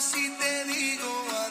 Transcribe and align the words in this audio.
si 0.00 0.30
te 0.36 0.64
digo 0.64 1.45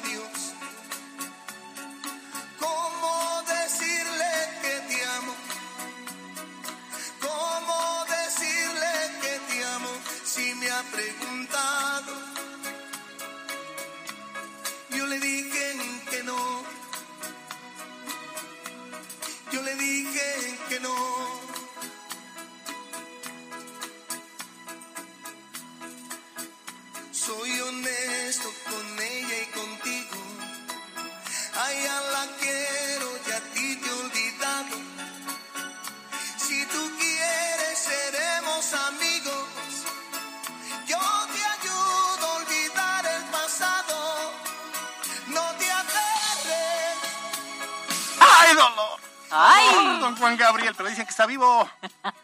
Juan 50.25 50.37
Gabriel, 50.37 50.73
pero 50.75 50.89
dicen 50.89 51.05
que 51.05 51.11
está 51.11 51.27
vivo. 51.27 51.69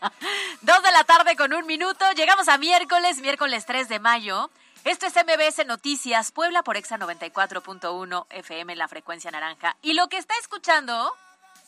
Dos 0.62 0.82
de 0.82 0.92
la 0.92 1.04
tarde 1.04 1.36
con 1.36 1.54
un 1.54 1.68
minuto. 1.68 2.04
Llegamos 2.16 2.48
a 2.48 2.58
miércoles, 2.58 3.20
miércoles 3.20 3.68
3 3.68 3.88
de 3.90 4.00
mayo. 4.00 4.50
Esto 4.84 5.06
es 5.06 5.14
MBS 5.14 5.68
Noticias, 5.68 6.32
Puebla 6.32 6.64
por 6.64 6.78
Exa 6.78 6.98
94.1 6.98 8.26
FM, 8.32 8.76
la 8.76 8.88
frecuencia 8.88 9.30
naranja. 9.30 9.78
Y 9.84 9.94
lo 9.94 10.08
que 10.08 10.18
está 10.18 10.34
escuchando, 10.42 11.16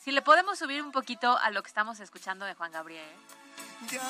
si 0.03 0.11
le 0.11 0.23
podemos 0.23 0.57
subir 0.57 0.81
un 0.81 0.91
poquito 0.91 1.37
a 1.37 1.51
lo 1.51 1.61
que 1.61 1.67
estamos 1.67 1.99
escuchando 1.99 2.45
de 2.45 2.55
Juan 2.55 2.71
Gabriel. 2.71 3.05
Ya 3.91 4.01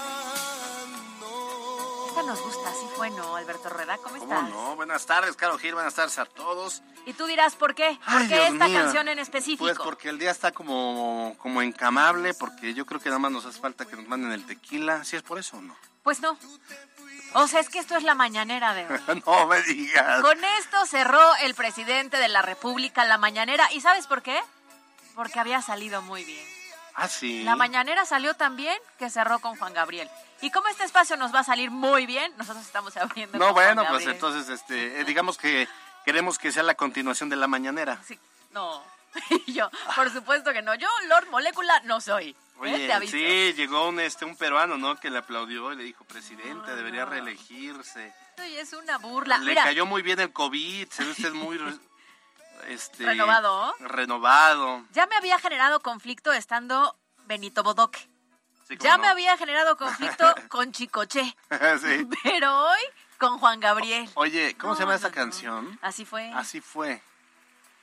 no. 1.19 2.07
Esta 2.07 2.23
nos 2.23 2.41
gusta, 2.41 2.69
así 2.69 2.85
fue, 2.95 3.09
¿no, 3.09 3.35
Alberto 3.35 3.69
Rueda? 3.69 3.97
¿Cómo 3.97 4.15
estás? 4.15 4.29
¿Cómo 4.29 4.49
no? 4.49 4.75
Buenas 4.75 5.05
tardes, 5.05 5.35
Caro 5.35 5.57
Gil, 5.57 5.73
buenas 5.73 5.95
tardes 5.95 6.19
a 6.19 6.25
todos. 6.25 6.83
Y 7.05 7.13
tú 7.13 7.25
dirás, 7.25 7.55
¿por 7.55 7.75
qué? 7.75 7.99
¿Por 8.05 8.13
Ay, 8.13 8.27
qué 8.27 8.35
Dios 8.35 8.53
esta 8.53 8.71
canción 8.71 9.07
en 9.07 9.19
específico? 9.19 9.65
Pues 9.65 9.77
porque 9.77 10.09
el 10.09 10.19
día 10.19 10.31
está 10.31 10.51
como, 10.51 11.35
como 11.39 11.61
encamable, 11.61 12.33
porque 12.33 12.73
yo 12.73 12.85
creo 12.85 13.01
que 13.01 13.09
nada 13.09 13.19
más 13.19 13.31
nos 13.31 13.45
hace 13.45 13.59
falta 13.59 13.85
que 13.85 13.95
nos 13.95 14.07
manden 14.07 14.31
el 14.31 14.45
tequila. 14.45 15.03
¿Sí 15.03 15.15
es 15.15 15.23
por 15.23 15.39
eso 15.39 15.57
o 15.57 15.61
no? 15.61 15.75
Pues 16.03 16.21
no. 16.21 16.37
O 17.33 17.47
sea, 17.47 17.59
es 17.59 17.69
que 17.69 17.79
esto 17.79 17.97
es 17.97 18.03
la 18.03 18.13
mañanera 18.13 18.73
de 18.73 18.85
hoy. 18.85 19.23
no 19.25 19.47
me 19.47 19.61
digas. 19.63 20.21
Con 20.21 20.43
esto 20.59 20.85
cerró 20.85 21.35
el 21.41 21.55
presidente 21.55 22.17
de 22.17 22.27
la 22.27 22.41
República 22.41 23.05
la 23.05 23.17
mañanera. 23.17 23.71
¿Y 23.73 23.81
sabes 23.81 24.07
por 24.07 24.21
qué? 24.21 24.39
Porque 25.15 25.39
había 25.39 25.61
salido 25.61 26.01
muy 26.01 26.23
bien. 26.23 26.62
Ah, 26.95 27.07
sí. 27.07 27.43
La 27.43 27.55
mañanera 27.55 28.05
salió 28.05 28.33
tan 28.35 28.55
bien 28.55 28.77
que 28.99 29.09
cerró 29.09 29.39
con 29.39 29.55
Juan 29.57 29.73
Gabriel. 29.73 30.09
Y 30.41 30.51
como 30.51 30.67
este 30.67 30.83
espacio 30.83 31.17
nos 31.17 31.33
va 31.33 31.39
a 31.39 31.43
salir 31.43 31.71
muy 31.71 32.05
bien, 32.05 32.31
nosotros 32.37 32.63
estamos 32.65 32.95
abriendo 32.97 33.37
No, 33.37 33.45
con 33.45 33.53
Juan 33.55 33.75
bueno, 33.75 33.89
pues 33.89 34.05
entonces, 34.07 34.49
este, 34.49 34.99
eh, 34.99 35.03
digamos 35.05 35.37
que 35.37 35.67
queremos 36.05 36.37
que 36.37 36.51
sea 36.51 36.63
la 36.63 36.75
continuación 36.75 37.29
de 37.29 37.35
la 37.35 37.47
mañanera. 37.47 37.99
Sí, 38.05 38.19
no. 38.51 38.83
Y 39.45 39.53
yo, 39.53 39.69
por 39.95 40.11
supuesto 40.11 40.51
que 40.53 40.61
no. 40.61 40.75
Yo, 40.75 40.87
Lord 41.07 41.29
Molécula, 41.29 41.79
no 41.85 42.01
soy. 42.01 42.29
¿eh? 42.29 42.35
Oye, 42.57 42.91
aviso. 42.93 43.11
sí, 43.11 43.53
llegó 43.53 43.87
un, 43.89 43.99
este, 43.99 44.25
un 44.25 44.35
peruano, 44.35 44.77
¿no? 44.77 44.95
Que 44.99 45.09
le 45.09 45.19
aplaudió 45.19 45.71
y 45.73 45.75
le 45.75 45.83
dijo, 45.83 46.03
presidente, 46.05 46.67
No, 46.67 46.75
debería 46.75 47.05
no. 47.05 47.11
reelegirse. 47.11 48.13
Esto 48.29 48.43
es 48.43 48.73
una 48.73 48.97
burla. 48.97 49.37
Le 49.39 49.45
Mira, 49.51 49.63
cayó 49.63 49.85
muy 49.85 50.01
bien 50.01 50.19
el 50.19 50.31
COVID, 50.31 50.89
se 50.89 51.03
ve 51.03 51.11
usted 51.11 51.31
muy... 51.33 51.59
Este, 52.67 53.05
Renovado. 53.05 53.75
Renovado. 53.79 54.85
ya 54.91 55.05
me 55.07 55.15
había 55.15 55.37
generado 55.39 55.79
conflicto 55.81 56.31
estando 56.33 56.95
Benito 57.25 57.63
Bodoque. 57.63 58.07
Sí, 58.67 58.77
Ya 58.79 58.95
no. 58.97 59.03
me 59.03 59.07
había 59.09 59.37
generado 59.37 59.75
conflicto 59.77 60.33
con 60.49 60.71
Chicoche. 60.71 61.23
sí. 61.81 62.07
Pero 62.23 62.67
hoy 62.67 62.79
con 63.17 63.37
Juan 63.39 63.59
Gabriel. 63.59 64.09
Oye, 64.15 64.55
¿cómo 64.57 64.73
No, 64.73 64.77
se 64.77 64.83
llama 64.83 64.95
esta 64.95 65.09
no. 65.09 65.13
canción? 65.15 65.79
Así 65.81 66.05
fue. 66.05 66.31
Así 66.33 66.61
fue. 66.61 67.01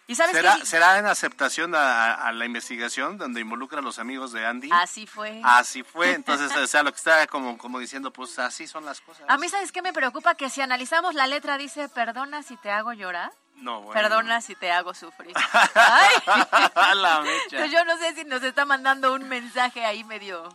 ¿Y 0.07 0.17
sabes 0.17 0.35
¿Será? 0.35 0.57
¿Será 0.65 0.99
en 0.99 1.07
aceptación 1.07 1.73
a, 1.77 2.15
a 2.15 2.33
la 2.33 2.45
investigación 2.45 3.17
donde 3.17 3.41
involucra 3.41 3.79
a 3.79 3.83
los 3.83 4.01
amigos 4.01 4.33
de 4.33 4.45
Andy? 4.45 4.69
Así 4.73 5.07
fue. 5.07 5.41
Así 5.45 5.85
fue. 5.85 6.13
Entonces, 6.15 6.51
o 6.57 6.67
sea, 6.67 6.83
lo 6.83 6.91
que 6.91 6.97
está 6.99 7.27
como, 7.29 7.57
como 7.59 7.79
diciendo, 7.79 8.11
pues 8.13 8.37
así 8.41 8.67
son 8.67 8.85
las 8.85 9.01
cosas. 9.01 9.25
A 9.29 9.37
mí, 9.39 9.49
¿sabes 9.49 9.71
qué 9.71 9.83
me 9.83 9.93
preocupa? 9.93 10.35
Que 10.35 10.51
si 10.51 10.63
analizamos 10.63 11.15
la 11.15 11.29
letra 11.29 11.59
dice, 11.59 11.89
perdona 11.89 12.43
si 12.43 12.57
te 12.57 12.73
hago 12.73 12.93
llorar, 12.93 13.31
No, 13.61 13.83
bueno. 13.83 14.01
perdona 14.01 14.41
si 14.41 14.55
te 14.55 14.73
hago 14.73 14.95
sufrir. 14.95 15.35
Ay. 15.75 16.95
La 16.97 17.21
mecha. 17.21 17.59
Pues 17.59 17.71
yo 17.71 17.85
no 17.85 17.97
sé 17.99 18.15
si 18.15 18.25
nos 18.25 18.43
está 18.43 18.65
mandando 18.65 19.13
un 19.13 19.29
mensaje 19.29 19.85
ahí 19.85 20.03
medio 20.05 20.49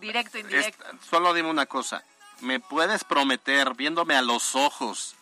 directo, 0.00 0.38
indirecto. 0.38 0.84
Solo 1.08 1.34
dime 1.34 1.50
una 1.50 1.66
cosa. 1.66 2.04
¿Me 2.40 2.60
puedes 2.60 3.04
prometer, 3.04 3.74
viéndome 3.74 4.16
a 4.16 4.22
los 4.22 4.54
ojos, 4.54 5.14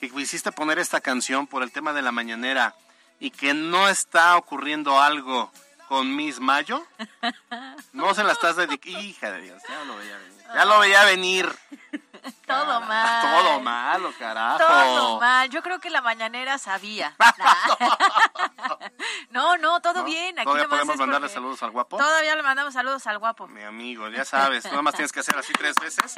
que 0.00 0.10
quisiste 0.10 0.52
poner 0.52 0.78
esta 0.78 1.00
canción 1.00 1.46
por 1.46 1.62
el 1.62 1.72
tema 1.72 1.92
de 1.92 2.02
la 2.02 2.12
mañanera 2.12 2.74
y 3.20 3.30
que 3.30 3.54
no 3.54 3.88
está 3.88 4.36
ocurriendo 4.36 5.00
algo 5.00 5.50
con 5.88 6.14
Miss 6.14 6.40
Mayo? 6.40 6.86
No 7.92 8.14
se 8.14 8.24
la 8.24 8.32
estás 8.32 8.56
dedicando. 8.56 8.98
Hija 9.02 9.30
de 9.32 9.42
Dios, 9.42 9.62
ya 9.68 9.84
lo 9.84 9.96
veía 9.96 10.16
venir. 10.18 10.42
Ya 10.54 10.64
lo 10.64 10.78
veía 10.78 11.04
venir. 11.04 11.52
Todo 12.46 12.80
mal. 12.82 13.22
Todo 13.42 13.60
malo, 13.60 14.12
carajo. 14.18 14.58
Todo 14.58 15.20
mal. 15.20 15.48
Yo 15.50 15.62
creo 15.62 15.80
que 15.80 15.90
la 15.90 16.00
mañanera 16.02 16.56
sabía. 16.58 17.14
no, 19.30 19.56
no, 19.56 19.80
todo 19.80 20.00
¿No? 20.00 20.04
bien. 20.04 20.38
Aquí 20.38 20.44
¿Todavía 20.44 20.68
podemos 20.68 20.96
mandarle 20.96 21.26
porque- 21.26 21.34
saludos 21.34 21.62
al 21.62 21.70
guapo? 21.70 21.96
Todavía 21.96 22.36
le 22.36 22.42
mandamos 22.42 22.74
saludos 22.74 23.06
al 23.06 23.18
guapo. 23.18 23.46
Mi 23.48 23.62
amigo, 23.62 24.08
ya 24.08 24.24
sabes, 24.24 24.64
nada 24.66 24.82
más 24.82 24.94
tienes 24.94 25.12
que 25.12 25.20
hacer 25.20 25.36
así 25.36 25.52
tres 25.52 25.76
veces. 25.76 26.14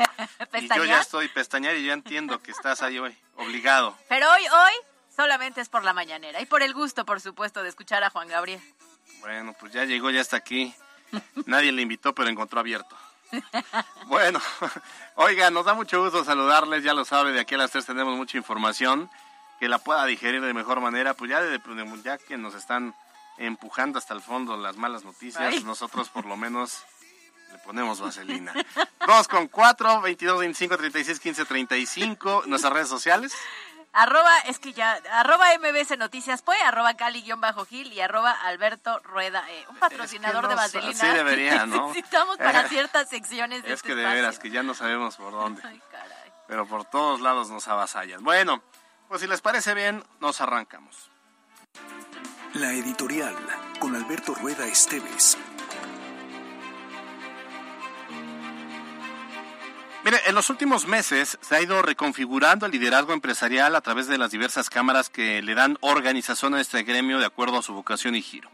Y 0.61 0.69
yo 0.69 0.85
ya 0.85 1.01
estoy 1.01 1.29
pestañear 1.29 1.75
y 1.77 1.87
ya 1.87 1.93
entiendo 1.93 2.41
que 2.43 2.51
estás 2.51 2.83
ahí 2.83 2.99
hoy, 2.99 3.17
obligado. 3.37 3.97
Pero 4.09 4.31
hoy, 4.31 4.43
hoy, 4.47 4.73
solamente 5.15 5.61
es 5.61 5.69
por 5.69 5.85
la 5.85 5.93
mañanera. 5.93 6.41
Y 6.41 6.47
por 6.47 6.63
el 6.63 6.75
gusto, 6.75 7.05
por 7.05 7.21
supuesto, 7.21 7.63
de 7.63 7.69
escuchar 7.69 8.05
a 8.05 8.11
Juan 8.11 8.29
Gabriel. 8.29 8.61
Bueno, 9.21 9.55
pues 9.59 9.73
ya 9.73 9.85
llegó, 9.85 10.11
ya 10.11 10.21
está 10.21 10.37
aquí. 10.37 10.75
Nadie 11.47 11.73
le 11.73 11.83
invitó, 11.83 12.15
pero 12.15 12.29
encontró 12.29 12.61
abierto. 12.61 12.97
Bueno, 14.07 14.41
oiga, 15.17 15.51
nos 15.51 15.65
da 15.65 15.75
mucho 15.75 16.03
gusto 16.03 16.25
saludarles, 16.25 16.83
ya 16.85 16.95
lo 16.95 17.05
sabe, 17.05 17.33
de 17.33 17.41
aquí 17.41 17.55
a 17.55 17.59
las 17.59 17.71
tres 17.71 17.87
tenemos 17.87 18.17
mucha 18.17 18.37
información 18.37 19.11
que 19.61 19.69
la 19.69 19.79
pueda 19.79 20.05
digerir 20.05 20.41
de 20.43 20.53
mejor 20.55 20.81
manera, 20.81 21.15
pues 21.15 21.31
ya, 21.31 21.41
de- 21.41 21.59
de- 21.59 22.03
ya 22.03 22.19
que 22.19 22.37
nos 22.37 22.55
están 22.55 22.95
empujando 23.39 23.99
hasta 23.99 24.15
el 24.15 24.21
fondo 24.21 24.57
las 24.57 24.77
malas 24.77 25.05
noticias, 25.05 25.55
Ay. 25.55 25.65
nosotros 25.65 26.09
por 26.11 26.27
lo 26.27 26.37
menos 26.37 26.85
le 27.53 27.59
ponemos 27.59 28.01
vaselina. 28.01 28.53
2 29.07 29.29
con 29.29 29.49
4, 29.49 30.01
22, 30.03 30.39
25, 30.41 30.77
36, 30.77 31.21
15, 31.21 31.45
35, 31.45 32.43
nuestras 32.47 32.73
redes 32.73 32.89
sociales. 32.89 33.33
Arroba, 33.95 34.39
es 34.41 34.59
que 34.59 34.73
ya, 34.73 34.99
arroba 35.13 35.47
MBC 35.59 35.97
Noticias 35.97 36.43
Pue, 36.43 36.57
arroba 36.63 36.95
Cali-Gil 36.95 37.93
y 37.93 38.01
arroba 38.01 38.33
Alberto 38.33 38.99
Rueda. 39.05 39.45
eh, 39.51 39.65
un 39.71 39.77
patrocinador 39.77 40.43
no 40.43 40.49
de 40.49 40.55
vaselina. 40.57 40.93
sí 40.95 41.07
debería, 41.07 41.65
¿no? 41.67 41.89
Necesitamos 41.89 42.37
para 42.37 42.69
ciertas 42.69 43.09
secciones 43.09 43.63
de 43.63 43.69
Es 43.69 43.75
este 43.75 43.89
que 43.91 43.95
de 43.95 44.03
espacio. 44.03 44.21
veras, 44.21 44.39
que 44.41 44.51
ya 44.51 44.63
no 44.65 44.75
sabemos 44.75 45.17
por 45.17 45.33
dónde. 45.33 45.63
Ay, 45.65 45.81
caray. 45.93 46.33
pero 46.49 46.67
por 46.67 46.85
todos 46.85 47.21
lados 47.21 47.51
nos 47.51 47.69
avasallan. 47.69 48.25
Bueno, 48.25 48.63
pues 49.09 49.21
si 49.21 49.29
les 49.29 49.41
parece 49.41 49.75
bien, 49.75 50.03
nos 50.21 50.41
arrancamos. 50.41 51.09
La 52.55 52.73
editorial 52.73 53.37
con 53.79 53.95
Alberto 53.95 54.35
Rueda 54.35 54.67
Esteves. 54.67 55.39
Mire, 60.05 60.21
en 60.27 60.35
los 60.35 60.51
últimos 60.51 60.87
meses 60.87 61.39
se 61.41 61.57
ha 61.57 61.63
ido 61.63 61.81
reconfigurando 61.81 62.67
el 62.67 62.73
liderazgo 62.73 63.15
empresarial 63.15 63.75
a 63.75 63.81
través 63.81 64.07
de 64.07 64.19
las 64.19 64.31
diversas 64.31 64.69
cámaras 64.69 65.09
que 65.09 65.41
le 65.41 65.55
dan 65.55 65.79
organización 65.81 66.55
a 66.55 66.61
este 66.61 66.83
gremio 66.83 67.19
de 67.19 67.25
acuerdo 67.25 67.57
a 67.57 67.63
su 67.63 67.73
vocación 67.73 68.15
y 68.15 68.21
giro. 68.21 68.51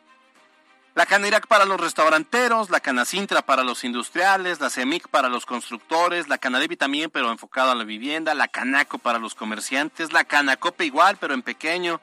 La 0.94 1.06
Canirac 1.06 1.48
para 1.48 1.64
los 1.64 1.80
restauranteros, 1.80 2.70
la 2.70 2.78
Canacintra 2.78 3.42
para 3.42 3.64
los 3.64 3.82
industriales, 3.82 4.60
la 4.60 4.70
CEMIC 4.70 5.08
para 5.08 5.28
los 5.28 5.44
constructores, 5.44 6.28
la 6.28 6.38
Canadevi 6.38 6.76
también, 6.76 7.10
pero 7.10 7.32
enfocado 7.32 7.72
a 7.72 7.74
la 7.74 7.82
vivienda, 7.82 8.32
la 8.34 8.46
Canaco 8.46 8.98
para 8.98 9.18
los 9.18 9.34
comerciantes, 9.34 10.12
la 10.12 10.22
Canacope 10.22 10.84
igual, 10.84 11.16
pero 11.20 11.34
en 11.34 11.42
pequeño, 11.42 12.00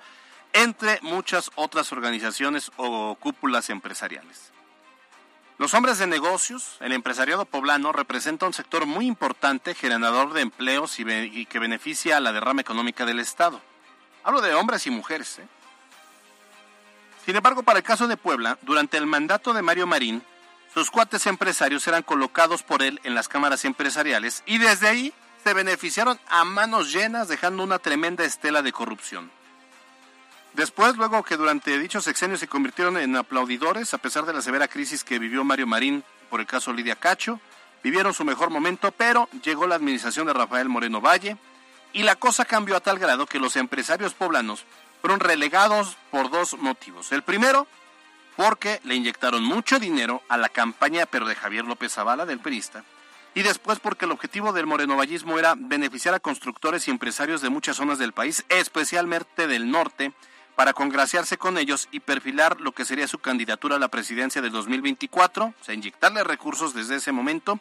entre 0.51 0.99
muchas 1.03 1.51
otras 1.55 1.93
organizaciones 1.93 2.69
o 2.75 3.15
cúpulas 3.15 3.69
empresariales. 3.69 4.56
Los 5.57 5.73
hombres 5.73 5.97
de 5.97 6.05
negocios, 6.05 6.77
el 6.81 6.91
empresariado 6.91 7.45
poblano, 7.45 7.91
representa 7.91 8.45
un 8.45 8.53
sector 8.53 8.85
muy 8.85 9.07
importante, 9.07 9.73
generador 9.73 10.33
de 10.33 10.41
empleos 10.41 10.99
y, 10.99 11.45
que 11.47 11.57
beneficia 11.57 12.17
a 12.17 12.19
la 12.19 12.31
derrama 12.31 12.61
económica 12.61 13.05
del 13.05 13.19
Estado. 13.19 13.59
Hablo 14.23 14.41
de 14.41 14.53
hombres 14.53 14.85
y 14.85 14.91
mujeres. 14.91 15.39
¿eh? 15.39 15.47
Sin 17.25 17.35
embargo, 17.35 17.63
para 17.63 17.79
el 17.79 17.83
caso 17.83 18.07
de 18.07 18.17
Puebla, 18.17 18.59
durante 18.61 18.97
el 18.97 19.07
mandato 19.07 19.51
de 19.51 19.63
Mario 19.63 19.87
Marín, 19.87 20.21
sus 20.75 20.91
cuates 20.91 21.25
empresarios 21.25 21.87
eran 21.87 22.03
colocados 22.03 22.61
por 22.61 22.83
él 22.83 23.01
en 23.03 23.15
las 23.15 23.27
cámaras 23.27 23.65
empresariales 23.65 24.43
y 24.45 24.59
desde 24.59 24.87
ahí 24.87 25.11
se 25.43 25.55
beneficiaron 25.55 26.19
a 26.27 26.43
manos 26.43 26.93
llenas 26.93 27.29
dejando 27.29 27.63
una 27.63 27.79
tremenda 27.79 28.23
estela 28.25 28.61
de 28.61 28.71
corrupción. 28.71 29.31
Después, 30.57 30.97
luego 30.97 31.21
que 31.21 31.37
durante 31.37 31.77
dichos 31.77 32.03
sexenios 32.03 32.39
se 32.39 32.47
convirtieron 32.47 32.97
en 32.97 33.15
aplaudidores, 33.15 33.93
a 33.93 33.99
pesar 33.99 34.25
de 34.25 34.33
la 34.33 34.41
severa 34.41 34.67
crisis 34.67 35.03
que 35.03 35.19
vivió 35.19 35.43
Mario 35.43 35.67
Marín 35.67 36.03
por 36.31 36.39
el 36.39 36.47
caso 36.47 36.73
Lidia 36.73 36.95
Cacho, 36.95 37.39
vivieron 37.83 38.11
su 38.11 38.25
mejor 38.25 38.49
momento, 38.49 38.91
pero 38.91 39.29
llegó 39.43 39.67
la 39.67 39.75
administración 39.75 40.25
de 40.25 40.33
Rafael 40.33 40.67
Moreno 40.67 40.99
Valle 40.99 41.37
y 41.93 42.01
la 42.01 42.15
cosa 42.15 42.43
cambió 42.43 42.75
a 42.75 42.79
tal 42.79 42.97
grado 42.97 43.27
que 43.27 43.37
los 43.37 43.55
empresarios 43.55 44.15
poblanos 44.15 44.65
fueron 44.99 45.19
relegados 45.19 45.95
por 46.09 46.31
dos 46.31 46.57
motivos. 46.57 47.11
El 47.11 47.21
primero, 47.21 47.67
porque 48.35 48.81
le 48.83 48.95
inyectaron 48.95 49.43
mucho 49.43 49.77
dinero 49.77 50.23
a 50.27 50.37
la 50.37 50.49
campaña, 50.49 51.05
pero 51.05 51.27
de 51.27 51.35
Javier 51.35 51.65
López 51.65 51.93
Zavala, 51.93 52.25
del 52.25 52.39
perista, 52.39 52.83
y 53.35 53.43
después 53.43 53.79
porque 53.79 54.05
el 54.05 54.11
objetivo 54.11 54.53
del 54.53 54.65
morenovallismo 54.65 55.37
era 55.37 55.53
beneficiar 55.55 56.15
a 56.15 56.19
constructores 56.19 56.87
y 56.87 56.91
empresarios 56.91 57.41
de 57.41 57.51
muchas 57.51 57.77
zonas 57.77 57.99
del 57.99 58.11
país, 58.11 58.43
especialmente 58.49 59.45
del 59.45 59.69
norte, 59.69 60.13
para 60.57 60.73
congraciarse 60.73 61.37
con 61.37 61.59
ellos 61.59 61.87
y 61.91 61.99
perfilar 61.99 62.59
lo 62.59 62.71
que 62.71 62.83
sería 62.83 63.07
su 63.07 63.19
candidatura 63.19 63.75
a 63.75 63.79
la 63.79 63.89
presidencia 63.89 64.41
del 64.41 64.51
2024, 64.51 65.45
o 65.45 65.63
sea, 65.63 65.75
inyectarle 65.75 66.23
recursos 66.23 66.73
desde 66.73 66.95
ese 66.95 67.11
momento, 67.11 67.59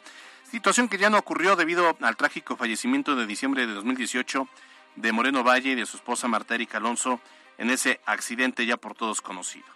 situación 0.49 0.89
que 0.89 0.97
ya 0.97 1.11
no 1.11 1.19
ocurrió 1.19 1.55
debido 1.55 1.95
al 2.01 2.17
trágico 2.17 2.55
fallecimiento 2.55 3.15
de 3.15 3.27
diciembre 3.27 3.67
de 3.67 3.73
2018 3.75 4.47
de 4.95 5.11
Moreno 5.11 5.43
Valle 5.43 5.69
y 5.69 5.75
de 5.75 5.85
su 5.85 5.97
esposa 5.97 6.27
Marta 6.27 6.55
Erika 6.55 6.79
Alonso 6.79 7.21
en 7.59 7.69
ese 7.69 8.01
accidente 8.07 8.65
ya 8.65 8.77
por 8.77 8.95
todos 8.95 9.21
conocido. 9.21 9.67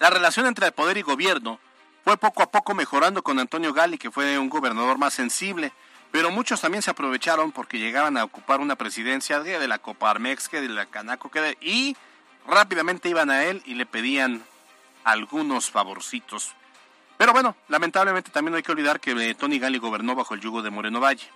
La 0.00 0.08
relación 0.08 0.46
entre 0.46 0.64
el 0.64 0.72
poder 0.72 0.96
y 0.96 1.02
gobierno 1.02 1.60
fue 2.02 2.16
poco 2.16 2.42
a 2.42 2.50
poco 2.50 2.72
mejorando 2.72 3.22
con 3.22 3.38
Antonio 3.38 3.74
Gali, 3.74 3.98
que 3.98 4.10
fue 4.10 4.38
un 4.38 4.48
gobernador 4.48 4.96
más 4.96 5.12
sensible, 5.12 5.70
pero 6.14 6.30
muchos 6.30 6.60
también 6.60 6.80
se 6.80 6.92
aprovecharon 6.92 7.50
porque 7.50 7.80
llegaban 7.80 8.16
a 8.16 8.22
ocupar 8.22 8.60
una 8.60 8.76
presidencia 8.76 9.40
de, 9.40 9.66
la 9.66 9.80
Coparmex, 9.80 10.48
que 10.48 10.60
de 10.60 10.68
la 10.68 10.86
Canaco, 10.86 11.28
que 11.28 11.40
de, 11.40 11.58
y 11.60 11.96
rápidamente 12.46 13.08
iban 13.08 13.30
a 13.30 13.42
él 13.42 13.64
y 13.66 13.74
le 13.74 13.84
pedían 13.84 14.44
algunos 15.02 15.72
favorcitos. 15.72 16.52
Pero 17.18 17.32
bueno, 17.32 17.56
lamentablemente 17.66 18.30
también 18.30 18.54
hay 18.54 18.62
que 18.62 18.70
olvidar 18.70 19.00
que 19.00 19.10
eh, 19.10 19.34
Tony 19.34 19.58
Gali 19.58 19.78
gobernó 19.78 20.14
bajo 20.14 20.34
el 20.34 20.40
yugo 20.40 20.62
de 20.62 20.70
Moreno 20.70 21.00
Valle. 21.00 21.26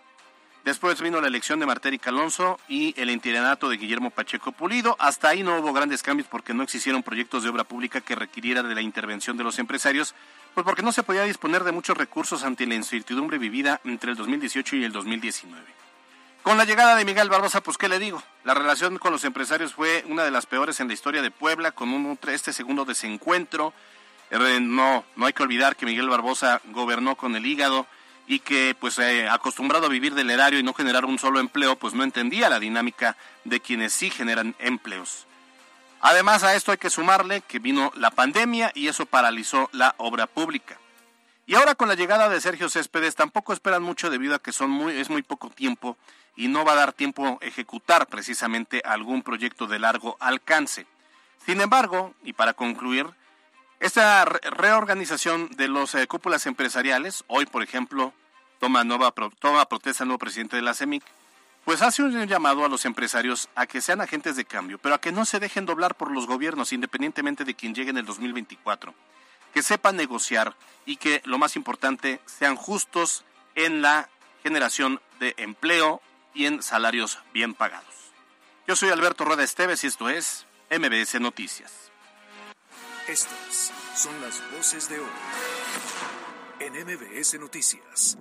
Después 0.65 1.01
vino 1.01 1.21
la 1.21 1.27
elección 1.27 1.59
de 1.59 1.67
Martérica 1.67 2.05
Calonso 2.05 2.61
y 2.69 2.95
el 3.01 3.11
interinato 3.11 3.69
de 3.69 3.79
Guillermo 3.79 4.11
Pacheco 4.11 4.53
Pulido. 4.53 4.95
Hasta 5.01 5.31
ahí 5.31 5.43
no 5.43 5.59
hubo 5.59 5.73
grandes 5.73 6.05
cambios 6.05 6.29
porque 6.29 6.55
no 6.55 6.63
existieron 6.63 7.03
proyectos 7.03 7.43
de 7.43 7.49
obra 7.49 7.65
pública 7.65 8.01
que 8.01 8.15
requirieran 8.15 8.69
de 8.69 8.77
la 8.77 8.83
intervención 8.83 9.37
de 9.37 9.43
los 9.43 9.59
empresarios, 9.59 10.15
pues 10.59 10.65
porque 10.65 10.83
no 10.83 10.91
se 10.91 11.05
podía 11.05 11.23
disponer 11.23 11.63
de 11.63 11.71
muchos 11.71 11.97
recursos 11.97 12.43
ante 12.43 12.67
la 12.67 12.75
incertidumbre 12.75 13.39
vivida 13.39 13.81
entre 13.85 14.11
el 14.11 14.17
2018 14.17 14.75
y 14.75 14.83
el 14.83 14.91
2019. 14.91 15.65
Con 16.43 16.59
la 16.59 16.65
llegada 16.65 16.97
de 16.97 17.05
Miguel 17.05 17.29
Barbosa, 17.29 17.61
pues 17.61 17.79
qué 17.79 17.89
le 17.89 18.01
digo, 18.01 18.21
la 18.43 18.55
relación 18.55 18.99
con 18.99 19.13
los 19.13 19.23
empresarios 19.23 19.73
fue 19.73 20.05
una 20.09 20.25
de 20.25 20.33
las 20.33 20.47
peores 20.47 20.81
en 20.81 20.89
la 20.89 20.95
historia 20.95 21.23
de 21.23 21.31
Puebla, 21.31 21.71
con 21.71 21.91
un, 21.91 22.19
este 22.27 22.53
segundo 22.53 22.85
desencuentro. 22.85 23.73
Eh, 24.33 24.59
no, 24.61 25.05
no 25.15 25.27
hay 25.27 25.33
que 25.33 25.45
olvidar 25.45 25.77
que 25.77 25.87
Miguel 25.87 26.09
Barbosa 26.09 26.61
gobernó 26.73 27.15
con 27.15 27.37
el 27.37 27.47
hígado, 27.47 27.87
y 28.27 28.41
que 28.41 28.75
pues 28.81 28.99
eh, 28.99 29.29
acostumbrado 29.29 29.87
a 29.87 29.91
vivir 29.91 30.17
del 30.17 30.29
erario 30.29 30.59
y 30.59 30.65
no 30.65 30.75
generar 30.75 31.05
un 31.05 31.21
solo 31.21 31.39
empleo, 31.39 31.77
pues 31.77 31.95
no 31.95 32.03
entendía 32.03 32.49
la 32.49 32.59
dinámica 32.59 33.17
de 33.45 33.61
quienes 33.61 33.93
sí 33.93 34.11
generan 34.11 34.57
empleos. 34.59 35.28
Además 36.01 36.45
a 36.45 36.55
esto 36.55 36.73
hay 36.73 36.79
que 36.79 36.91
sumarle 36.91 37.41
que 37.41 37.59
vino 37.59 37.93
la 37.97 38.11
pandemia 38.11 38.71
y 38.75 38.89
eso 38.89 39.07
paralizó 39.07 39.69
la 39.73 39.95
obra 39.99 40.27
pública. 40.27 40.79
Y 41.47 41.55
ahora 41.55 41.75
con 41.75 41.89
la 41.89 41.95
llegada 41.95 42.29
de 42.29 42.41
Sergio 42.41 42.69
Céspedes 42.69 43.15
tampoco 43.15 43.53
esperan 43.53 43.83
mucho 43.83 44.11
debido 44.11 44.35
a 44.35 44.39
que 44.39 44.53
son 44.53 44.71
muy, 44.71 44.97
es 44.97 45.11
muy 45.11 45.23
poco 45.23 45.51
tiempo 45.51 45.97
y 46.37 46.49
no 46.49 46.65
va 46.65 46.73
a 46.73 46.77
dar 46.77 46.93
tiempo 46.93 47.39
ejecutar 47.41 48.07
precisamente 48.07 48.83
algún 48.85 49.23
proyecto 49.23 49.67
de 49.67 49.79
largo 49.79 50.17
alcance. 50.21 50.87
Sin 51.45 51.61
embargo, 51.61 52.15
y 52.23 52.35
para 52.35 52.53
concluir, 52.53 53.07
esta 53.81 54.25
reorganización 54.25 55.49
de 55.57 55.69
los 55.69 55.95
eh, 55.95 56.07
cúpulas 56.07 56.47
empresariales, 56.47 57.25
hoy 57.29 57.47
por 57.47 57.63
ejemplo, 57.63 58.13
toma, 58.61 58.85
nueva, 58.85 59.13
toma 59.39 59.65
protesta 59.65 60.05
el 60.05 60.09
nuevo 60.09 60.19
presidente 60.19 60.57
de 60.57 60.63
la 60.63 60.75
CEMIC, 60.75 61.03
pues 61.69 61.83
hace 61.83 62.03
un 62.03 62.27
llamado 62.27 62.65
a 62.65 62.69
los 62.71 62.87
empresarios 62.87 63.51
a 63.55 63.67
que 63.67 63.83
sean 63.83 64.01
agentes 64.01 64.37
de 64.37 64.47
cambio, 64.47 64.79
pero 64.79 64.95
a 64.95 65.03
que 65.03 65.13
no 65.13 65.27
se 65.27 65.39
dejen 65.39 65.67
doblar 65.67 65.97
por 65.97 66.11
los 66.11 66.27
gobiernos, 66.27 66.73
independientemente 66.73 67.45
de 67.45 67.55
quien 67.55 67.75
llegue 67.75 67.91
en 67.91 67.99
el 67.99 68.07
2024, 68.07 68.95
que 69.53 69.63
sepan 69.63 69.95
negociar 69.95 70.57
y 70.87 70.97
que, 70.97 71.21
lo 71.27 71.37
más 71.37 71.57
importante, 71.57 72.23
sean 72.25 72.57
justos 72.57 73.27
en 73.55 73.83
la 73.83 74.09
generación 74.43 75.03
de 75.21 75.35
empleo 75.37 76.01
y 76.33 76.47
en 76.47 76.63
salarios 76.63 77.19
bien 77.35 77.53
pagados. 77.53 78.15
Yo 78.67 78.75
soy 78.75 78.89
Alberto 78.89 79.27
Rueda 79.27 79.45
Esteves 79.45 79.85
y 79.85 79.89
esto 79.89 80.09
es 80.09 80.47
MBS 80.71 81.21
Noticias. 81.21 81.93
Estas 83.07 83.75
son 83.95 84.19
las 84.23 84.41
voces 84.57 84.89
de 84.89 85.01
hoy 85.01 85.07
en 86.61 86.73
MBS 86.73 87.39
Noticias. 87.39 88.17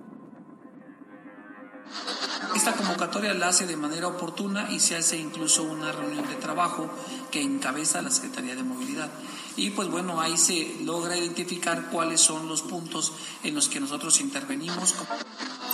Esta 2.54 2.72
convocatoria 2.72 3.34
la 3.34 3.48
hace 3.48 3.66
de 3.66 3.76
manera 3.76 4.08
oportuna 4.08 4.70
y 4.70 4.80
se 4.80 4.96
hace 4.96 5.16
incluso 5.16 5.62
una 5.62 5.92
reunión 5.92 6.28
de 6.28 6.34
trabajo 6.36 6.90
que 7.30 7.42
encabeza 7.42 8.02
la 8.02 8.10
Secretaría 8.10 8.54
de 8.54 8.62
Movilidad. 8.62 9.10
Y 9.56 9.70
pues 9.70 9.88
bueno, 9.88 10.20
ahí 10.20 10.36
se 10.36 10.76
logra 10.84 11.16
identificar 11.16 11.90
cuáles 11.90 12.20
son 12.20 12.48
los 12.48 12.62
puntos 12.62 13.12
en 13.42 13.54
los 13.54 13.68
que 13.68 13.80
nosotros 13.80 14.20
intervenimos. 14.20 14.94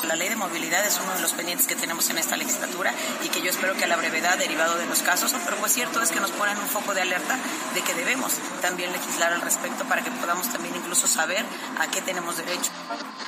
La 0.06 0.16
ley 0.16 0.28
de 0.28 0.36
movilidad 0.36 0.84
es 0.84 1.00
uno 1.02 1.14
de 1.14 1.22
los 1.22 1.32
pendientes 1.32 1.66
que 1.66 1.76
tenemos 1.76 2.10
en 2.10 2.18
esta 2.18 2.36
legislatura 2.36 2.92
y 3.24 3.28
que 3.28 3.40
yo 3.40 3.48
espero 3.48 3.74
que 3.74 3.84
a 3.84 3.86
la 3.86 3.96
brevedad, 3.96 4.36
derivado 4.36 4.76
de 4.76 4.86
los 4.86 5.00
casos, 5.00 5.34
pero 5.44 5.56
pues 5.56 5.72
cierto 5.72 6.02
es 6.02 6.10
que 6.10 6.20
nos 6.20 6.30
ponen 6.32 6.58
un 6.58 6.66
foco 6.66 6.92
de 6.92 7.00
alerta 7.00 7.38
de 7.74 7.80
que 7.80 7.94
debemos 7.94 8.32
también 8.60 8.92
legislar 8.92 9.32
al 9.32 9.40
respecto 9.40 9.84
para 9.84 10.04
que 10.04 10.10
podamos 10.10 10.52
también 10.52 10.76
incluso 10.76 11.06
saber 11.06 11.44
a 11.80 11.90
qué 11.90 12.02
tenemos 12.02 12.36
derecho. 12.36 12.70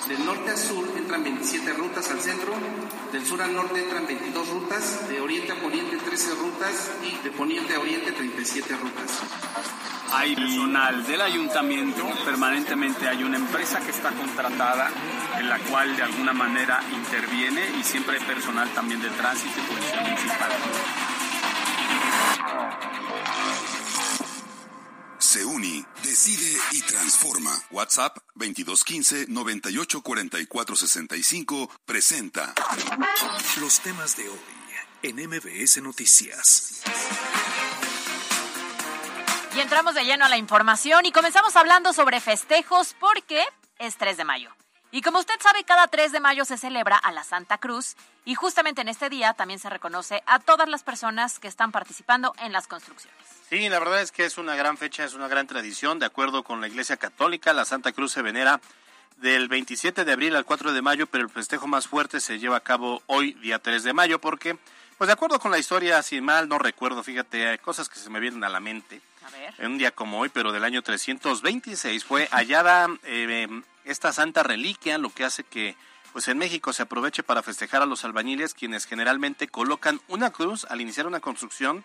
Del 0.07 0.25
norte 0.26 0.50
a 0.50 0.57
sur 0.57 0.87
entran 0.97 1.25
27 1.25 1.73
rutas 1.73 2.11
al 2.11 2.21
centro, 2.21 2.55
del 3.12 3.25
sur 3.25 3.40
al 3.42 3.54
norte 3.54 3.83
entran 3.83 4.06
22 4.06 4.49
rutas, 4.49 5.09
de 5.09 5.21
oriente 5.21 5.52
a 5.52 5.61
poniente 5.61 5.97
13 5.97 6.35
rutas 6.35 6.90
y 7.02 7.23
de 7.23 7.30
poniente 7.30 7.75
a 7.75 7.80
oriente 7.80 8.12
37 8.12 8.76
rutas. 8.76 9.21
Hay 10.12 10.35
personal 10.35 11.06
del 11.06 11.21
ayuntamiento, 11.21 12.09
permanentemente 12.25 13.09
hay 13.09 13.23
una 13.25 13.37
empresa 13.37 13.80
que 13.80 13.90
está 13.90 14.11
contratada 14.11 14.88
en 15.38 15.49
la 15.49 15.59
cual 15.59 15.97
de 15.97 16.02
alguna 16.02 16.33
manera 16.33 16.80
interviene 16.95 17.62
y 17.78 17.83
siempre 17.83 18.18
hay 18.18 18.25
personal 18.25 18.68
también 18.71 19.00
de 19.00 19.11
tránsito 19.11 19.59
y 19.59 19.73
policía 19.73 20.00
municipal. 20.00 20.50
Se 25.18 25.45
uni, 25.45 25.85
decide 26.06 26.56
y 26.70 26.80
transforma. 26.82 27.50
WhatsApp 27.72 28.16
2215 28.36 29.26
984465 29.28 31.68
presenta 31.84 32.54
los 33.60 33.80
temas 33.80 34.16
de 34.16 34.28
hoy 34.28 34.38
en 35.02 35.16
MBS 35.16 35.82
Noticias. 35.82 36.82
Y 39.56 39.60
entramos 39.60 39.94
de 39.94 40.04
lleno 40.04 40.25
a 40.25 40.28
la 40.28 40.36
información 40.36 41.06
y 41.06 41.12
comenzamos 41.12 41.56
hablando 41.56 41.92
sobre 41.92 42.20
festejos 42.20 42.94
porque 43.00 43.42
es 43.78 43.96
3 43.96 44.16
de 44.16 44.25
mayo. 44.25 44.50
Y 44.92 45.02
como 45.02 45.18
usted 45.18 45.34
sabe, 45.42 45.64
cada 45.64 45.88
3 45.88 46.12
de 46.12 46.20
mayo 46.20 46.44
se 46.44 46.56
celebra 46.56 46.96
a 46.96 47.10
la 47.10 47.25
Santa 47.25 47.58
Cruz 47.58 47.96
y 48.25 48.36
justamente 48.36 48.82
en 48.82 48.88
este 48.88 49.10
día 49.10 49.34
también 49.34 49.58
se 49.58 49.70
reconoce 49.70 50.22
a 50.26 50.38
todas 50.38 50.68
las 50.68 50.84
personas 50.84 51.40
que 51.40 51.48
están 51.48 51.72
participando 51.72 52.32
en 52.38 52.52
las 52.52 52.68
construcciones. 52.68 53.36
Sí, 53.48 53.68
la 53.68 53.78
verdad 53.78 54.02
es 54.02 54.10
que 54.10 54.24
es 54.24 54.38
una 54.38 54.56
gran 54.56 54.76
fecha, 54.76 55.04
es 55.04 55.14
una 55.14 55.28
gran 55.28 55.46
tradición. 55.46 56.00
De 56.00 56.06
acuerdo 56.06 56.42
con 56.42 56.60
la 56.60 56.66
Iglesia 56.66 56.96
Católica, 56.96 57.52
la 57.52 57.64
Santa 57.64 57.92
Cruz 57.92 58.10
se 58.10 58.20
venera 58.20 58.60
del 59.18 59.46
27 59.46 60.04
de 60.04 60.12
abril 60.12 60.34
al 60.34 60.44
4 60.44 60.72
de 60.72 60.82
mayo, 60.82 61.06
pero 61.06 61.22
el 61.22 61.30
festejo 61.30 61.68
más 61.68 61.86
fuerte 61.86 62.18
se 62.18 62.40
lleva 62.40 62.56
a 62.56 62.60
cabo 62.60 63.04
hoy, 63.06 63.34
día 63.34 63.60
3 63.60 63.84
de 63.84 63.92
mayo, 63.92 64.20
porque, 64.20 64.58
pues 64.98 65.06
de 65.06 65.12
acuerdo 65.12 65.38
con 65.38 65.52
la 65.52 65.60
historia, 65.60 66.02
si 66.02 66.20
mal 66.20 66.48
no 66.48 66.58
recuerdo, 66.58 67.04
fíjate, 67.04 67.46
hay 67.46 67.58
cosas 67.58 67.88
que 67.88 68.00
se 68.00 68.10
me 68.10 68.18
vienen 68.18 68.42
a 68.42 68.48
la 68.48 68.58
mente. 68.58 69.00
A 69.24 69.30
ver. 69.30 69.54
En 69.58 69.72
un 69.72 69.78
día 69.78 69.92
como 69.92 70.18
hoy, 70.18 70.28
pero 70.28 70.50
del 70.50 70.64
año 70.64 70.82
326, 70.82 72.04
fue 72.04 72.26
hallada 72.32 72.88
eh, 73.04 73.46
esta 73.84 74.12
santa 74.12 74.42
reliquia, 74.42 74.98
lo 74.98 75.10
que 75.10 75.24
hace 75.24 75.44
que 75.44 75.76
pues 76.12 76.26
en 76.28 76.38
México 76.38 76.72
se 76.72 76.82
aproveche 76.82 77.22
para 77.22 77.42
festejar 77.42 77.82
a 77.82 77.86
los 77.86 78.04
albañiles, 78.04 78.54
quienes 78.54 78.86
generalmente 78.86 79.48
colocan 79.48 80.00
una 80.08 80.30
cruz 80.30 80.64
al 80.68 80.80
iniciar 80.80 81.06
una 81.06 81.20
construcción 81.20 81.84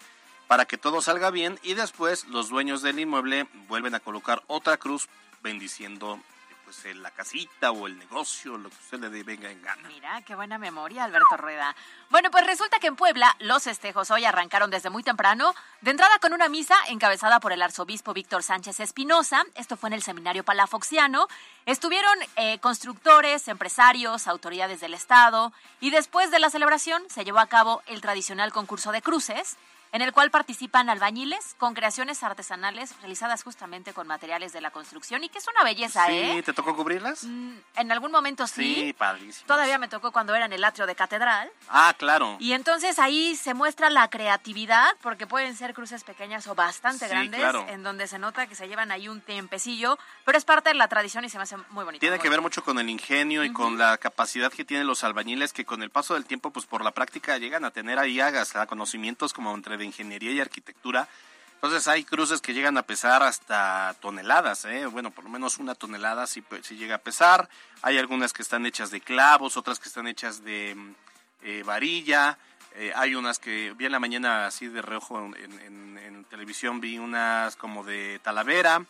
para 0.52 0.66
que 0.66 0.78
todo 0.78 1.02
salga 1.02 1.32
bien 1.32 1.58
y 1.64 1.76
después 1.76 2.28
los 2.28 2.50
dueños 2.50 2.82
del 2.82 3.00
inmueble 3.00 3.48
vuelven 3.70 3.96
a 3.96 4.02
colocar 4.02 4.44
otra 4.48 4.76
cruz 4.76 5.08
bendiciendo 5.42 6.20
pues 6.66 6.84
eh, 6.84 6.94
la 6.94 7.10
casita 7.10 7.72
o 7.72 7.88
el 7.88 7.98
negocio, 7.98 8.58
lo 8.58 8.68
que 8.68 8.76
usted 8.76 9.00
le 9.00 9.24
venga 9.24 9.50
en 9.50 9.62
gana. 9.62 9.88
Mira, 9.88 10.22
qué 10.24 10.36
buena 10.36 10.58
memoria, 10.58 11.06
Alberto 11.06 11.38
Rueda. 11.38 11.74
Bueno, 12.10 12.32
pues 12.32 12.46
resulta 12.46 12.80
que 12.80 12.88
en 12.88 12.98
Puebla 12.98 13.34
los 13.40 13.64
festejos 13.64 14.12
hoy 14.12 14.26
arrancaron 14.26 14.70
desde 14.70 14.90
muy 14.90 15.04
temprano, 15.04 15.56
de 15.80 15.92
entrada 15.92 16.20
con 16.20 16.34
una 16.34 16.50
misa 16.50 16.76
encabezada 16.90 17.40
por 17.40 17.54
el 17.54 17.62
arzobispo 17.62 18.14
Víctor 18.14 18.44
Sánchez 18.44 18.82
Espinosa. 18.82 19.46
Esto 19.56 19.78
fue 19.78 19.88
en 19.88 19.94
el 19.94 20.04
seminario 20.04 20.44
Palafoxiano. 20.44 21.30
Estuvieron 21.66 22.18
eh, 22.36 22.60
constructores, 22.60 23.48
empresarios, 23.48 24.28
autoridades 24.28 24.82
del 24.82 24.96
Estado 24.96 25.54
y 25.80 25.92
después 25.92 26.30
de 26.30 26.40
la 26.40 26.50
celebración 26.50 27.04
se 27.10 27.24
llevó 27.24 27.40
a 27.40 27.48
cabo 27.48 27.82
el 27.86 28.02
tradicional 28.02 28.52
concurso 28.52 28.92
de 28.92 29.02
cruces 29.02 29.56
en 29.92 30.02
el 30.02 30.14
cual 30.14 30.32
participan 30.32 30.90
albañiles 30.90 31.56
con 31.58 31.74
creaciones 31.74 32.24
artesanales 32.24 32.96
realizadas 33.00 33.44
justamente 33.44 33.94
con 33.94 34.08
materiales 34.08 34.54
de 34.54 34.62
la 34.62 34.72
construcción 34.72 35.24
y 35.24 35.30
que 35.30 35.38
es 35.40 35.48
una 35.48 35.64
belleza, 35.64 36.06
Sí, 36.08 36.14
¿eh? 36.14 36.44
¿te 36.44 36.54
tocó 36.54 36.76
cubrirlas? 36.76 37.24
Mm, 37.26 37.58
En 37.76 37.92
algún 37.92 38.12
momento 38.12 38.48
sí. 38.48 38.76
Sí, 38.76 38.94
padrísimo. 38.94 39.48
Todavía 39.48 39.78
me 39.78 39.88
tocó 39.88 40.12
cuando 40.12 40.34
era 40.36 40.46
en 40.46 40.54
el 40.54 40.64
atrio 40.64 40.86
de 40.88 40.96
catedral. 40.96 41.50
Ah, 41.70 41.94
claro. 41.98 42.38
Y 42.40 42.54
entonces 42.54 43.00
ahí 43.00 43.36
se 43.36 43.54
muestra 43.54 43.90
la 43.90 44.10
creatividad, 44.10 44.96
porque 45.02 45.28
pueden 45.28 45.56
ser 45.56 45.74
cruces 45.74 46.04
pequeñas 46.04 46.48
o 46.48 46.56
bastante 46.56 47.06
Sí, 47.06 47.12
grandes, 47.12 47.40
claro. 47.40 47.66
en 47.70 47.84
donde 47.84 48.08
se 48.08 48.18
nota 48.20 48.48
que 48.48 48.56
se 48.56 48.68
llevan 48.68 48.92
ahí 48.92 49.08
un 49.10 49.22
tiempecillo, 49.22 49.98
pero 50.26 50.38
es 50.38 50.46
parte 50.46 50.70
de 50.70 50.76
la 50.76 50.88
tradición 50.88 51.26
y 51.26 51.30
se 51.30 51.38
me 51.38 51.44
hace 51.44 51.58
muy 51.70 51.84
bonito. 51.84 52.00
Tiene 52.00 52.16
muy 52.16 52.24
que 52.24 52.30
ver 52.30 52.42
mucho 52.42 52.64
con 52.64 52.80
el 52.80 52.90
ingenio 52.90 53.44
y 53.44 53.52
con 53.52 53.78
la 53.78 53.98
capacidad 53.98 54.52
que 54.52 54.64
tienen 54.66 54.88
los 54.88 55.04
albañiles 55.04 55.54
que 55.54 55.66
con 55.66 55.84
el 55.84 55.90
paso 55.90 56.14
del 56.14 56.26
tiempo, 56.26 56.52
pues 56.52 56.66
por 56.66 56.84
la 56.84 56.92
práctica 56.92 57.38
llegan 57.38 57.66
a 57.66 57.72
tener 57.72 58.00
ahí 58.00 58.20
hasta 58.20 58.66
conocimientos 58.68 59.34
como 59.34 59.54
entre 59.54 59.78
de 59.82 59.88
ingeniería 59.88 60.32
y 60.32 60.40
arquitectura. 60.40 61.08
Entonces 61.56 61.88
hay 61.88 62.04
cruces 62.04 62.42
que 62.42 62.54
llegan 62.54 62.78
a 62.78 62.82
pesar 62.84 63.22
hasta 63.22 63.96
toneladas, 64.02 64.66
¿eh? 64.66 64.88
bueno, 64.88 65.12
por 65.12 65.26
lo 65.26 65.30
menos 65.30 65.60
una 65.60 65.76
tonelada 65.76 66.26
sí, 66.26 66.44
sí 66.64 66.76
llega 66.76 66.96
a 66.96 67.00
pesar. 67.00 67.50
Hay 67.84 67.98
algunas 68.00 68.34
que 68.34 68.42
están 68.42 68.66
hechas 68.66 68.90
de 68.90 69.00
clavos, 69.02 69.58
otras 69.58 69.78
que 69.80 69.88
están 69.88 70.08
hechas 70.08 70.44
de 70.44 70.74
mm, 70.76 70.96
eh, 71.44 71.64
varilla. 71.64 72.38
Eh, 72.74 72.92
hay 72.96 73.14
unas 73.14 73.38
que 73.38 73.74
vi 73.78 73.86
en 73.86 73.92
la 73.92 74.00
mañana 74.00 74.48
así 74.48 74.68
de 74.70 74.82
reojo 74.82 75.20
en, 75.20 75.36
en- 75.60 75.98
en 76.00 76.24
televisión, 76.26 76.80
vi 76.82 76.98
unas 76.98 77.56
como 77.58 77.84
de 77.84 78.20
talavera. 78.24 78.84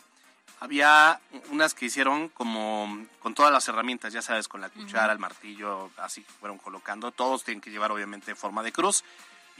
Había 0.62 1.20
unas 1.50 1.74
que 1.74 1.88
hicieron 1.88 2.30
como 2.30 3.06
con 3.20 3.34
todas 3.34 3.52
las 3.52 3.68
herramientas, 3.68 4.14
ya 4.14 4.22
sabes, 4.22 4.48
con 4.48 4.62
la 4.62 4.70
cuchara, 4.70 5.12
el 5.12 5.18
martillo, 5.20 5.90
así 5.98 6.22
que 6.24 6.32
fueron 6.40 6.60
colocando. 6.60 7.12
Todos 7.12 7.44
tienen 7.44 7.60
que 7.62 7.72
llevar 7.72 7.92
obviamente 7.92 8.36
forma 8.36 8.62
de 8.62 8.72
cruz. 8.72 9.04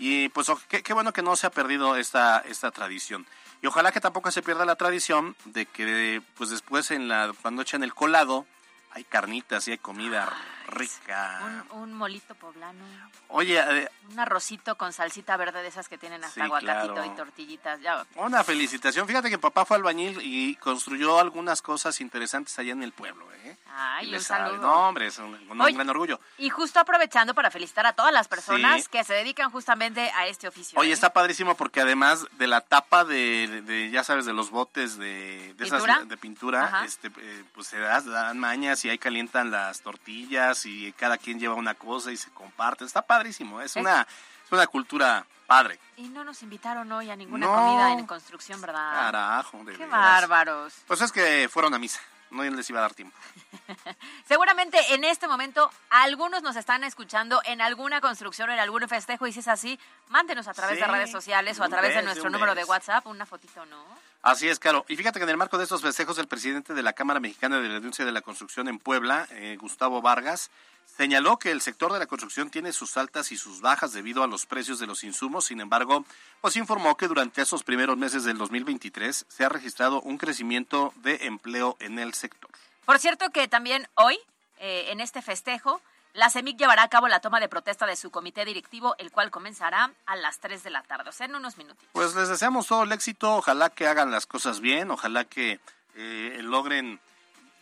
Y 0.04 0.30
pues 0.30 0.48
qué, 0.68 0.94
bueno 0.94 1.14
que 1.14 1.22
no 1.22 1.36
se 1.36 1.46
ha 1.46 1.52
perdido 1.52 1.96
esta, 1.96 2.40
esta 2.40 2.72
tradición. 2.72 3.28
Y 3.62 3.68
ojalá 3.68 3.92
que 3.92 4.02
tampoco 4.02 4.32
se 4.32 4.42
pierda 4.42 4.66
la 4.66 4.76
tradición 4.76 5.36
de 5.46 5.68
que 5.68 6.24
pues 6.36 6.50
después 6.50 6.90
en 6.90 7.08
la 7.08 7.32
cuando 7.44 7.62
echan 7.62 7.84
el 7.84 7.94
colado 7.94 8.48
hay 8.90 9.04
carnitas 9.04 9.68
y 9.68 9.72
hay 9.74 9.78
comida 9.78 10.28
rica. 10.72 11.64
Un, 11.72 11.82
un 11.82 11.94
molito 11.94 12.34
poblano, 12.36 12.84
Oye, 13.30 13.60
eh, 13.60 13.90
un 14.10 14.20
arrocito 14.20 14.76
con 14.76 14.92
salsita 14.94 15.38
verde 15.38 15.62
de 15.62 15.68
esas 15.70 15.88
que 15.88 15.98
tienen 15.98 16.24
hasta 16.24 16.34
Sí, 16.36 16.42
aguacatito 16.42 16.94
claro. 16.94 17.12
y 17.14 17.16
tortillitas. 17.16 17.80
Ya, 17.82 18.06
una 18.16 18.44
felicitación. 18.44 19.08
Fíjate 19.08 19.30
que 19.30 19.38
papá 19.38 19.66
fue 19.66 19.78
albañil 19.78 20.20
y 20.22 20.56
construyó 20.56 21.20
algunas 21.20 21.62
cosas 21.62 22.02
interesantes 22.02 22.58
allá 22.60 22.74
en 22.74 22.84
el 22.84 22.92
pueblo. 22.92 23.32
¿eh? 23.44 23.56
Ay, 23.74 24.06
Y 24.06 24.08
un 24.10 24.12
le 24.14 24.20
sabe. 24.20 24.50
saludo. 24.50 24.62
No, 24.68 24.88
hombre, 24.90 25.08
es 25.08 25.18
un, 25.18 25.34
un 25.50 25.62
Oye, 25.62 25.74
gran 25.74 25.90
orgullo. 25.90 26.20
Y 26.38 26.50
justo 26.50 26.80
aprovechando 26.80 27.34
para 27.34 27.50
felicitar 27.52 27.86
a 27.86 27.94
todas 27.94 28.12
las 28.14 28.28
personas 28.28 28.84
Sí. 28.84 28.90
que 28.92 29.04
se 29.04 29.14
dedican 29.14 29.50
justamente 29.52 30.12
a 30.12 30.28
este 30.28 30.48
oficio. 30.48 30.78
Oye, 30.80 30.90
¿eh? 30.90 30.94
está 30.94 31.14
padrísimo 31.14 31.56
porque 31.56 31.82
además 31.82 32.26
de 32.34 32.48
la 32.48 32.62
tapa 32.62 33.06
de, 33.06 33.90
ya 33.92 34.04
sabes, 34.04 34.26
de 34.26 34.34
los 34.34 34.50
botes 34.52 34.98
de, 34.98 35.54
de 35.56 35.66
esas 35.66 35.82
¿Pintura? 35.84 36.06
de 36.06 36.18
pintura, 36.18 36.64
Ajá. 36.66 36.86
este, 36.86 37.08
eh, 37.18 37.44
pues 37.54 37.68
se 37.68 37.80
das- 37.80 38.06
dan 38.06 38.38
mañas 38.40 38.84
y 38.86 38.90
ahí 38.90 38.98
calientan 38.98 39.52
las 39.52 39.82
tortillas 39.82 40.61
y 40.66 40.92
cada 40.94 41.18
quien 41.18 41.40
lleva 41.40 41.56
una 41.56 41.74
cosa 41.76 42.12
y 42.12 42.18
se 42.18 42.30
comparte. 42.32 42.86
Está 42.86 43.02
padrísimo, 43.02 43.62
es 43.62 43.72
Es- 43.76 43.82
una, 43.82 44.02
es 44.02 44.52
una 44.52 44.68
cultura 44.68 45.26
padre. 45.48 45.80
Y 45.98 46.08
no 46.10 46.24
nos 46.24 46.42
invitaron 46.44 46.92
hoy 46.92 47.10
a 47.12 47.16
ninguna 47.16 47.46
No. 47.48 47.54
comida 47.54 47.92
en 47.94 48.06
construcción, 48.08 48.62
¿verdad? 48.62 48.94
Carajo, 48.94 49.58
de 49.66 49.74
Qué 49.74 49.86
veras. 49.86 49.92
bárbaros. 49.92 50.74
Pues 50.88 51.02
es 51.02 51.12
que 51.12 51.50
fueron 51.52 51.74
a 51.74 51.78
misa, 51.80 52.00
no 52.30 52.44
les 52.44 52.70
iba 52.70 52.80
a 52.80 52.84
dar 52.84 52.94
tiempo. 52.94 53.18
Seguramente 54.28 54.80
en 54.94 55.04
este 55.04 55.28
momento 55.28 55.70
algunos 55.90 56.42
nos 56.44 56.56
están 56.56 56.84
escuchando 56.84 57.42
en 57.46 57.62
alguna 57.62 58.00
construcción 58.02 58.50
o 58.50 58.54
en 58.54 58.60
algún 58.60 58.88
festejo 58.88 59.28
y 59.28 59.34
si 59.34 59.40
es 59.40 59.48
así, 59.48 59.80
mándenos 60.10 60.48
a 60.48 60.54
través 60.54 60.80
de 60.80 60.88
redes 60.88 61.12
sociales 61.12 61.60
o 61.60 61.64
a 61.64 61.70
través 61.70 61.94
de 61.96 62.04
nuestro 62.04 62.30
número 62.30 62.56
de. 62.56 62.64
WhatsApp, 62.64 63.06
una 63.08 63.26
fotito, 63.26 63.66
¿no? 63.66 63.84
Así 64.22 64.48
es, 64.48 64.60
Caro. 64.60 64.86
Y 64.88 64.96
fíjate 64.96 65.20
que 65.20 65.24
en 65.24 65.30
el 65.32 65.38
marco 65.38 65.58
de 65.58 65.64
estos 65.64 65.82
festejos, 65.82 66.20
el 66.20 66.28
presidente 66.28 66.76
de 66.76 66.84
la 66.84 66.94
Cámara 66.94 67.20
Mexicana 67.20 67.60
de 67.60 67.68
la 67.68 67.74
Denuncia 67.76 68.06
de 68.06 68.12
la 68.12 68.22
Construcción 68.22 68.68
en 68.68 68.78
Puebla, 68.78 69.28
eh, 69.32 69.58
Gustavo 69.60 70.00
Vargas, 70.04 70.52
señaló 70.86 71.38
que 71.38 71.50
el 71.50 71.60
sector 71.60 71.92
de 71.92 71.98
la 71.98 72.06
construcción 72.06 72.52
tiene 72.52 72.72
sus 72.72 72.98
altas 72.98 73.32
y 73.32 73.38
sus 73.38 73.62
bajas 73.62 73.94
debido 73.94 74.22
a 74.22 74.28
los 74.28 74.46
precios 74.46 74.78
de 74.78 74.86
los 74.86 75.04
insumos. 75.04 75.46
Sin 75.46 75.60
embargo, 75.60 76.06
pues 76.40 76.56
informó 76.56 76.96
que 76.98 77.08
durante 77.08 77.42
esos 77.42 77.64
primeros 77.64 77.98
meses 77.98 78.24
del 78.24 78.38
2023 78.38 79.26
se 79.28 79.44
ha 79.44 79.50
registrado 79.50 80.02
un 80.02 80.20
crecimiento 80.20 80.94
de 80.98 81.26
empleo 81.26 81.76
en 81.80 81.98
el 81.98 82.14
sector. 82.14 82.52
Por 82.86 83.00
cierto 83.00 83.32
que 83.32 83.48
también 83.48 83.88
hoy, 83.96 84.20
eh, 84.60 84.90
en 84.90 85.00
este 85.00 85.24
festejo, 85.24 85.82
la 86.14 86.30
CEMIC 86.30 86.58
llevará 86.58 86.84
a 86.84 86.88
cabo 86.90 87.08
la 87.08 87.20
toma 87.20 87.40
de 87.40 87.48
protesta 87.48 87.86
de 87.86 87.96
su 87.96 88.12
comité 88.12 88.46
directivo, 88.46 88.96
el 88.98 89.12
cual 89.12 89.32
comenzará 89.32 89.92
a 90.06 90.16
las 90.16 90.40
3 90.40 90.64
de 90.64 90.70
la 90.70 90.84
tarde, 90.84 91.10
o 91.10 91.12
sea, 91.12 91.26
en 91.26 91.36
unos 91.36 91.58
minutitos. 91.58 91.90
Pues 91.94 92.16
les 92.16 92.28
deseamos 92.28 92.68
todo 92.68 92.84
el 92.84 92.92
éxito, 92.92 93.36
ojalá 93.36 93.70
que 93.70 93.88
hagan 93.88 94.12
las 94.12 94.26
cosas 94.26 94.60
bien, 94.60 94.92
ojalá 94.92 95.24
que 95.26 95.60
eh, 95.96 96.40
logren, 96.42 97.00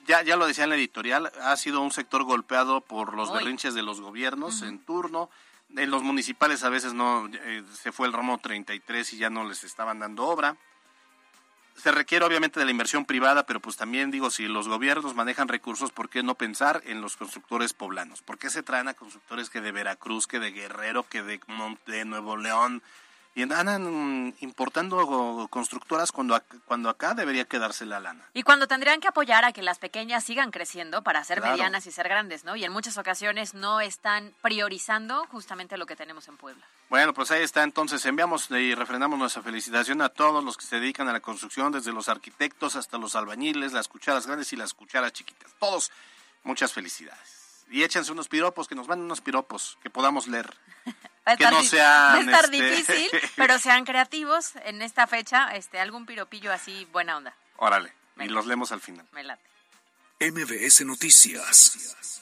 ya, 0.08 0.22
ya 0.24 0.36
lo 0.36 0.48
decía 0.48 0.64
en 0.64 0.72
la 0.72 0.76
editorial, 0.76 1.32
ha 1.42 1.56
sido 1.58 1.82
un 1.82 1.92
sector 1.92 2.24
golpeado 2.24 2.82
por 2.82 3.14
los 3.14 3.30
Uy. 3.30 3.38
berrinches 3.38 3.74
de 3.74 3.84
los 3.84 4.02
gobiernos 4.02 4.64
en 4.64 4.80
turno, 4.80 5.30
en 5.76 5.92
los 5.92 6.02
municipales 6.02 6.64
a 6.64 6.70
veces 6.70 6.94
no, 6.94 7.30
eh, 7.32 7.64
se 7.74 7.92
fue 7.92 8.08
el 8.08 8.14
ramo 8.14 8.40
33 8.40 9.14
y 9.14 9.18
ya 9.18 9.30
no 9.30 9.44
les 9.44 9.64
estaban 9.64 10.00
dando 10.00 10.26
obra. 10.26 10.58
Se 11.82 11.92
requiere 11.92 12.26
obviamente 12.26 12.60
de 12.60 12.66
la 12.66 12.72
inversión 12.72 13.06
privada, 13.06 13.46
pero 13.46 13.62
pues 13.62 13.78
también 13.78 14.12
digo, 14.12 14.30
si 14.30 14.48
los 14.48 14.68
gobiernos 14.68 15.16
manejan 15.16 15.48
recursos, 15.48 15.92
¿por 15.92 16.10
qué 16.10 16.24
no 16.24 16.36
pensar 16.36 16.82
en 16.86 17.00
los 17.00 17.16
constructores 17.16 17.74
poblanos? 17.74 18.22
¿Por 18.22 18.38
qué 18.38 18.50
se 18.50 18.64
traen 18.64 18.90
a 18.90 18.94
constructores 18.94 19.50
que 19.50 19.62
de 19.62 19.72
Veracruz, 19.72 20.28
que 20.28 20.40
de 20.40 20.52
Guerrero, 20.52 21.08
que 21.08 21.24
de, 21.24 21.40
de 21.88 22.06
Nuevo 22.06 22.36
León? 22.36 22.84
Y 23.36 23.44
andan 23.44 24.28
mm, 24.28 24.34
importando 24.42 25.48
constructoras 25.50 26.12
cuando, 26.12 26.42
cuando 26.66 26.90
acá 26.90 27.14
debería 27.14 27.46
quedarse 27.46 27.86
la 27.86 28.00
lana. 28.00 28.28
Y 28.34 28.44
cuando 28.44 28.68
tendrían 28.68 29.00
que 29.00 29.08
apoyar 29.08 29.46
a 29.46 29.54
que 29.54 29.62
las 29.62 29.80
pequeñas 29.80 30.24
sigan 30.24 30.52
creciendo 30.52 31.04
para 31.04 31.24
ser 31.24 31.40
Claro. 31.40 31.54
medianas 31.54 31.86
y 31.86 31.92
ser 31.92 32.10
grandes, 32.10 32.44
¿no? 32.44 32.56
Y 32.56 32.66
en 32.66 32.72
muchas 32.72 32.98
ocasiones 32.98 33.54
no 33.54 33.82
están 33.82 34.34
priorizando 34.42 35.26
justamente 35.28 35.78
lo 35.78 35.86
que 35.86 35.96
tenemos 35.96 36.28
en 36.28 36.38
Puebla. 36.38 36.66
Bueno, 36.90 37.14
pues 37.14 37.32
ahí 37.32 37.44
está. 37.44 37.64
Entonces 37.64 38.06
enviamos 38.06 38.50
y 38.52 38.74
refrendamos 38.76 39.18
nuestra 39.18 39.42
felicitación 39.42 40.02
a 40.02 40.10
todos 40.10 40.44
los 40.44 40.58
que 40.58 40.66
se 40.66 40.80
dedican 40.80 41.08
a 41.08 41.14
la 41.14 41.20
construcción, 41.22 41.72
desde 41.72 41.94
los 41.94 42.10
arquitectos 42.10 42.76
hasta 42.76 42.98
los 42.98 43.16
albañiles, 43.16 43.72
las 43.74 43.88
cucharas 43.88 44.26
grandes 44.28 44.52
y 44.54 44.56
las 44.58 44.74
cucharas 44.74 45.14
chiquitas. 45.14 45.54
Todos, 45.60 45.92
muchas 46.44 46.74
felicidades. 46.74 47.64
Y 47.70 47.84
échense 47.84 48.12
unos 48.12 48.28
piropos, 48.28 48.68
que 48.68 48.74
nos 48.76 48.88
manden 48.88 49.06
unos 49.06 49.22
piropos, 49.22 49.78
que 49.84 49.90
podamos 49.92 50.28
leer. 50.28 50.52
Va 51.28 51.34
a 51.34 51.38
Que 51.38 51.44
estar 51.44 51.54
no 51.54 51.62
di- 51.62 51.68
sean, 51.68 51.88
va 51.88 52.14
a 52.16 52.20
estar 52.22 52.46
este- 52.46 52.72
difícil, 52.72 53.10
pero 53.36 53.60
sean 53.60 53.86
creativos 53.86 54.54
en 54.66 54.82
esta 54.82 55.06
fecha, 55.08 55.56
este 55.56 55.80
algún 55.80 56.06
piropillo 56.06 56.52
así 56.52 56.86
buena 56.92 57.18
onda. 57.18 57.34
Órale, 57.58 57.94
y 58.18 58.26
los 58.30 58.46
leemos 58.46 58.72
al 58.72 58.82
final. 58.82 59.06
Me 59.12 59.24
late. 59.24 59.44
MBS 60.20 60.86
Noticias. 60.86 62.22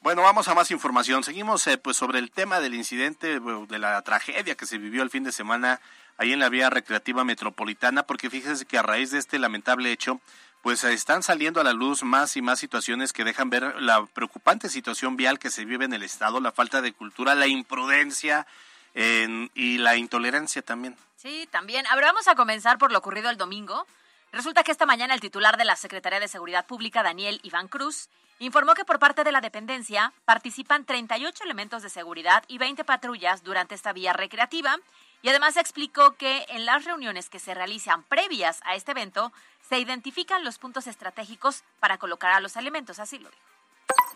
Bueno, 0.00 0.22
vamos 0.22 0.48
a 0.48 0.54
más 0.54 0.70
información. 0.70 1.24
Seguimos 1.24 1.66
eh, 1.66 1.76
pues 1.76 1.96
sobre 1.96 2.18
el 2.18 2.30
tema 2.30 2.60
del 2.60 2.74
incidente, 2.74 3.40
de 3.40 3.78
la 3.78 4.00
tragedia 4.02 4.54
que 4.54 4.64
se 4.66 4.78
vivió 4.78 5.02
el 5.02 5.10
fin 5.10 5.24
de 5.24 5.32
semana 5.32 5.80
ahí 6.18 6.32
en 6.32 6.38
la 6.40 6.48
vía 6.48 6.70
recreativa 6.70 7.24
metropolitana, 7.24 8.04
porque 8.04 8.30
fíjese 8.30 8.64
que 8.64 8.78
a 8.78 8.82
raíz 8.82 9.10
de 9.10 9.18
este 9.18 9.38
lamentable 9.38 9.90
hecho, 9.92 10.20
pues 10.62 10.82
están 10.84 11.22
saliendo 11.22 11.60
a 11.60 11.64
la 11.64 11.72
luz 11.72 12.02
más 12.02 12.36
y 12.36 12.42
más 12.42 12.58
situaciones 12.58 13.12
que 13.12 13.24
dejan 13.24 13.48
ver 13.50 13.80
la 13.80 14.04
preocupante 14.06 14.68
situación 14.68 15.16
vial 15.16 15.38
que 15.38 15.50
se 15.50 15.64
vive 15.64 15.84
en 15.84 15.92
el 15.92 16.02
estado, 16.02 16.40
la 16.40 16.52
falta 16.52 16.80
de 16.82 16.92
cultura, 16.92 17.34
la 17.34 17.46
imprudencia 17.46 18.46
en- 18.94 19.50
y 19.54 19.78
la 19.78 19.96
intolerancia 19.96 20.62
también. 20.62 20.96
Sí, 21.16 21.48
también. 21.50 21.86
Ahora 21.88 22.08
vamos 22.08 22.28
a 22.28 22.34
comenzar 22.34 22.78
por 22.78 22.92
lo 22.92 22.98
ocurrido 22.98 23.30
el 23.30 23.36
domingo. 23.36 23.86
Resulta 24.32 24.62
que 24.62 24.72
esta 24.72 24.86
mañana 24.86 25.14
el 25.14 25.20
titular 25.20 25.56
de 25.56 25.64
la 25.64 25.76
Secretaría 25.76 26.20
de 26.20 26.28
Seguridad 26.28 26.66
Pública, 26.66 27.02
Daniel 27.02 27.40
Iván 27.42 27.68
Cruz, 27.68 28.08
informó 28.40 28.74
que 28.74 28.84
por 28.84 28.98
parte 28.98 29.24
de 29.24 29.32
la 29.32 29.40
dependencia 29.40 30.12
participan 30.24 30.84
38 30.84 31.44
elementos 31.44 31.82
de 31.82 31.90
seguridad 31.90 32.44
y 32.46 32.58
20 32.58 32.84
patrullas 32.84 33.42
durante 33.42 33.74
esta 33.74 33.92
vía 33.92 34.12
recreativa 34.12 34.76
y 35.22 35.28
además 35.28 35.56
explicó 35.56 36.14
que 36.16 36.46
en 36.50 36.64
las 36.64 36.84
reuniones 36.84 37.28
que 37.30 37.40
se 37.40 37.54
realizan 37.54 38.04
previas 38.04 38.60
a 38.64 38.76
este 38.76 38.92
evento 38.92 39.32
se 39.68 39.78
identifican 39.78 40.44
los 40.44 40.58
puntos 40.58 40.86
estratégicos 40.86 41.62
para 41.78 41.98
colocar 41.98 42.32
a 42.32 42.40
los 42.40 42.56
elementos, 42.56 42.98
así 42.98 43.18
lo 43.18 43.28
dijo. 43.28 43.42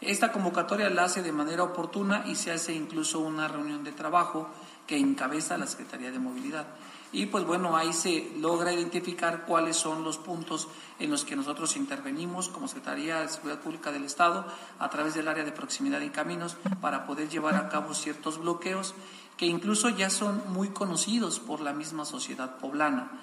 Esta 0.01 0.33
convocatoria 0.33 0.91
la 0.91 1.05
hace 1.05 1.23
de 1.23 1.33
manera 1.33 1.63
oportuna 1.63 2.25
y 2.27 2.35
se 2.35 2.51
hace 2.51 2.73
incluso 2.73 3.21
una 3.21 3.49
reunión 3.49 3.85
de 3.85 3.93
trabajo 3.93 4.49
que 4.87 4.97
encabeza 4.97 5.57
la 5.59 5.67
Secretaría 5.67 6.11
de 6.11 6.19
Movilidad. 6.19 6.67
Y 7.13 7.27
pues 7.27 7.45
bueno, 7.45 7.77
ahí 7.77 7.93
se 7.93 8.33
logra 8.39 8.73
identificar 8.73 9.45
cuáles 9.47 9.77
son 9.77 10.03
los 10.03 10.17
puntos 10.17 10.69
en 10.99 11.11
los 11.11 11.25
que 11.25 11.37
nosotros 11.37 11.77
intervenimos 11.77 12.49
como 12.49 12.67
Secretaría 12.67 13.21
de 13.21 13.29
Seguridad 13.29 13.61
Pública 13.61 13.93
del 13.93 14.05
Estado 14.05 14.47
a 14.79 14.89
través 14.89 15.15
del 15.15 15.29
área 15.29 15.45
de 15.45 15.53
proximidad 15.53 16.01
y 16.01 16.11
caminos 16.11 16.57
para 16.81 17.07
poder 17.07 17.29
llevar 17.29 17.55
a 17.55 17.69
cabo 17.69 17.95
ciertos 17.95 18.39
bloqueos 18.39 18.95
que 19.37 19.47
incluso 19.47 19.91
ya 19.91 20.11
son 20.11 20.43
muy 20.53 20.71
conocidos 20.71 21.39
por 21.39 21.61
la 21.61 21.75
misma 21.75 22.07
sociedad 22.07 22.57
poblana. 22.59 23.23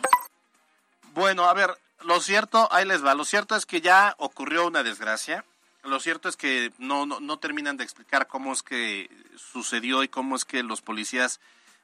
Bueno, 1.13 1.45
a 1.45 1.53
ver, 1.53 1.75
lo 2.01 2.19
cierto, 2.21 2.67
ahí 2.71 2.85
les 2.85 3.03
va, 3.03 3.13
lo 3.13 3.25
cierto 3.25 3.55
es 3.55 3.65
que 3.65 3.81
ya 3.81 4.15
ocurrió 4.17 4.67
una 4.67 4.83
desgracia, 4.83 5.43
lo 5.83 5.99
cierto 5.99 6.29
es 6.29 6.35
que 6.35 6.71
no, 6.77 7.05
no, 7.05 7.19
no 7.19 7.37
terminan 7.37 7.77
de 7.77 7.83
explicar 7.83 8.27
cómo 8.27 8.51
es 8.53 8.63
que 8.63 9.09
sucedió 9.37 10.03
y 10.03 10.07
cómo 10.09 10.35
es 10.35 10.45
que 10.45 10.61
los 10.63 10.81
policías 10.81 11.39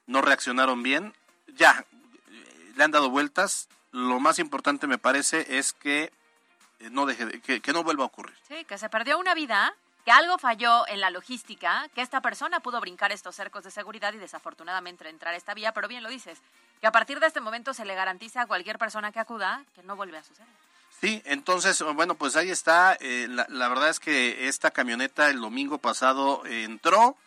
no 0.05 0.21
reaccionaron 0.21 0.83
bien. 0.83 1.13
Ya, 1.55 1.85
le 2.75 2.83
han 2.83 2.91
dado 2.91 3.09
vueltas. 3.09 3.69
Lo 3.91 4.19
más 4.19 4.39
importante 4.39 4.87
me 4.87 4.97
parece 4.97 5.57
es 5.57 5.73
que 5.73 6.11
eh, 6.79 6.89
no 6.91 7.05
deje 7.05 7.41
que, 7.41 7.61
que, 7.61 7.73
no 7.73 7.83
vuelva 7.83 8.03
a 8.03 8.07
ocurrir. 8.07 8.35
Sí, 8.47 8.65
que 8.65 8.77
se 8.77 8.89
perdió 8.89 9.17
una 9.17 9.33
vida, 9.33 9.73
que 10.03 10.11
algo 10.11 10.37
falló 10.37 10.85
en 10.87 10.99
la 10.99 11.09
logística, 11.09 11.87
que 11.95 12.01
esta 12.01 12.21
persona 12.21 12.59
pudo 12.59 12.81
brincar 12.81 13.11
estos 13.11 13.35
cercos 13.35 13.63
de 13.63 13.71
seguridad 13.71 14.13
y 14.13 14.17
desafortunadamente 14.17 15.07
entrar 15.07 15.33
a 15.33 15.37
esta 15.37 15.53
vía, 15.53 15.73
pero 15.73 15.87
bien 15.87 16.03
lo 16.03 16.09
dices, 16.09 16.39
que 16.81 16.87
a 16.87 16.91
partir 16.91 17.19
de 17.19 17.27
este 17.27 17.41
momento 17.41 17.73
se 17.73 17.85
le 17.85 17.95
garantiza 17.95 18.41
a 18.41 18.47
cualquier 18.47 18.77
persona 18.77 19.11
que 19.11 19.19
acuda 19.19 19.63
que 19.75 19.83
no 19.83 19.95
vuelve 19.95 20.17
a 20.17 20.23
suceder. 20.23 20.47
Sí, 21.01 21.21
entonces, 21.25 21.83
bueno, 21.93 22.15
pues 22.15 22.35
ahí 22.35 22.49
está. 22.49 22.97
Eh, 22.99 23.27
la, 23.29 23.45
la, 23.49 23.67
verdad 23.67 23.89
es 23.89 23.99
que 23.99 24.47
esta 24.47 24.71
camioneta 24.71 25.29
el 25.29 25.41
domingo 25.41 25.77
pasado 25.77 26.43
entró, 26.45 27.17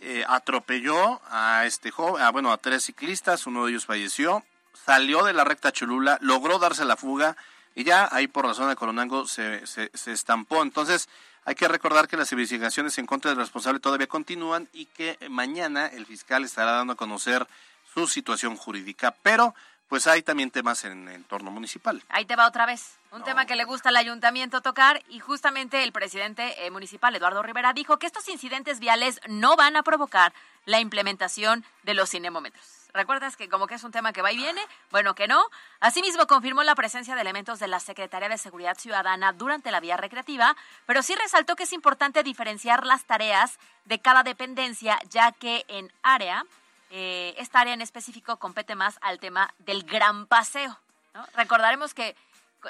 eh, 0.00 0.24
atropelló 0.26 1.20
a 1.30 1.64
este 1.66 1.90
joven, 1.90 2.22
a, 2.22 2.30
bueno, 2.30 2.52
a 2.52 2.56
tres 2.56 2.84
ciclistas, 2.84 3.46
uno 3.46 3.64
de 3.64 3.72
ellos 3.72 3.86
falleció, 3.86 4.44
salió 4.84 5.24
de 5.24 5.34
la 5.34 5.44
recta 5.44 5.72
Cholula, 5.72 6.18
logró 6.22 6.58
darse 6.58 6.84
la 6.84 6.96
fuga 6.96 7.36
y 7.74 7.84
ya 7.84 8.08
ahí 8.10 8.26
por 8.26 8.46
la 8.46 8.54
zona 8.54 8.70
de 8.70 8.76
Coronango 8.76 9.26
se, 9.26 9.66
se 9.66 10.12
estampó. 10.12 10.62
Entonces, 10.62 11.08
hay 11.44 11.54
que 11.54 11.68
recordar 11.68 12.08
que 12.08 12.16
las 12.16 12.32
investigaciones 12.32 12.96
en 12.98 13.06
contra 13.06 13.30
del 13.30 13.38
responsable 13.38 13.80
todavía 13.80 14.06
continúan 14.06 14.68
y 14.72 14.86
que 14.86 15.18
mañana 15.28 15.86
el 15.86 16.06
fiscal 16.06 16.44
estará 16.44 16.72
dando 16.72 16.94
a 16.94 16.96
conocer 16.96 17.46
su 17.92 18.06
situación 18.06 18.56
jurídica. 18.56 19.14
Pero 19.22 19.54
pues 19.88 20.06
hay 20.06 20.22
también 20.22 20.50
temas 20.50 20.84
en 20.84 21.06
el 21.06 21.16
entorno 21.16 21.50
municipal. 21.50 22.02
Ahí 22.08 22.24
te 22.24 22.34
va 22.34 22.46
otra 22.46 22.64
vez. 22.64 22.96
Un 23.10 23.18
no. 23.18 23.24
tema 23.26 23.44
que 23.44 23.56
le 23.56 23.64
gusta 23.64 23.90
al 23.90 23.96
ayuntamiento 23.96 24.62
tocar 24.62 25.02
y 25.10 25.18
justamente 25.18 25.84
el 25.84 25.92
presidente 25.92 26.64
eh, 26.64 26.70
municipal, 26.70 27.14
Eduardo 27.14 27.42
Rivera, 27.42 27.74
dijo 27.74 27.98
que 27.98 28.06
estos 28.06 28.26
incidentes 28.30 28.80
viales 28.80 29.20
no 29.28 29.54
van 29.54 29.76
a 29.76 29.82
provocar 29.82 30.32
la 30.64 30.80
implementación 30.80 31.62
de 31.82 31.92
los 31.92 32.08
cinemómetros. 32.08 32.64
¿Recuerdas 32.94 33.36
que 33.36 33.50
como 33.50 33.66
que 33.66 33.74
es 33.74 33.84
un 33.84 33.92
tema 33.92 34.14
que 34.14 34.22
va 34.22 34.32
y 34.32 34.36
viene? 34.36 34.62
Bueno, 34.90 35.14
que 35.14 35.28
no. 35.28 35.42
Asimismo, 35.80 36.26
confirmó 36.26 36.62
la 36.62 36.74
presencia 36.74 37.14
de 37.14 37.20
elementos 37.20 37.58
de 37.58 37.68
la 37.68 37.80
Secretaría 37.80 38.28
de 38.28 38.38
Seguridad 38.38 38.78
Ciudadana 38.78 39.32
durante 39.32 39.70
la 39.70 39.80
vía 39.80 39.98
recreativa, 39.98 40.56
pero 40.86 41.02
sí 41.02 41.14
resaltó 41.14 41.54
que 41.54 41.64
es 41.64 41.72
importante 41.74 42.22
diferenciar 42.22 42.86
las 42.86 43.04
tareas 43.04 43.58
de 43.84 43.98
cada 43.98 44.22
dependencia, 44.22 44.98
ya 45.10 45.32
que 45.32 45.64
en 45.68 45.92
área 46.02 46.46
eh, 46.94 47.34
esta 47.38 47.60
área 47.60 47.72
en 47.72 47.80
específico 47.80 48.36
compete 48.36 48.74
más 48.74 48.98
al 49.00 49.18
tema 49.18 49.52
del 49.58 49.82
gran 49.84 50.26
paseo. 50.26 50.78
¿no? 51.14 51.26
Recordaremos 51.34 51.94
que 51.94 52.14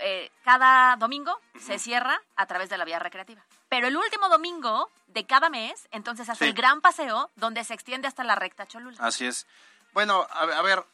eh, 0.01 0.31
cada 0.45 0.97
domingo 0.97 1.33
uh 1.33 1.59
-huh. 1.59 1.61
se 1.61 1.79
cierra 1.81 2.23
a 2.37 2.47
través 2.47 2.71
de 2.71 2.79
la 2.79 2.85
vía 2.85 3.01
recreativa. 3.01 3.43
Pero 3.69 3.89
el 3.89 3.97
último 3.97 4.29
domingo 4.29 4.89
de 5.09 5.27
cada 5.27 5.51
mes, 5.51 5.89
entonces 5.91 6.29
hace 6.29 6.45
sí. 6.45 6.51
el 6.51 6.55
gran 6.55 6.81
paseo 6.81 7.31
donde 7.35 7.65
se 7.65 7.75
extiende 7.75 8.07
hasta 8.07 8.23
la 8.23 8.37
recta 8.37 8.65
Cholula. 8.67 8.97
Así 9.01 9.27
es. 9.27 9.47
Bueno, 9.93 10.27
a, 10.31 10.43
a 10.43 10.63
ver, 10.63 10.85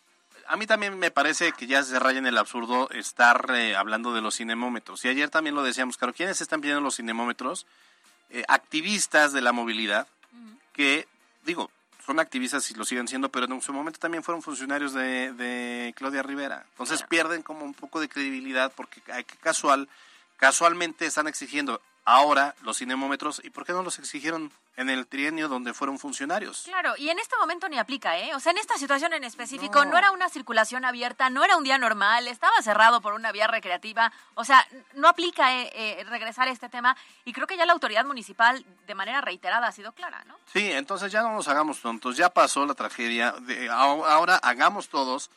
a 0.47 0.57
mí 0.57 0.67
también 0.67 0.99
me 0.99 1.11
parece 1.11 1.53
que 1.53 1.67
ya 1.67 1.83
se 1.83 1.99
raya 1.99 2.19
en 2.19 2.27
el 2.27 2.39
absurdo 2.39 2.89
estar 2.91 3.51
eh, 3.51 3.77
hablando 3.77 4.15
de 4.15 4.23
los 4.23 4.37
cinemómetros. 4.37 5.05
Y 5.05 5.09
ayer 5.09 5.29
también 5.29 5.55
lo 5.55 5.63
decíamos, 5.63 5.99
claro, 5.99 6.15
¿quiénes 6.15 6.41
están 6.41 6.63
pidiendo 6.63 6.81
los 6.81 6.97
cinemómetros? 6.97 7.67
Eh, 8.31 8.45
activistas 8.49 9.33
de 9.33 9.43
la 9.43 9.53
movilidad 9.53 10.09
uh 10.33 10.37
-huh. 10.37 10.59
que, 10.73 11.07
digo, 11.45 11.71
son 12.09 12.21
activistas 12.21 12.71
y 12.71 12.75
lo 12.75 12.87
siguen 12.87 13.07
siendo, 13.07 13.29
pero 13.29 13.45
en 13.45 13.61
su 13.61 13.71
momento 13.71 14.01
también 14.01 14.25
fueron 14.25 14.41
funcionarios 14.41 14.95
de, 14.95 15.31
de 15.35 15.93
Claudia 15.95 16.23
Rivera. 16.23 16.65
Entonces 16.71 17.03
pierden 17.03 17.43
como 17.43 17.67
un 17.67 17.75
poco 17.75 18.01
de 18.01 18.09
credibilidad 18.09 18.73
porque 18.75 19.03
casual, 19.43 19.91
casualmente 20.39 21.05
están 21.05 21.29
exigiendo 21.29 21.83
ahora 22.09 22.55
los 22.63 22.79
cinemómetros 22.79 23.43
y 23.45 23.51
por 23.51 23.67
qué 23.67 23.73
no 23.73 23.83
los 23.83 23.99
exigieron 23.99 24.51
en 24.77 24.89
el 24.89 25.07
trienio 25.07 25.47
donde 25.49 25.75
fueron 25.75 25.99
funcionarios. 25.99 26.63
Claro, 26.65 26.95
y 26.97 27.11
en 27.11 27.19
este 27.19 27.37
momento 27.37 27.69
ni 27.69 27.79
aplica, 27.79 28.19
¿eh? 28.19 28.35
O 28.35 28.41
sea, 28.41 28.53
en 28.53 28.59
esta 28.59 28.79
situación 28.79 29.13
en 29.13 29.25
específico 29.25 29.85
no, 29.85 29.91
no 29.91 29.99
era 29.99 30.11
una 30.11 30.31
circulación 30.31 30.87
abierta, 30.87 31.29
no 31.29 31.45
era 31.45 31.59
un 31.59 31.65
día 31.65 31.77
normal, 31.77 32.27
estaba 32.27 32.63
cerrado 32.63 33.03
por 33.03 33.13
una 33.13 33.31
vía 33.31 33.47
recreativa, 33.47 34.11
o 34.35 34.45
sea, 34.45 34.67
no 34.95 35.07
aplica 35.07 35.55
eh, 35.55 35.71
eh, 35.75 36.05
regresar 36.05 36.49
a 36.49 36.51
este 36.51 36.71
tema 36.71 36.97
y 37.27 37.35
creo 37.35 37.47
que 37.47 37.59
ya 37.59 37.67
la 37.67 37.75
autoridad 37.75 38.07
municipal 38.07 38.65
de 38.87 38.95
manera 38.95 39.21
reiterada 39.21 39.67
ha 39.67 39.73
sido 39.73 39.93
clara, 39.93 40.25
¿no? 40.27 40.39
Sí, 40.51 40.73
entonces 40.73 41.13
ya 41.13 41.21
no 41.21 41.33
nos 41.33 41.47
hagamos 41.49 41.81
tontos, 41.81 42.17
ya 42.17 42.31
pasó 42.31 42.65
la 42.65 42.75
tragedia, 42.75 43.33
de, 43.33 43.69
ahora 43.69 44.37
hagamos 44.37 44.89
todos 44.89 45.31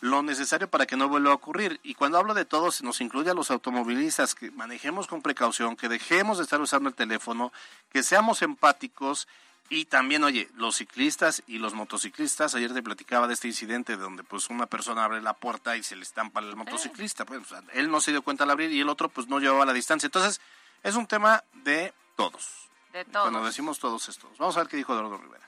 lo 0.00 0.22
necesario 0.22 0.68
para 0.68 0.86
que 0.86 0.96
no 0.96 1.08
vuelva 1.08 1.30
a 1.30 1.34
ocurrir. 1.34 1.80
Y 1.82 1.94
cuando 1.94 2.18
hablo 2.18 2.34
de 2.34 2.44
todos, 2.44 2.82
nos 2.82 3.00
incluye 3.00 3.30
a 3.30 3.34
los 3.34 3.50
automovilistas, 3.50 4.34
que 4.34 4.50
manejemos 4.50 5.06
con 5.06 5.22
precaución, 5.22 5.76
que 5.76 5.88
dejemos 5.88 6.38
de 6.38 6.44
estar 6.44 6.60
usando 6.60 6.88
el 6.88 6.94
teléfono, 6.94 7.52
que 7.90 8.02
seamos 8.02 8.42
empáticos 8.42 9.26
y 9.68 9.86
también, 9.86 10.22
oye, 10.22 10.48
los 10.54 10.76
ciclistas 10.76 11.42
y 11.46 11.58
los 11.58 11.74
motociclistas, 11.74 12.54
ayer 12.54 12.72
te 12.72 12.82
platicaba 12.82 13.26
de 13.26 13.34
este 13.34 13.48
incidente 13.48 13.96
donde 13.96 14.22
pues 14.22 14.48
una 14.48 14.66
persona 14.66 15.04
abre 15.04 15.20
la 15.20 15.34
puerta 15.34 15.76
y 15.76 15.82
se 15.82 15.96
le 15.96 16.02
estampa 16.02 16.38
al 16.38 16.54
motociclista, 16.54 17.24
pues 17.24 17.40
o 17.40 17.44
sea, 17.44 17.62
él 17.72 17.90
no 17.90 18.00
se 18.00 18.12
dio 18.12 18.22
cuenta 18.22 18.44
al 18.44 18.50
abrir 18.50 18.70
y 18.70 18.80
el 18.80 18.88
otro 18.88 19.08
pues 19.08 19.26
no 19.26 19.40
llevaba 19.40 19.66
la 19.66 19.72
distancia. 19.72 20.06
Entonces, 20.06 20.40
es 20.84 20.94
un 20.94 21.06
tema 21.06 21.42
de 21.64 21.92
todos. 22.14 22.68
De 22.92 23.04
todos. 23.04 23.28
Cuando 23.28 23.44
decimos 23.44 23.80
todos 23.80 24.08
estos. 24.08 24.38
Vamos 24.38 24.56
a 24.56 24.60
ver 24.60 24.68
qué 24.68 24.76
dijo 24.76 24.92
Eduardo 24.92 25.18
Rivera. 25.18 25.46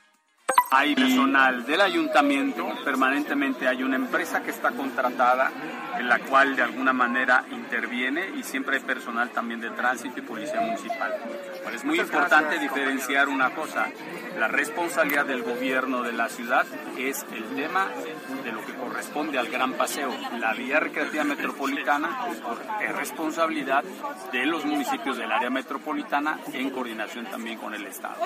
Hay 0.71 0.95
personal 0.95 1.65
del 1.65 1.81
ayuntamiento, 1.81 2.69
permanentemente 2.85 3.67
hay 3.67 3.83
una 3.83 3.97
empresa 3.97 4.43
que 4.43 4.51
está 4.51 4.71
contratada 4.71 5.51
en 5.99 6.09
la 6.09 6.19
cual 6.19 6.57
de 6.57 6.63
alguna 6.63 6.93
manera 6.93 7.47
interviene 7.51 8.29
y 8.37 8.43
siempre 8.43 8.77
hay 8.77 8.83
personal 8.83 9.31
también 9.31 9.61
de 9.61 9.71
tránsito 9.71 10.21
y 10.21 10.23
policía 10.23 10.61
municipal. 10.61 11.15
Pero 11.65 11.75
es 11.75 11.85
muy 11.85 11.99
importante 11.99 12.59
diferenciar 12.59 13.29
una 13.29 13.55
cosa, 13.55 13.87
la 14.39 14.47
responsabilidad 14.47 15.25
del 15.25 15.43
gobierno 15.43 16.03
de 16.03 16.13
la 16.13 16.29
ciudad 16.29 16.67
es 16.99 17.25
el 17.33 17.45
tema 17.57 17.89
de 18.45 18.53
lo 18.53 18.65
que 18.65 18.75
corresponde 18.75 19.39
al 19.39 19.49
gran 19.49 19.73
paseo. 19.73 20.15
La 20.39 20.53
vía 20.53 20.81
recreativa 20.81 21.25
metropolitana 21.25 22.27
es 22.81 22.95
responsabilidad 22.95 23.85
de 24.33 24.45
los 24.45 24.67
municipios 24.67 25.17
del 25.17 25.33
área 25.33 25.49
metropolitana 25.49 26.39
en 26.53 26.69
coordinación 26.71 27.25
también 27.25 27.59
con 27.59 27.75
el 27.75 27.87
Estado. 27.87 28.17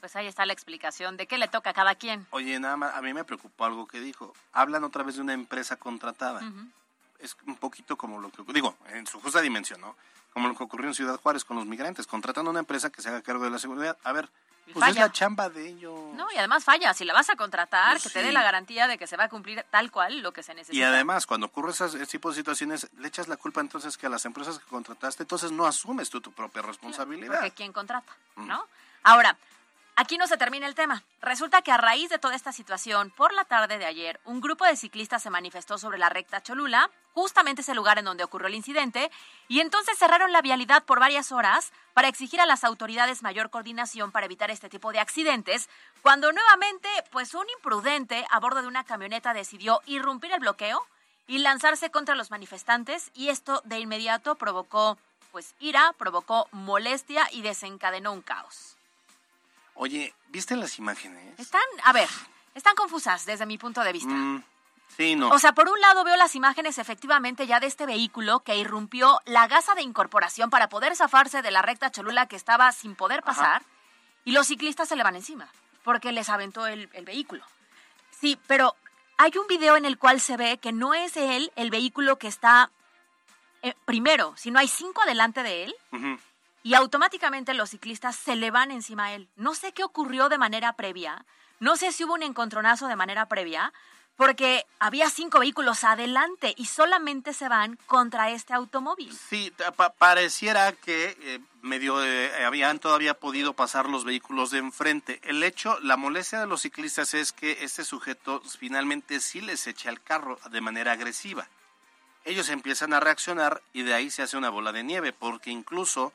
Pues 0.00 0.14
ahí 0.14 0.26
está 0.26 0.46
la 0.46 0.52
explicación 0.52 1.16
de 1.16 1.26
qué 1.26 1.38
le 1.38 1.48
toca 1.48 1.70
a 1.70 1.74
cada 1.74 1.94
quien. 1.96 2.26
Oye, 2.30 2.58
nada 2.60 2.76
más, 2.76 2.94
a 2.94 3.02
mí 3.02 3.12
me 3.12 3.24
preocupó 3.24 3.64
algo 3.64 3.86
que 3.86 4.00
dijo. 4.00 4.32
Hablan 4.52 4.84
otra 4.84 5.02
vez 5.02 5.16
de 5.16 5.22
una 5.22 5.32
empresa 5.32 5.76
contratada. 5.76 6.40
Uh 6.40 6.44
-huh. 6.44 6.70
Es 7.18 7.36
un 7.46 7.56
poquito 7.56 7.96
como 7.96 8.20
lo 8.20 8.30
que, 8.30 8.44
digo, 8.52 8.76
en 8.90 9.06
su 9.06 9.20
justa 9.20 9.40
dimensión, 9.40 9.80
¿no? 9.80 9.96
Como 10.32 10.46
lo 10.46 10.54
que 10.54 10.62
ocurrió 10.62 10.86
en 10.86 10.94
Ciudad 10.94 11.18
Juárez 11.20 11.44
con 11.44 11.56
los 11.56 11.66
migrantes. 11.66 12.06
Contratan 12.06 12.46
a 12.46 12.50
una 12.50 12.60
empresa 12.60 12.90
que 12.90 13.02
se 13.02 13.08
haga 13.08 13.22
cargo 13.22 13.42
de 13.42 13.50
la 13.50 13.58
seguridad. 13.58 13.98
A 14.04 14.12
ver, 14.12 14.28
pues 14.72 14.78
falla. 14.78 14.90
es 14.90 14.96
la 15.08 15.12
chamba 15.12 15.48
de 15.48 15.66
ellos. 15.66 16.14
No, 16.14 16.30
y 16.30 16.36
además 16.36 16.62
falla. 16.62 16.94
Si 16.94 17.04
la 17.04 17.14
vas 17.14 17.28
a 17.30 17.34
contratar, 17.36 17.92
pues 17.92 18.04
que 18.04 18.08
sí. 18.10 18.14
te 18.14 18.22
dé 18.22 18.30
la 18.30 18.42
garantía 18.42 18.86
de 18.86 18.98
que 18.98 19.06
se 19.08 19.16
va 19.16 19.24
a 19.24 19.28
cumplir 19.28 19.64
tal 19.70 19.90
cual 19.90 20.20
lo 20.20 20.32
que 20.32 20.44
se 20.44 20.54
necesita. 20.54 20.76
Y 20.78 20.82
además, 20.82 21.26
cuando 21.26 21.46
ocurre 21.46 21.72
ese, 21.72 21.86
ese 21.86 22.06
tipo 22.06 22.28
de 22.28 22.36
situaciones, 22.36 22.88
le 22.98 23.08
echas 23.08 23.26
la 23.26 23.36
culpa 23.36 23.60
entonces 23.60 23.96
que 23.96 24.06
a 24.06 24.10
las 24.10 24.24
empresas 24.26 24.58
que 24.58 24.66
contrataste, 24.66 25.24
entonces 25.24 25.50
no 25.50 25.66
asumes 25.66 26.08
tú 26.10 26.20
tu 26.20 26.30
propia 26.30 26.62
responsabilidad. 26.62 27.40
Porque 27.40 27.50
¿quién 27.50 27.72
contrata? 27.72 28.12
¿No? 28.36 28.58
Mm. 28.58 28.68
Ahora, 29.04 29.36
Aquí 30.00 30.16
no 30.16 30.28
se 30.28 30.36
termina 30.36 30.68
el 30.68 30.76
tema. 30.76 31.02
Resulta 31.20 31.60
que 31.62 31.72
a 31.72 31.76
raíz 31.76 32.08
de 32.08 32.20
toda 32.20 32.36
esta 32.36 32.52
situación, 32.52 33.10
por 33.16 33.32
la 33.32 33.44
tarde 33.44 33.78
de 33.78 33.84
ayer, 33.84 34.20
un 34.24 34.40
grupo 34.40 34.64
de 34.64 34.76
ciclistas 34.76 35.24
se 35.24 35.28
manifestó 35.28 35.76
sobre 35.76 35.98
la 35.98 36.08
recta 36.08 36.40
Cholula, 36.40 36.88
justamente 37.14 37.62
ese 37.62 37.74
lugar 37.74 37.98
en 37.98 38.04
donde 38.04 38.22
ocurrió 38.22 38.46
el 38.46 38.54
incidente, 38.54 39.10
y 39.48 39.58
entonces 39.58 39.98
cerraron 39.98 40.30
la 40.30 40.40
vialidad 40.40 40.84
por 40.84 41.00
varias 41.00 41.32
horas 41.32 41.72
para 41.94 42.06
exigir 42.06 42.40
a 42.40 42.46
las 42.46 42.62
autoridades 42.62 43.24
mayor 43.24 43.50
coordinación 43.50 44.12
para 44.12 44.26
evitar 44.26 44.52
este 44.52 44.68
tipo 44.68 44.92
de 44.92 45.00
accidentes, 45.00 45.68
cuando 46.00 46.30
nuevamente, 46.30 46.88
pues 47.10 47.34
un 47.34 47.46
imprudente 47.56 48.24
a 48.30 48.38
bordo 48.38 48.62
de 48.62 48.68
una 48.68 48.84
camioneta 48.84 49.34
decidió 49.34 49.80
irrumpir 49.84 50.30
el 50.30 50.38
bloqueo 50.38 50.86
y 51.26 51.38
lanzarse 51.38 51.90
contra 51.90 52.14
los 52.14 52.30
manifestantes 52.30 53.10
y 53.14 53.30
esto 53.30 53.62
de 53.64 53.80
inmediato 53.80 54.36
provocó 54.36 54.96
pues 55.32 55.56
ira, 55.58 55.92
provocó 55.98 56.46
molestia 56.52 57.28
y 57.32 57.42
desencadenó 57.42 58.12
un 58.12 58.22
caos. 58.22 58.77
Oye, 59.80 60.12
¿viste 60.28 60.56
las 60.56 60.78
imágenes? 60.78 61.38
Están, 61.38 61.62
a 61.84 61.92
ver, 61.92 62.08
están 62.54 62.74
confusas 62.74 63.24
desde 63.26 63.46
mi 63.46 63.58
punto 63.58 63.82
de 63.82 63.92
vista. 63.92 64.10
Mm, 64.10 64.42
sí, 64.96 65.14
no. 65.14 65.28
O 65.30 65.38
sea, 65.38 65.52
por 65.52 65.68
un 65.68 65.80
lado 65.80 66.02
veo 66.02 66.16
las 66.16 66.34
imágenes 66.34 66.78
efectivamente 66.78 67.46
ya 67.46 67.60
de 67.60 67.68
este 67.68 67.86
vehículo 67.86 68.40
que 68.40 68.56
irrumpió 68.56 69.20
la 69.24 69.46
gasa 69.46 69.76
de 69.76 69.82
incorporación 69.82 70.50
para 70.50 70.68
poder 70.68 70.96
zafarse 70.96 71.42
de 71.42 71.52
la 71.52 71.62
recta 71.62 71.92
Cholula 71.92 72.26
que 72.26 72.34
estaba 72.34 72.72
sin 72.72 72.96
poder 72.96 73.22
pasar 73.22 73.62
y 74.24 74.32
los 74.32 74.48
ciclistas 74.48 74.88
se 74.88 74.96
le 74.96 75.04
van 75.04 75.14
encima 75.14 75.48
porque 75.84 76.10
les 76.10 76.28
aventó 76.28 76.66
el, 76.66 76.90
el 76.92 77.04
vehículo. 77.04 77.44
Sí, 78.10 78.36
pero 78.48 78.74
hay 79.16 79.30
un 79.40 79.46
video 79.46 79.76
en 79.76 79.84
el 79.84 79.96
cual 79.96 80.20
se 80.20 80.36
ve 80.36 80.58
que 80.58 80.72
no 80.72 80.92
es 80.92 81.16
él 81.16 81.52
el 81.54 81.70
vehículo 81.70 82.16
que 82.16 82.26
está 82.26 82.72
eh, 83.62 83.74
primero, 83.84 84.34
sino 84.36 84.58
hay 84.58 84.68
cinco 84.68 85.02
adelante 85.02 85.42
de 85.42 85.64
él. 85.64 85.74
Y 86.62 86.74
automáticamente 86.74 87.54
los 87.54 87.70
ciclistas 87.70 88.16
se 88.16 88.36
le 88.36 88.50
van 88.50 88.70
encima 88.70 89.06
a 89.06 89.12
él. 89.14 89.28
No 89.36 89.54
sé 89.54 89.72
qué 89.72 89.84
ocurrió 89.84 90.28
de 90.28 90.38
manera 90.38 90.72
previa, 90.74 91.24
no 91.60 91.76
sé 91.76 91.92
si 91.92 92.04
hubo 92.04 92.14
un 92.14 92.22
encontronazo 92.22 92.86
de 92.88 92.96
manera 92.96 93.26
previa, 93.26 93.72
porque 94.16 94.66
había 94.80 95.10
cinco 95.10 95.38
vehículos 95.38 95.84
adelante 95.84 96.52
y 96.56 96.66
solamente 96.66 97.32
se 97.32 97.48
van 97.48 97.78
contra 97.86 98.30
este 98.30 98.52
automóvil. 98.52 99.16
Sí, 99.16 99.52
pa- 99.76 99.90
pareciera 99.92 100.72
que 100.72 101.16
eh, 101.20 101.38
medio 101.62 102.04
eh, 102.04 102.44
habían 102.44 102.80
todavía 102.80 103.14
podido 103.14 103.52
pasar 103.54 103.88
los 103.88 104.04
vehículos 104.04 104.50
de 104.50 104.58
enfrente. 104.58 105.20
El 105.22 105.44
hecho, 105.44 105.78
la 105.82 105.96
molestia 105.96 106.40
de 106.40 106.48
los 106.48 106.62
ciclistas 106.62 107.14
es 107.14 107.30
que 107.32 107.58
este 107.62 107.84
sujeto 107.84 108.42
finalmente 108.58 109.20
sí 109.20 109.40
les 109.40 109.68
echa 109.68 109.88
el 109.88 110.02
carro 110.02 110.40
de 110.50 110.60
manera 110.60 110.90
agresiva. 110.92 111.46
Ellos 112.24 112.48
empiezan 112.48 112.92
a 112.94 113.00
reaccionar 113.00 113.62
y 113.72 113.82
de 113.82 113.94
ahí 113.94 114.10
se 114.10 114.22
hace 114.22 114.36
una 114.36 114.50
bola 114.50 114.72
de 114.72 114.82
nieve, 114.82 115.12
porque 115.12 115.50
incluso 115.50 116.12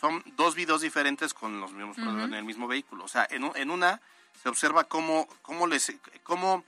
son 0.00 0.22
dos 0.36 0.54
videos 0.54 0.80
diferentes 0.80 1.34
con 1.34 1.60
los 1.60 1.72
mismos 1.72 1.98
en 1.98 2.32
el 2.34 2.44
mismo 2.44 2.66
vehículo. 2.66 3.04
O 3.04 3.08
sea, 3.08 3.26
en, 3.30 3.50
en 3.54 3.70
una 3.70 4.00
se 4.42 4.48
observa 4.48 4.84
cómo, 4.84 5.28
cómo 5.42 5.66
les 5.66 5.92
cómo 6.22 6.64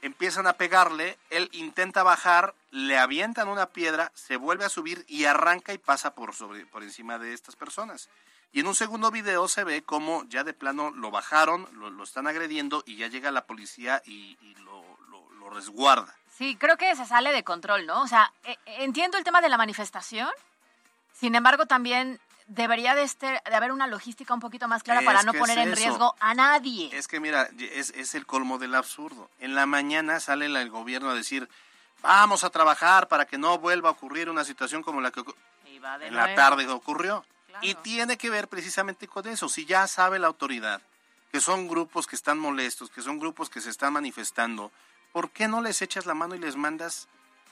empiezan 0.00 0.46
a 0.46 0.52
pegarle, 0.52 1.18
él 1.30 1.48
intenta 1.52 2.04
bajar, 2.04 2.54
le 2.70 2.96
avientan 2.98 3.48
una 3.48 3.66
piedra, 3.66 4.12
se 4.14 4.36
vuelve 4.36 4.64
a 4.64 4.68
subir 4.68 5.04
y 5.08 5.24
arranca 5.24 5.72
y 5.72 5.78
pasa 5.78 6.14
por 6.14 6.34
sobre 6.34 6.66
por 6.66 6.84
encima 6.84 7.18
de 7.18 7.32
estas 7.34 7.56
personas. 7.56 8.08
Y 8.52 8.60
en 8.60 8.68
un 8.68 8.74
segundo 8.76 9.10
video 9.10 9.48
se 9.48 9.64
ve 9.64 9.82
cómo 9.82 10.24
ya 10.28 10.44
de 10.44 10.54
plano 10.54 10.90
lo 10.92 11.10
bajaron, 11.10 11.68
lo, 11.72 11.90
lo 11.90 12.04
están 12.04 12.28
agrediendo 12.28 12.82
y 12.86 12.96
ya 12.96 13.08
llega 13.08 13.30
la 13.32 13.44
policía 13.44 14.00
y, 14.06 14.38
y 14.40 14.54
lo, 14.60 14.82
lo- 15.08 15.28
lo 15.32 15.50
resguarda. 15.50 16.14
Sí, 16.36 16.54
creo 16.56 16.76
que 16.76 16.94
se 16.94 17.04
sale 17.04 17.32
de 17.32 17.42
control, 17.42 17.84
¿no? 17.84 18.00
O 18.02 18.06
sea, 18.06 18.32
eh, 18.44 18.56
entiendo 18.78 19.18
el 19.18 19.24
tema 19.24 19.40
de 19.40 19.48
la 19.48 19.58
manifestación, 19.58 20.30
sin 21.12 21.34
embargo 21.34 21.66
también 21.66 22.20
debería 22.48 22.94
de, 22.94 23.02
este, 23.02 23.26
de 23.26 23.54
haber 23.54 23.72
una 23.72 23.86
logística 23.86 24.34
un 24.34 24.40
poquito 24.40 24.66
más 24.66 24.82
clara 24.82 25.00
Es 25.00 25.06
para 25.06 25.22
no 25.22 25.32
poner 25.32 25.58
es 25.58 25.66
en 25.66 25.76
riesgo 25.76 26.16
a 26.18 26.34
nadie. 26.34 26.90
Es 26.92 27.06
que 27.06 27.20
mira, 27.20 27.48
es, 27.58 27.90
es 27.90 28.14
el 28.14 28.26
colmo 28.26 28.58
del 28.58 28.74
absurdo. 28.74 29.30
En 29.38 29.54
la 29.54 29.66
mañana 29.66 30.18
sale 30.18 30.46
el 30.46 30.70
gobierno 30.70 31.10
a 31.10 31.14
decir, 31.14 31.48
vamos 32.02 32.44
a 32.44 32.50
trabajar 32.50 33.08
para 33.08 33.26
que 33.26 33.38
no 33.38 33.58
vuelva 33.58 33.90
a 33.90 33.92
ocurrir 33.92 34.28
una 34.28 34.44
situación 34.44 34.82
como 34.82 35.00
la 35.00 35.10
que 35.10 35.22
en 36.02 36.14
la 36.14 36.34
tarde 36.34 36.66
ocurrió. 36.68 37.24
Claro. 37.46 37.66
Y 37.66 37.74
tiene 37.76 38.16
que 38.16 38.30
ver 38.30 38.48
precisamente 38.48 39.06
con 39.06 39.26
eso. 39.28 39.48
Si 39.48 39.64
ya 39.64 39.86
sabe 39.86 40.18
la 40.18 40.26
autoridad 40.26 40.80
que 41.30 41.40
son 41.40 41.68
grupos 41.68 42.06
que 42.06 42.16
están 42.16 42.38
molestos, 42.38 42.90
que 42.90 43.02
son 43.02 43.18
grupos 43.18 43.50
que 43.50 43.60
se 43.60 43.70
están 43.70 43.92
manifestando, 43.92 44.72
¿por 45.12 45.30
qué 45.30 45.46
no 45.46 45.60
les 45.60 45.82
echas 45.82 46.06
la 46.06 46.14
mano 46.14 46.34
y 46.34 46.38
les 46.38 46.56
mandas, 46.56 47.08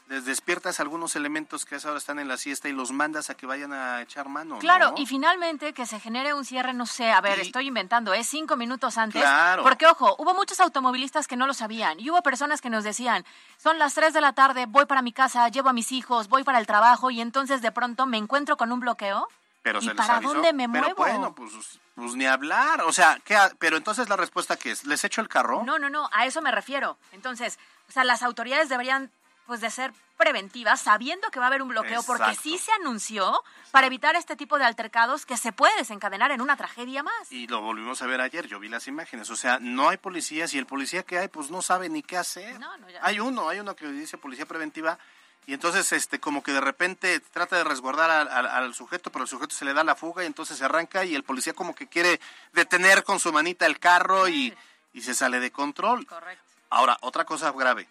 les 0.08 0.24
despiertas 0.24 0.78
algunos 0.78 1.16
elementos 1.16 1.64
que 1.64 1.74
a 1.74 1.78
esa 1.78 1.88
hora 1.88 1.98
están 1.98 2.18
en 2.20 2.28
la 2.28 2.36
siesta 2.36 2.68
y 2.68 2.72
los 2.72 2.92
mandas 2.92 3.28
a 3.30 3.34
que 3.36 3.44
vayan 3.46 3.72
a 3.72 4.02
echar 4.02 4.28
mano? 4.28 4.58
Claro, 4.58 4.90
¿no? 4.92 4.94
y 4.98 5.06
finalmente 5.06 5.72
que 5.72 5.84
se 5.84 5.98
genere 5.98 6.32
un 6.32 6.44
cierre, 6.44 6.72
no 6.74 6.86
sé, 6.86 7.10
a 7.10 7.20
ver, 7.20 7.38
Y- 7.38 7.42
estoy 7.42 7.66
inventando, 7.66 8.14
es 8.14 8.26
cinco 8.28 8.56
minutos 8.56 8.98
antes. 8.98 9.20
Claro. 9.20 9.62
Porque, 9.64 9.86
ojo, 9.86 10.14
hubo 10.18 10.32
muchos 10.34 10.60
automovilistas 10.60 11.26
que 11.26 11.36
no 11.36 11.46
lo 11.46 11.54
sabían 11.54 11.98
y 11.98 12.08
hubo 12.10 12.22
personas 12.22 12.60
que 12.60 12.70
nos 12.70 12.84
decían, 12.84 13.24
son 13.56 13.78
las 13.78 13.94
3 13.94 14.12
de 14.14 14.20
la 14.20 14.32
tarde, 14.32 14.66
voy 14.66 14.86
para 14.86 15.02
mi 15.02 15.12
casa, 15.12 15.48
llevo 15.48 15.70
a 15.70 15.72
mis 15.72 15.90
hijos, 15.90 16.28
voy 16.28 16.44
para 16.44 16.58
el 16.60 16.66
trabajo 16.66 17.10
y 17.10 17.20
entonces 17.20 17.60
de 17.60 17.72
pronto 17.72 18.06
me 18.06 18.18
encuentro 18.18 18.56
con 18.56 18.70
un 18.72 18.80
bloqueo. 18.80 19.28
Pero 19.62 19.80
¿Y 19.80 19.82
se 19.82 19.88
les 19.88 19.96
para 19.96 20.18
avisó. 20.18 20.34
dónde 20.34 20.52
me 20.52 20.68
Pero 20.68 20.84
muevo? 20.84 20.96
bueno, 21.02 21.34
pues, 21.34 21.52
pues 21.96 22.14
ni 22.14 22.24
hablar. 22.26 22.82
O 22.82 22.92
sea, 22.92 23.18
¿qué 23.24 23.34
ha- 23.34 23.50
pero 23.58 23.76
entonces 23.76 24.08
la 24.08 24.14
respuesta 24.14 24.56
que 24.56 24.70
es, 24.70 24.84
¿les 24.84 25.02
echo 25.02 25.20
el 25.20 25.26
carro? 25.28 25.64
No, 25.64 25.80
no, 25.80 25.90
no, 25.90 26.08
a 26.12 26.24
eso 26.24 26.40
me 26.40 26.52
refiero. 26.52 26.96
Entonces, 27.10 27.58
o 27.88 27.92
sea, 27.92 28.04
las 28.04 28.22
autoridades 28.22 28.68
deberían 28.68 29.10
pues 29.46 29.60
de 29.60 29.70
ser 29.70 29.92
preventivas, 30.16 30.80
sabiendo 30.80 31.28
que 31.30 31.38
va 31.38 31.46
a 31.46 31.48
haber 31.48 31.60
un 31.62 31.68
bloqueo, 31.68 32.02
porque 32.02 32.34
sí 32.34 32.56
se 32.58 32.72
anunció 32.72 33.42
para 33.70 33.86
evitar 33.86 34.16
este 34.16 34.34
tipo 34.34 34.58
de 34.58 34.64
altercados 34.64 35.26
que 35.26 35.36
se 35.36 35.52
puede 35.52 35.76
desencadenar 35.76 36.30
en 36.30 36.40
una 36.40 36.56
tragedia 36.56 37.02
más. 37.02 37.30
Y 37.30 37.46
lo 37.46 37.60
volvimos 37.60 38.00
a 38.02 38.06
ver 38.06 38.20
ayer, 38.22 38.46
yo 38.46 38.58
vi 38.58 38.68
las 38.68 38.86
imágenes. 38.88 39.28
O 39.30 39.36
sea, 39.36 39.58
no 39.60 39.88
hay 39.90 39.98
policías 39.98 40.54
y 40.54 40.58
el 40.58 40.66
policía 40.66 41.02
que 41.02 41.18
hay, 41.18 41.28
pues 41.28 41.50
no 41.50 41.60
sabe 41.62 41.88
ni 41.90 42.02
qué 42.02 42.16
hacer. 42.16 42.58
No, 42.58 42.76
no, 42.78 42.88
ya. 42.88 42.98
Hay 43.02 43.20
uno, 43.20 43.48
hay 43.48 43.60
uno 43.60 43.76
que 43.76 43.86
dice 43.88 44.16
policía 44.16 44.46
preventiva 44.46 44.98
y 45.46 45.52
entonces 45.52 45.92
este 45.92 46.18
como 46.18 46.42
que 46.42 46.52
de 46.52 46.60
repente 46.62 47.20
trata 47.20 47.56
de 47.56 47.64
resguardar 47.64 48.10
al, 48.10 48.28
al- 48.28 48.46
al 48.48 48.74
sujeto, 48.74 49.12
pero 49.12 49.24
el 49.24 49.28
sujeto 49.28 49.54
se 49.54 49.64
le 49.66 49.74
da 49.74 49.84
la 49.84 49.94
fuga 49.94 50.22
y 50.24 50.26
entonces 50.26 50.56
se 50.58 50.64
arranca 50.64 51.04
y 51.04 51.14
el 51.14 51.22
policía 51.24 51.52
como 51.52 51.74
que 51.74 51.86
quiere 51.86 52.20
detener 52.52 53.04
con 53.04 53.20
su 53.20 53.32
manita 53.32 53.66
el 53.66 53.78
carro 53.78 54.28
y, 54.28 54.56
y 54.94 55.02
se 55.02 55.14
sale 55.14 55.38
de 55.40 55.52
control. 55.52 56.06
Correcto. 56.06 56.42
Ahora, 56.70 56.96
otra 57.02 57.24
cosa 57.24 57.52
grave. 57.52 57.86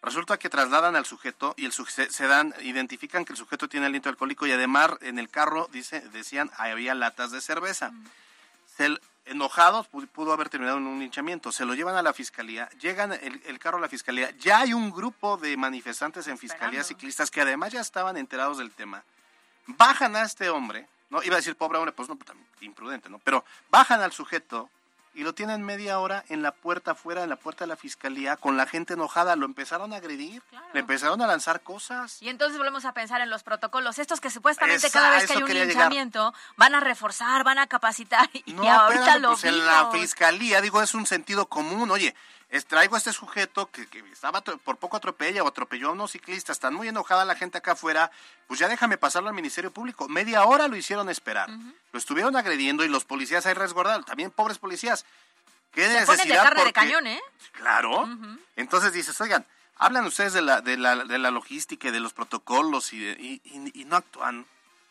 Resulta 0.00 0.38
que 0.38 0.48
trasladan 0.48 0.94
al 0.96 1.04
sujeto 1.06 1.54
y 1.56 1.64
el 1.66 1.72
suje- 1.72 2.08
se, 2.08 2.26
dan, 2.28 2.54
identifican 2.60 3.24
que 3.24 3.32
el 3.32 3.36
sujeto 3.36 3.68
tiene 3.68 3.86
aliento 3.86 4.08
alcohólico 4.08 4.46
y 4.46 4.52
además 4.52 4.92
en 5.00 5.18
el 5.18 5.28
carro 5.28 5.68
dice, 5.72 6.00
decían 6.12 6.50
había 6.56 6.94
latas 6.94 7.32
de 7.32 7.40
cerveza. 7.40 7.90
Se, 8.76 8.96
enojados 9.26 9.90
pu- 9.90 10.06
pudo 10.08 10.32
haber 10.32 10.48
terminado 10.48 10.78
en 10.78 10.86
un 10.86 11.00
linchamiento. 11.00 11.50
Se 11.50 11.64
lo 11.64 11.74
llevan 11.74 11.96
a 11.96 12.02
la 12.02 12.12
fiscalía, 12.12 12.68
llegan 12.80 13.12
el, 13.12 13.42
el 13.44 13.58
carro 13.58 13.78
a 13.78 13.80
la 13.80 13.88
fiscalía. 13.88 14.30
Ya 14.38 14.60
hay 14.60 14.72
un 14.72 14.90
grupo 14.92 15.36
de 15.36 15.56
manifestantes 15.56 16.28
en 16.28 16.38
fiscalía 16.38 16.84
ciclistas 16.84 17.30
que 17.30 17.40
además 17.40 17.72
ya 17.72 17.80
estaban 17.80 18.16
enterados 18.16 18.58
del 18.58 18.70
tema. 18.70 19.02
Bajan 19.66 20.14
a 20.16 20.22
este 20.22 20.48
hombre, 20.48 20.86
no 21.10 21.22
iba 21.24 21.34
a 21.34 21.38
decir 21.38 21.56
pobre 21.56 21.76
hombre, 21.76 21.92
pues 21.92 22.08
no, 22.08 22.16
imprudente, 22.60 23.10
¿no? 23.10 23.18
Pero 23.18 23.44
bajan 23.68 24.00
al 24.00 24.12
sujeto 24.12 24.70
y 25.18 25.24
lo 25.24 25.32
tienen 25.34 25.62
media 25.62 25.98
hora 25.98 26.24
en 26.28 26.42
la 26.42 26.52
puerta 26.52 26.92
afuera, 26.92 27.24
en 27.24 27.28
la 27.28 27.34
puerta 27.36 27.64
de 27.64 27.68
la 27.68 27.76
fiscalía, 27.76 28.36
con 28.36 28.56
la 28.56 28.66
gente 28.66 28.94
enojada. 28.94 29.34
Lo 29.34 29.46
empezaron 29.46 29.92
a 29.92 29.96
agredir, 29.96 30.40
Claro. 30.50 30.66
le 30.72 30.80
empezaron 30.80 31.20
a 31.20 31.26
lanzar 31.26 31.60
cosas. 31.62 32.22
Y 32.22 32.28
entonces 32.28 32.56
volvemos 32.56 32.84
a 32.84 32.92
pensar 32.92 33.20
en 33.20 33.28
los 33.28 33.42
protocolos, 33.42 33.98
estos 33.98 34.20
que 34.20 34.30
supuestamente 34.30 34.86
Esa- 34.86 34.98
cada 35.00 35.10
vez 35.16 35.26
que 35.26 35.32
hay 35.32 35.42
un 35.42 35.48
llegar. 35.48 35.66
linchamiento 35.66 36.32
van 36.56 36.76
a 36.76 36.80
reforzar, 36.80 37.42
van 37.42 37.58
a 37.58 37.66
capacitar 37.66 38.30
y 38.46 38.52
No, 38.52 38.62
ahorita 38.70 39.00
espérame, 39.00 39.22
lo 39.22 39.30
pues 39.32 39.44
en 39.44 39.66
la 39.66 39.90
fiscalía, 39.90 40.60
digo, 40.60 40.80
es 40.82 40.94
un 40.94 41.04
sentido 41.04 41.46
común. 41.46 41.90
Oye, 41.90 42.14
traigo 42.66 42.94
a 42.94 42.98
este 42.98 43.12
sujeto 43.12 43.70
que, 43.70 43.86
que 43.86 43.98
estaba 44.10 44.40
por 44.42 44.76
poco 44.78 44.96
atropella 44.96 45.42
o 45.42 45.48
atropelló 45.48 45.88
a 45.88 45.92
unos 45.92 46.12
ciclistas, 46.12 46.56
están 46.56 46.74
muy 46.74 46.88
enojada 46.88 47.24
la 47.24 47.34
gente 47.34 47.58
acá 47.58 47.72
afuera, 47.72 48.10
pues 48.46 48.58
ya 48.58 48.68
déjame 48.68 48.96
pasarlo 48.96 49.28
al 49.28 49.34
Ministerio 49.34 49.70
Público. 49.70 50.08
Media 50.08 50.44
hora 50.44 50.66
lo 50.68 50.76
hicieron 50.76 51.08
esperar. 51.10 51.50
Lo 51.92 51.98
estuvieron 51.98 52.36
agrediendo 52.36 52.84
y 52.84 52.88
los 52.88 53.04
policías 53.04 53.44
ahí 53.46 53.54
resguardados, 53.54 54.06
también 54.06 54.30
pobres 54.30 54.58
policías. 54.58 55.04
¿Qué 55.72 55.82
Se 55.82 55.88
ponen 55.88 56.06
necesidad? 56.08 56.36
de 56.36 56.42
carne 56.48 56.60
de 56.60 56.64
Porque- 56.66 56.72
cañón, 56.72 57.06
¿eh? 57.06 57.20
Claro. 57.52 58.08
Entonces 58.56 58.92
dices, 58.94 59.20
oigan, 59.20 59.44
hablan 59.76 60.06
ustedes 60.06 60.32
de 60.32 60.40
la, 60.42 60.60
de 60.62 60.76
la, 60.78 60.96
de 61.04 61.18
la 61.18 61.30
logística 61.30 61.88
y 61.88 61.90
de 61.90 62.00
los 62.00 62.14
protocolos 62.14 62.92
y, 62.94 62.98
de- 62.98 63.12
y, 63.20 63.40
y- 63.44 63.82
y 63.82 63.84
no 63.84 63.96
actúan 63.96 64.46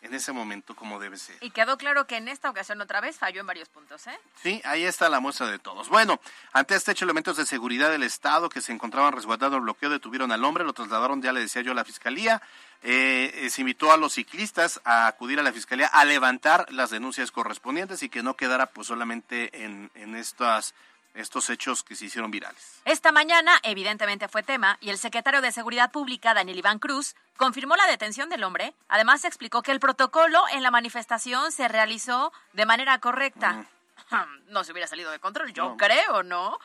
en 0.08 0.13
ese 0.13 0.32
momento 0.32 0.76
como 0.76 1.00
debe 1.00 1.17
ser. 1.17 1.38
Y 1.41 1.52
quedó 1.52 1.78
claro 1.78 2.08
que 2.08 2.17
en 2.17 2.28
esta 2.28 2.50
ocasión 2.50 2.82
otra 2.82 3.02
vez 3.02 3.17
falló 3.17 3.41
en 3.41 3.48
varios 3.48 3.70
puntos, 3.70 4.08
¿eh? 4.08 4.20
Sí, 4.41 4.62
ahí 4.65 4.84
está 4.84 5.10
la 5.10 5.20
muestra 5.20 5.48
de 5.48 5.60
todos. 5.60 5.89
Bueno, 5.89 6.20
ante 6.54 6.76
este 6.76 6.93
hecho, 6.93 7.06
elementos 7.06 7.38
de 7.38 7.46
seguridad 7.46 7.91
del 7.91 8.04
Estado 8.04 8.50
que 8.50 8.62
se 8.62 8.72
encontraban 8.72 9.13
resguardando 9.13 9.58
el 9.58 9.63
bloqueo 9.63 9.89
detuvieron 9.89 10.32
al 10.32 10.43
hombre, 10.43 10.63
lo 10.63 10.74
trasladaron, 10.74 11.22
ya 11.22 11.34
le 11.34 11.41
decía 11.41 11.62
yo, 11.62 11.74
a 11.74 11.76
la 11.76 11.86
fiscalía. 11.86 12.41
Eh, 12.84 13.32
eh, 13.34 13.50
se 13.50 13.62
invitó 13.62 13.91
a 13.91 13.98
los 13.98 14.13
ciclistas 14.13 14.80
a 14.84 15.08
acudir 15.08 15.39
a 15.39 15.43
la 15.43 15.52
fiscalía 15.52 15.88
a 15.88 16.06
levantar 16.06 16.72
las 16.72 16.91
denuncias 16.91 17.32
correspondientes 17.32 18.04
y 18.04 18.10
que 18.10 18.22
no 18.22 18.36
quedara 18.36 18.67
pues 18.67 18.88
solamente 18.88 19.63
en, 19.63 19.89
en 19.96 20.15
estas, 20.15 20.76
estos 21.18 21.50
hechos 21.50 21.84
que 21.84 21.96
se 21.96 22.06
hicieron 22.06 22.32
virales. 22.32 22.80
Esta 22.86 23.12
mañana, 23.12 23.60
evidentemente, 23.64 24.28
fue 24.28 24.44
tema 24.44 24.78
y 24.82 24.90
el 24.90 24.98
secretario 24.98 25.42
de 25.42 25.52
Seguridad 25.52 25.92
Pública, 25.92 26.34
Daniel 26.34 26.60
Iván 26.60 26.80
Cruz, 26.80 27.16
confirmó 27.38 27.76
la 27.76 27.88
detención 27.88 28.30
del 28.30 28.44
hombre. 28.44 28.74
Además, 28.88 29.26
explicó 29.26 29.62
que 29.62 29.72
el 29.72 29.80
protocolo 29.80 30.44
en 30.52 30.64
la 30.64 30.72
manifestación 30.72 31.52
se 31.52 31.68
realizó 31.68 32.32
de 32.54 32.66
manera 32.66 33.00
correcta. 33.00 33.66
No 34.48 34.64
se 34.64 34.72
hubiera 34.72 34.88
salido 34.88 35.12
de 35.12 35.20
control, 35.20 35.52
yo 35.54 35.70
No. 35.70 35.78
creo, 35.78 36.24
¿no? 36.24 36.60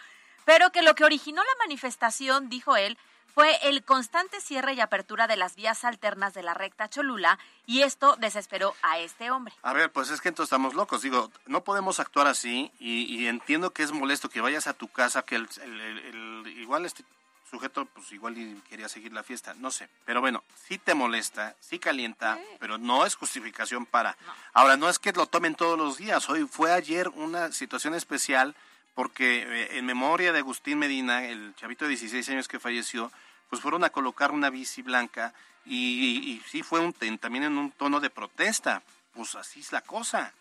Pero 0.44 0.70
que 0.70 0.82
lo 0.82 0.94
que 0.94 1.04
originó 1.04 1.42
la 1.42 1.54
manifestación, 1.58 2.48
dijo 2.48 2.76
él, 2.76 2.98
fue 3.34 3.56
el 3.68 3.82
constante 3.84 4.40
cierre 4.40 4.74
y 4.74 4.80
apertura 4.80 5.26
de 5.26 5.36
las 5.36 5.56
vías 5.56 5.84
alternas 5.84 6.34
de 6.34 6.42
la 6.42 6.54
recta 6.54 6.88
Cholula 6.88 7.38
y 7.66 7.82
esto 7.82 8.16
desesperó 8.16 8.74
a 8.82 8.98
este 8.98 9.30
hombre. 9.30 9.54
A 9.62 9.72
ver, 9.72 9.90
pues 9.90 10.10
es 10.10 10.20
que 10.20 10.28
entonces 10.28 10.48
estamos 10.50 10.74
locos. 10.74 11.02
Digo, 11.02 11.30
no 11.46 11.64
podemos 11.64 11.98
actuar 12.00 12.26
así 12.26 12.70
y, 12.78 13.04
y 13.04 13.28
entiendo 13.28 13.70
que 13.70 13.82
es 13.82 13.92
molesto 13.92 14.28
que 14.28 14.40
vayas 14.40 14.66
a 14.66 14.74
tu 14.74 14.88
casa, 14.88 15.22
que 15.22 15.36
el, 15.36 15.48
el- 15.62 15.80
el- 15.80 15.98
el- 16.46 16.58
igual 16.58 16.84
este 16.84 17.04
sujeto 17.50 17.84
pues 17.84 18.10
igual 18.12 18.38
y 18.38 18.54
quería 18.70 18.88
seguir 18.88 19.12
la 19.12 19.22
fiesta, 19.22 19.52
no 19.54 19.70
sé. 19.70 19.88
Pero 20.06 20.20
bueno, 20.22 20.42
sí 20.66 20.78
te 20.78 20.94
molesta, 20.94 21.54
sí 21.60 21.78
calienta, 21.78 22.38
pero 22.58 22.78
no 22.78 23.04
es 23.04 23.14
justificación 23.14 23.84
para. 23.84 24.16
Ahora, 24.54 24.78
no 24.78 24.88
es 24.88 24.98
que 24.98 25.12
lo 25.12 25.26
tomen 25.26 25.54
todos 25.54 25.76
los 25.78 25.98
días. 25.98 26.28
Hoy 26.30 26.46
fue 26.50 26.72
ayer 26.72 27.08
una 27.10 27.52
situación 27.52 27.94
especial 27.94 28.56
porque 28.94 29.42
eh, 29.42 29.78
en 29.78 29.86
memoria 29.86 30.32
de 30.32 30.40
Agustín 30.40 30.78
Medina, 30.78 31.24
el 31.24 31.54
chavito 31.56 31.84
de 31.84 31.90
16 31.90 32.28
años 32.30 32.48
que 32.48 32.60
falleció, 32.60 33.10
pues 33.48 33.62
fueron 33.62 33.84
a 33.84 33.90
colocar 33.90 34.32
una 34.32 34.50
bici 34.50 34.82
blanca 34.82 35.34
y, 35.64 36.32
y 36.32 36.42
sí 36.48 36.62
fue 36.62 36.80
un, 36.80 36.92
también 37.18 37.44
en 37.44 37.58
un 37.58 37.70
tono 37.70 38.00
de 38.00 38.10
protesta. 38.10 38.82
Pues 39.14 39.34
así 39.34 39.60
es 39.60 39.72
la 39.72 39.82
cosa. 39.82 40.32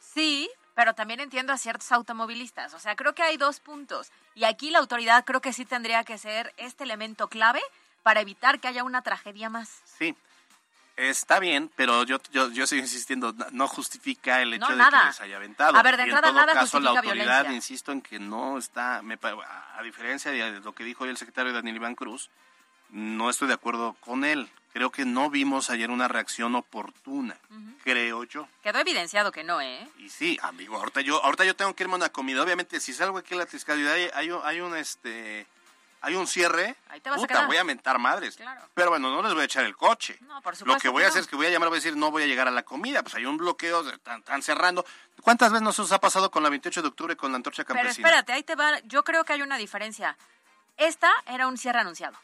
Sí, 0.00 0.48
pero 0.74 0.94
también 0.94 1.20
entiendo 1.20 1.52
a 1.52 1.58
ciertos 1.58 1.92
automovilistas. 1.92 2.74
O 2.74 2.78
sea, 2.78 2.96
creo 2.96 3.14
que 3.14 3.22
hay 3.22 3.36
dos 3.36 3.60
puntos. 3.60 4.10
Y 4.34 4.44
aquí 4.44 4.70
la 4.70 4.78
autoridad 4.78 5.24
creo 5.24 5.40
que 5.40 5.52
sí 5.52 5.64
tendría 5.64 6.04
que 6.04 6.18
ser 6.18 6.52
este 6.56 6.84
elemento 6.84 7.28
clave 7.28 7.60
para 8.02 8.20
evitar 8.20 8.60
que 8.60 8.68
haya 8.68 8.84
una 8.84 9.02
tragedia 9.02 9.50
más. 9.50 9.80
Sí, 9.98 10.14
está 10.96 11.38
bien, 11.38 11.70
pero 11.76 12.04
yo, 12.04 12.18
yo, 12.32 12.50
yo 12.50 12.66
sigo 12.66 12.82
insistiendo, 12.82 13.34
no 13.52 13.68
justifica 13.68 14.40
el 14.42 14.54
hecho 14.54 14.66
No, 14.66 14.72
de 14.72 14.76
nada. 14.76 15.00
que 15.00 15.06
les 15.06 15.20
haya 15.20 15.36
aventado. 15.36 15.76
A 15.76 15.82
ver, 15.82 15.96
de 15.96 16.02
Y 16.04 16.10
en 16.10 16.10
entrada, 16.10 16.28
todo 16.32 16.40
nada 16.46 16.52
caso, 16.54 16.80
la 16.80 16.90
autoridad, 16.90 17.14
violencia. 17.42 17.52
insisto 17.52 17.92
en 17.92 18.00
que 18.02 18.18
no 18.18 18.58
está, 18.58 19.02
me 19.02 19.18
a 19.22 19.82
diferencia 19.82 20.30
de 20.30 20.60
lo 20.60 20.74
que 20.74 20.84
dijo 20.84 21.04
hoy 21.04 21.10
el 21.10 21.16
secretario 21.16 21.52
Daniel 21.52 21.76
Iván 21.76 21.94
Cruz, 21.94 22.30
no 22.90 23.30
estoy 23.30 23.48
de 23.48 23.54
acuerdo 23.54 23.94
con 24.00 24.24
él. 24.24 24.48
Creo 24.72 24.90
que 24.90 25.06
no 25.06 25.30
vimos 25.30 25.70
ayer 25.70 25.90
una 25.90 26.06
reacción 26.06 26.54
oportuna, 26.54 27.34
creo 27.82 28.24
yo. 28.24 28.46
Quedó 28.62 28.78
evidenciado 28.78 29.32
que 29.32 29.42
no, 29.42 29.58
¿eh? 29.62 29.88
Y 29.98 30.10
sí, 30.10 30.38
amigo, 30.42 30.76
ahorita 30.76 31.00
yo, 31.00 31.24
ahorita 31.24 31.46
yo 31.46 31.56
tengo 31.56 31.74
que 31.74 31.84
irme 31.84 31.94
a 31.94 31.96
una 31.96 32.08
comida. 32.10 32.42
Obviamente, 32.42 32.78
si 32.80 32.92
salgo 32.92 33.16
aquí 33.16 33.32
a 33.34 33.38
la 33.38 33.46
fiscalidad, 33.46 33.94
hay, 33.94 34.30
hay 34.44 34.60
un, 34.60 34.76
este, 34.76 35.46
hay 36.06 36.14
un 36.14 36.26
cierre, 36.28 36.76
Ahí 36.88 37.00
te 37.00 37.10
vas 37.10 37.18
a 37.18 37.26
puta, 37.26 37.46
voy 37.46 37.56
a 37.56 37.64
mentar 37.64 37.98
madres. 37.98 38.36
Claro. 38.36 38.60
Pero 38.74 38.90
bueno, 38.90 39.10
no 39.10 39.22
les 39.22 39.32
voy 39.34 39.42
a 39.42 39.44
echar 39.46 39.64
el 39.64 39.74
coche. 39.76 40.16
No, 40.20 40.40
por 40.40 40.52
Lo 40.52 40.58
supuesto 40.58 40.82
que 40.82 40.88
voy 40.88 41.02
a 41.02 41.06
no. 41.06 41.10
hacer 41.10 41.22
es 41.22 41.26
que 41.26 41.34
voy 41.34 41.46
a 41.46 41.50
llamar, 41.50 41.68
voy 41.68 41.76
a 41.76 41.80
decir, 41.80 41.96
no 41.96 42.12
voy 42.12 42.22
a 42.22 42.26
llegar 42.26 42.46
a 42.46 42.52
la 42.52 42.62
comida. 42.62 43.02
Pues 43.02 43.16
hay 43.16 43.26
un 43.26 43.36
bloqueo, 43.36 43.88
están, 43.90 44.20
están 44.20 44.40
cerrando. 44.42 44.86
¿Cuántas 45.20 45.50
veces 45.50 45.62
nos 45.62 45.90
ha 45.92 45.98
pasado 46.00 46.30
con 46.30 46.44
la 46.44 46.48
28 46.48 46.80
de 46.82 46.88
octubre 46.88 47.16
con 47.16 47.32
la 47.32 47.36
antorcha 47.36 47.64
Pero 47.64 47.74
campesina? 47.80 48.06
espérate, 48.06 48.32
ahí 48.32 48.44
te 48.44 48.54
va. 48.54 48.78
Yo 48.84 49.02
creo 49.02 49.24
que 49.24 49.32
hay 49.32 49.42
una 49.42 49.56
diferencia. 49.58 50.16
Esta 50.76 51.10
era 51.26 51.48
un 51.48 51.58
cierre 51.58 51.80
anunciado. 51.80 52.16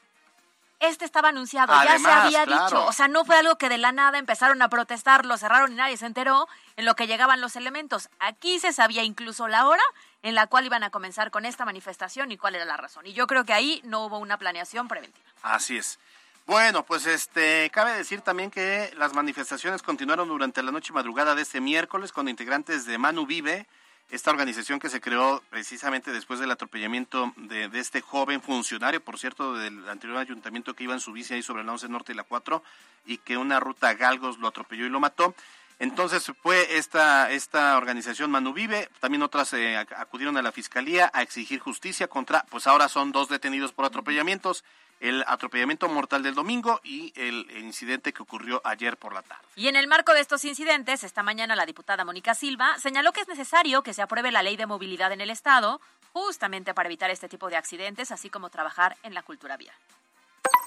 Este 0.82 1.04
estaba 1.04 1.28
anunciado, 1.28 1.72
ya 1.84 1.96
se 1.96 2.10
había 2.10 2.44
claro. 2.44 2.64
dicho. 2.64 2.86
O 2.86 2.92
sea, 2.92 3.06
no 3.06 3.24
fue 3.24 3.36
algo 3.36 3.56
que 3.56 3.68
de 3.68 3.78
la 3.78 3.92
nada 3.92 4.18
empezaron 4.18 4.60
a 4.62 4.68
protestar, 4.68 5.24
lo 5.24 5.38
cerraron 5.38 5.70
y 5.70 5.76
nadie 5.76 5.96
se 5.96 6.06
enteró 6.06 6.48
en 6.76 6.84
lo 6.84 6.96
que 6.96 7.06
llegaban 7.06 7.40
los 7.40 7.54
elementos. 7.54 8.10
Aquí 8.18 8.58
se 8.58 8.72
sabía 8.72 9.04
incluso 9.04 9.46
la 9.46 9.68
hora 9.68 9.82
en 10.24 10.34
la 10.34 10.48
cual 10.48 10.66
iban 10.66 10.82
a 10.82 10.90
comenzar 10.90 11.30
con 11.30 11.44
esta 11.44 11.64
manifestación 11.64 12.32
y 12.32 12.36
cuál 12.36 12.56
era 12.56 12.64
la 12.64 12.76
razón. 12.76 13.06
Y 13.06 13.12
yo 13.12 13.28
creo 13.28 13.44
que 13.44 13.52
ahí 13.52 13.80
no 13.84 14.04
hubo 14.04 14.18
una 14.18 14.38
planeación 14.38 14.88
preventiva. 14.88 15.24
Así 15.42 15.76
es. 15.78 16.00
Bueno, 16.46 16.84
pues 16.84 17.06
este 17.06 17.70
cabe 17.70 17.92
decir 17.92 18.20
también 18.20 18.50
que 18.50 18.92
las 18.96 19.14
manifestaciones 19.14 19.82
continuaron 19.82 20.26
durante 20.26 20.64
la 20.64 20.72
noche 20.72 20.90
y 20.90 20.94
madrugada 20.94 21.36
de 21.36 21.42
este 21.42 21.60
miércoles 21.60 22.10
con 22.10 22.28
integrantes 22.28 22.86
de 22.86 22.98
Manu 22.98 23.24
Vive, 23.24 23.68
esta 24.10 24.30
organización 24.30 24.78
que 24.78 24.90
se 24.90 25.00
creó 25.00 25.42
precisamente 25.48 26.12
después 26.12 26.38
del 26.38 26.50
atropellamiento 26.50 27.32
de, 27.36 27.70
este 27.78 28.02
joven 28.02 28.42
funcionario, 28.42 29.02
por 29.02 29.18
cierto, 29.18 29.54
del 29.54 29.88
anterior 29.88 30.18
ayuntamiento 30.18 30.74
que 30.74 30.84
iba 30.84 30.92
en 30.94 31.00
su 31.00 31.12
bici 31.12 31.32
ahí 31.34 31.42
sobre 31.42 31.64
la 31.64 31.72
11 31.72 31.88
Norte 31.88 32.12
y 32.12 32.14
la 32.16 32.24
4 32.24 32.62
y 33.06 33.18
que 33.18 33.36
una 33.38 33.58
ruta 33.58 33.94
Galgos 33.94 34.38
lo 34.38 34.48
atropelló 34.48 34.84
y 34.84 34.90
lo 34.90 35.00
mató. 35.00 35.34
Entonces 35.78 36.30
fue 36.42 36.76
esta, 36.76 37.30
esta 37.32 37.76
organización 37.76 38.30
Manu 38.30 38.52
Vive, 38.52 38.88
también 39.00 39.22
otras 39.22 39.52
eh, 39.54 39.76
ac- 39.76 39.94
acudieron 39.96 40.36
a 40.36 40.42
la 40.42 40.52
fiscalía 40.52 41.10
a 41.14 41.22
exigir 41.22 41.58
justicia 41.58 42.06
contra, 42.06 42.44
pues 42.50 42.66
ahora 42.66 42.88
son 42.88 43.10
dos 43.10 43.28
detenidos 43.28 43.72
por 43.72 43.86
atropellamientos, 43.86 44.62
el 45.02 45.24
atropellamiento 45.26 45.88
mortal 45.88 46.22
del 46.22 46.34
domingo 46.34 46.80
y 46.84 47.12
el 47.16 47.50
incidente 47.58 48.12
que 48.12 48.22
ocurrió 48.22 48.62
ayer 48.64 48.96
por 48.96 49.12
la 49.12 49.22
tarde. 49.22 49.42
Y 49.56 49.66
en 49.66 49.76
el 49.76 49.88
marco 49.88 50.14
de 50.14 50.20
estos 50.20 50.44
incidentes, 50.44 51.02
esta 51.02 51.24
mañana 51.24 51.56
la 51.56 51.66
diputada 51.66 52.04
Mónica 52.04 52.34
Silva 52.34 52.78
señaló 52.78 53.12
que 53.12 53.20
es 53.20 53.28
necesario 53.28 53.82
que 53.82 53.94
se 53.94 54.02
apruebe 54.02 54.30
la 54.30 54.44
ley 54.44 54.56
de 54.56 54.66
movilidad 54.66 55.12
en 55.12 55.20
el 55.20 55.30
Estado, 55.30 55.80
justamente 56.12 56.72
para 56.72 56.88
evitar 56.88 57.10
este 57.10 57.28
tipo 57.28 57.50
de 57.50 57.56
accidentes, 57.56 58.12
así 58.12 58.30
como 58.30 58.48
trabajar 58.48 58.96
en 59.02 59.12
la 59.14 59.22
cultura 59.22 59.56
vial. 59.56 59.74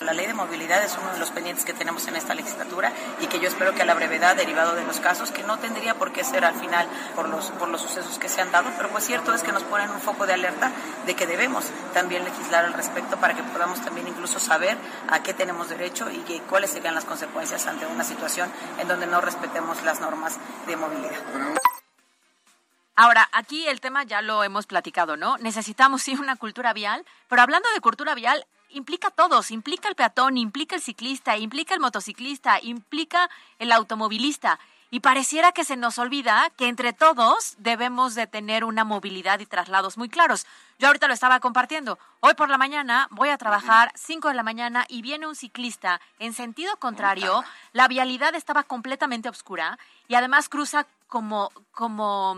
La 0.02 0.12
ley 0.12 0.28
de 0.28 0.34
movilidad 0.34 0.84
es 0.84 0.98
uno 0.98 1.14
de 1.14 1.20
los 1.20 1.32
pendientes 1.32 1.64
que 1.64 1.74
tenemos 1.74 2.06
en 2.10 2.18
esta 2.18 2.36
legislatura 2.36 2.92
y 3.22 3.28
que 3.28 3.40
yo 3.40 3.48
espero 3.48 3.74
que 3.74 3.82
a 3.82 3.86
la 3.86 3.94
brevedad, 3.94 4.36
derivado 4.36 4.76
de 4.76 4.84
los 4.84 5.00
casos, 5.00 5.32
que 5.32 5.42
no 5.44 5.58
tendría 5.58 5.96
por 5.96 6.12
qué 6.12 6.26
ser 6.26 6.44
al 6.44 6.54
final 6.56 6.86
por 7.16 7.30
los, 7.30 7.52
por 7.52 7.70
los 7.70 7.82
sucesos 7.82 8.20
que 8.20 8.28
se 8.28 8.42
han 8.42 8.52
dado, 8.52 8.70
pero 8.76 8.90
pues 8.90 9.06
cierto 9.06 9.34
es 9.34 9.42
que 9.42 9.54
nos 9.54 9.64
ponen 9.64 9.90
un 9.90 10.02
foco 10.02 10.26
de 10.26 10.34
alerta 10.34 10.70
de 11.06 11.16
que 11.16 11.26
debemos 11.26 11.64
también 11.94 12.26
legislar 12.26 12.66
al 12.66 12.74
respecto 12.74 13.16
para 13.18 13.36
que 13.36 13.44
podamos 13.44 13.80
también 13.86 14.06
incluso 14.10 14.38
saber 14.38 14.78
a 15.10 15.24
qué 15.24 15.34
tenemos 15.34 15.70
derecho 15.70 16.12
y 16.12 16.18
que, 16.20 16.42
cuáles 16.42 16.72
serían 16.72 16.94
las 16.94 17.06
consecuencias 17.06 17.66
ante 17.66 17.86
una 17.86 18.04
situación 18.04 18.52
en 18.80 18.90
donde 18.90 19.08
no 19.08 19.22
respetemos 19.22 19.82
las 19.84 20.02
normas 20.02 20.38
de 20.68 20.76
movilidad. 20.76 21.22
Ahora, 22.98 23.30
aquí 23.32 23.66
el 23.68 23.80
tema 23.80 24.04
ya 24.04 24.22
lo 24.22 24.44
hemos 24.44 24.68
platicado, 24.68 25.16
¿no? 25.16 25.38
Necesitamos 25.38 26.02
sí 26.02 26.16
una 26.16 26.36
cultura 26.36 26.74
vial, 26.74 27.06
pero 27.30 27.42
hablando 27.42 27.70
de 27.74 27.82
cultura 27.82 28.14
vial, 28.16 28.46
implica 28.76 29.08
a 29.08 29.12
todos, 29.12 29.52
implica 29.52 29.88
el 29.88 29.96
peatón, 29.96 30.38
implica 30.38 30.76
el 30.76 30.82
ciclista, 30.82 31.38
implica 31.38 31.74
el 31.74 31.80
motociclista, 31.80 32.60
implica 32.62 33.30
el 33.58 33.72
automovilista. 33.72 34.60
Y 34.92 35.00
pareciera 35.00 35.52
que 35.52 35.64
se 35.64 35.78
nos 35.78 35.98
olvida 35.98 36.52
que 36.58 36.68
entre 36.68 36.94
todos 36.94 37.56
debemos 37.58 38.16
de 38.16 38.28
tener 38.28 38.64
una 38.64 38.84
movilidad 38.84 39.40
y 39.40 39.46
traslados 39.46 39.98
muy 39.98 40.10
claros. 40.10 40.46
Yo 40.78 40.88
ahorita 40.88 41.08
lo 41.08 41.14
estaba 41.14 41.40
compartiendo. 41.40 41.98
Hoy 42.20 42.34
por 42.36 42.50
la 42.50 42.58
mañana 42.58 43.08
voy 43.12 43.30
a 43.30 43.38
trabajar 43.38 43.92
5 43.96 44.30
de 44.30 44.36
la 44.36 44.44
mañana 44.44 44.86
y 44.88 45.02
viene 45.02 45.28
un 45.28 45.36
ciclista 45.36 46.00
en 46.20 46.34
sentido 46.34 46.78
contrario. 46.78 47.44
La 47.74 47.88
vialidad 47.88 48.36
estaba 48.36 48.64
completamente 48.64 49.28
oscura 49.28 49.80
y 50.08 50.16
además 50.16 50.50
cruza 50.50 50.86
como, 51.08 51.52
como 51.72 52.38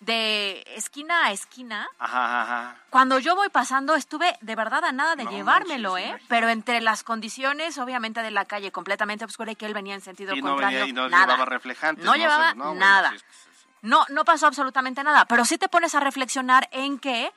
de 0.00 0.64
esquina 0.76 1.26
a 1.26 1.32
esquina. 1.32 1.88
Ajá, 1.98 2.42
ajá. 2.42 2.76
Cuando 2.90 3.18
yo 3.18 3.34
voy 3.34 3.48
pasando 3.48 3.94
estuve 3.94 4.36
de 4.40 4.54
verdad 4.54 4.84
a 4.84 4.92
nada 4.92 5.16
de 5.16 5.24
No 5.24 5.30
llevármelo, 5.30 5.92
manches, 5.94 6.20
¿eh? 6.20 6.24
Pero 6.28 6.48
entre 6.48 6.80
las 6.80 7.02
condiciones, 7.02 7.78
obviamente, 7.78 8.22
de 8.22 8.30
la 8.30 8.44
calle 8.44 8.70
completamente 8.70 9.24
oscura 9.24 9.52
y 9.52 9.56
que 9.56 9.66
él 9.66 9.74
venía 9.74 9.94
en 9.94 10.00
sentido 10.00 10.34
Y 10.34 10.40
no, 10.42 10.50
contrario, 10.50 10.78
venía, 10.80 10.90
y 10.90 10.92
no 10.92 11.08
nada. 11.08 11.26
llevaba 11.26 11.44
reflejantes. 11.46 12.04
No 12.04 12.14
llevaba 12.14 12.54
no, 12.54 12.66
bueno, 12.66 12.80
nada. 12.80 13.10
sí, 13.10 13.16
es 13.16 13.22
que 13.22 13.32
sí, 13.32 13.50
sí. 13.60 13.66
No, 13.82 14.04
no 14.08 14.24
pasó 14.24 14.46
absolutamente 14.46 15.02
nada, 15.02 15.24
pero 15.24 15.44
sí 15.44 15.58
te 15.58 15.68
pones 15.68 15.94
a 15.94 16.00
reflexionar 16.00 16.68
en 16.72 16.98
que 16.98 17.32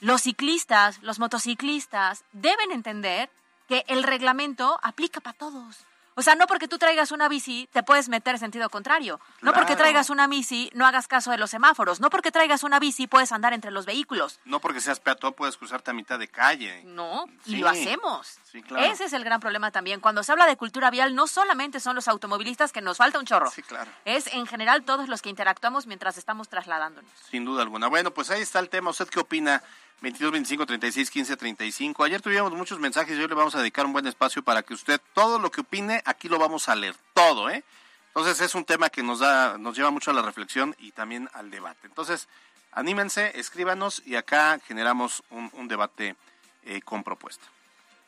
los 0.00 0.22
ciclistas, 0.22 1.02
los 1.02 1.18
motociclistas 1.18 2.24
deben 2.32 2.72
entender 2.72 3.30
que 3.68 3.84
el 3.88 4.02
reglamento 4.02 4.80
aplica 4.82 5.20
para 5.20 5.36
todos. 5.36 5.84
O 6.18 6.22
sea, 6.22 6.34
no 6.34 6.48
porque 6.48 6.66
tú 6.66 6.78
traigas 6.78 7.12
una 7.12 7.28
bici 7.28 7.68
te 7.72 7.84
puedes 7.84 8.08
meter 8.08 8.34
en 8.34 8.40
sentido 8.40 8.68
contrario. 8.70 9.20
No 9.40 9.52
porque 9.52 9.76
traigas 9.76 10.10
una 10.10 10.26
bici 10.26 10.68
no 10.74 10.84
hagas 10.84 11.06
caso 11.06 11.30
de 11.30 11.38
los 11.38 11.48
semáforos. 11.48 12.00
No 12.00 12.10
porque 12.10 12.32
traigas 12.32 12.64
una 12.64 12.80
bici 12.80 13.06
puedes 13.06 13.30
andar 13.30 13.52
entre 13.52 13.70
los 13.70 13.86
vehículos. 13.86 14.40
No 14.44 14.58
porque 14.58 14.80
seas 14.80 14.98
peatón 14.98 15.34
puedes 15.34 15.56
cruzarte 15.56 15.92
a 15.92 15.94
mitad 15.94 16.18
de 16.18 16.26
calle. 16.26 16.82
No, 16.86 17.26
y 17.46 17.58
lo 17.58 17.68
hacemos. 17.68 18.40
Sí, 18.42 18.62
claro. 18.62 18.84
Ese 18.84 19.04
es 19.04 19.12
el 19.12 19.22
gran 19.22 19.38
problema 19.38 19.70
también. 19.70 20.00
Cuando 20.00 20.24
se 20.24 20.32
habla 20.32 20.46
de 20.46 20.56
cultura 20.56 20.90
vial, 20.90 21.14
no 21.14 21.28
solamente 21.28 21.78
son 21.78 21.94
los 21.94 22.08
automovilistas 22.08 22.72
que 22.72 22.80
nos 22.80 22.96
falta 22.96 23.20
un 23.20 23.24
chorro. 23.24 23.48
Sí, 23.52 23.62
claro. 23.62 23.88
Es 24.04 24.26
en 24.26 24.48
general 24.48 24.82
todos 24.82 25.08
los 25.08 25.22
que 25.22 25.30
interactuamos 25.30 25.86
mientras 25.86 26.18
estamos 26.18 26.48
trasladándonos. 26.48 27.08
Sin 27.30 27.44
duda 27.44 27.62
alguna. 27.62 27.86
Bueno, 27.86 28.12
pues 28.12 28.30
ahí 28.30 28.42
está 28.42 28.58
el 28.58 28.70
tema. 28.70 28.90
¿Usted 28.90 29.06
qué 29.06 29.20
opina? 29.20 29.62
22, 30.00 30.32
25, 30.32 30.66
36, 30.66 31.10
15, 31.10 31.36
35. 31.36 32.04
Ayer 32.04 32.20
tuvimos 32.20 32.52
muchos 32.52 32.78
mensajes 32.78 33.16
y 33.16 33.20
hoy 33.20 33.28
le 33.28 33.34
vamos 33.34 33.54
a 33.54 33.58
dedicar 33.58 33.84
un 33.84 33.92
buen 33.92 34.06
espacio 34.06 34.42
para 34.42 34.62
que 34.62 34.74
usted 34.74 35.00
todo 35.12 35.38
lo 35.38 35.50
que 35.50 35.62
opine, 35.62 36.02
aquí 36.04 36.28
lo 36.28 36.38
vamos 36.38 36.68
a 36.68 36.76
leer. 36.76 36.94
Todo, 37.14 37.50
¿eh? 37.50 37.64
Entonces 38.08 38.40
es 38.40 38.54
un 38.54 38.64
tema 38.64 38.90
que 38.90 39.02
nos 39.02 39.18
da, 39.18 39.58
nos 39.58 39.76
lleva 39.76 39.90
mucho 39.90 40.10
a 40.10 40.14
la 40.14 40.22
reflexión 40.22 40.74
y 40.78 40.92
también 40.92 41.28
al 41.34 41.50
debate. 41.50 41.86
Entonces, 41.86 42.28
anímense, 42.72 43.38
escríbanos 43.38 44.02
y 44.06 44.16
acá 44.16 44.60
generamos 44.66 45.22
un, 45.30 45.50
un 45.52 45.68
debate 45.68 46.16
eh, 46.64 46.80
con 46.82 47.02
propuesta. 47.02 47.44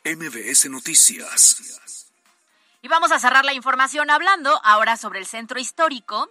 MBS 0.03 0.69
Noticias. 0.69 2.07
Y 2.81 2.87
vamos 2.87 3.11
a 3.11 3.19
cerrar 3.19 3.45
la 3.45 3.53
información 3.53 4.09
hablando 4.09 4.59
ahora 4.63 4.97
sobre 4.97 5.19
el 5.19 5.25
centro 5.25 5.59
histórico. 5.59 6.29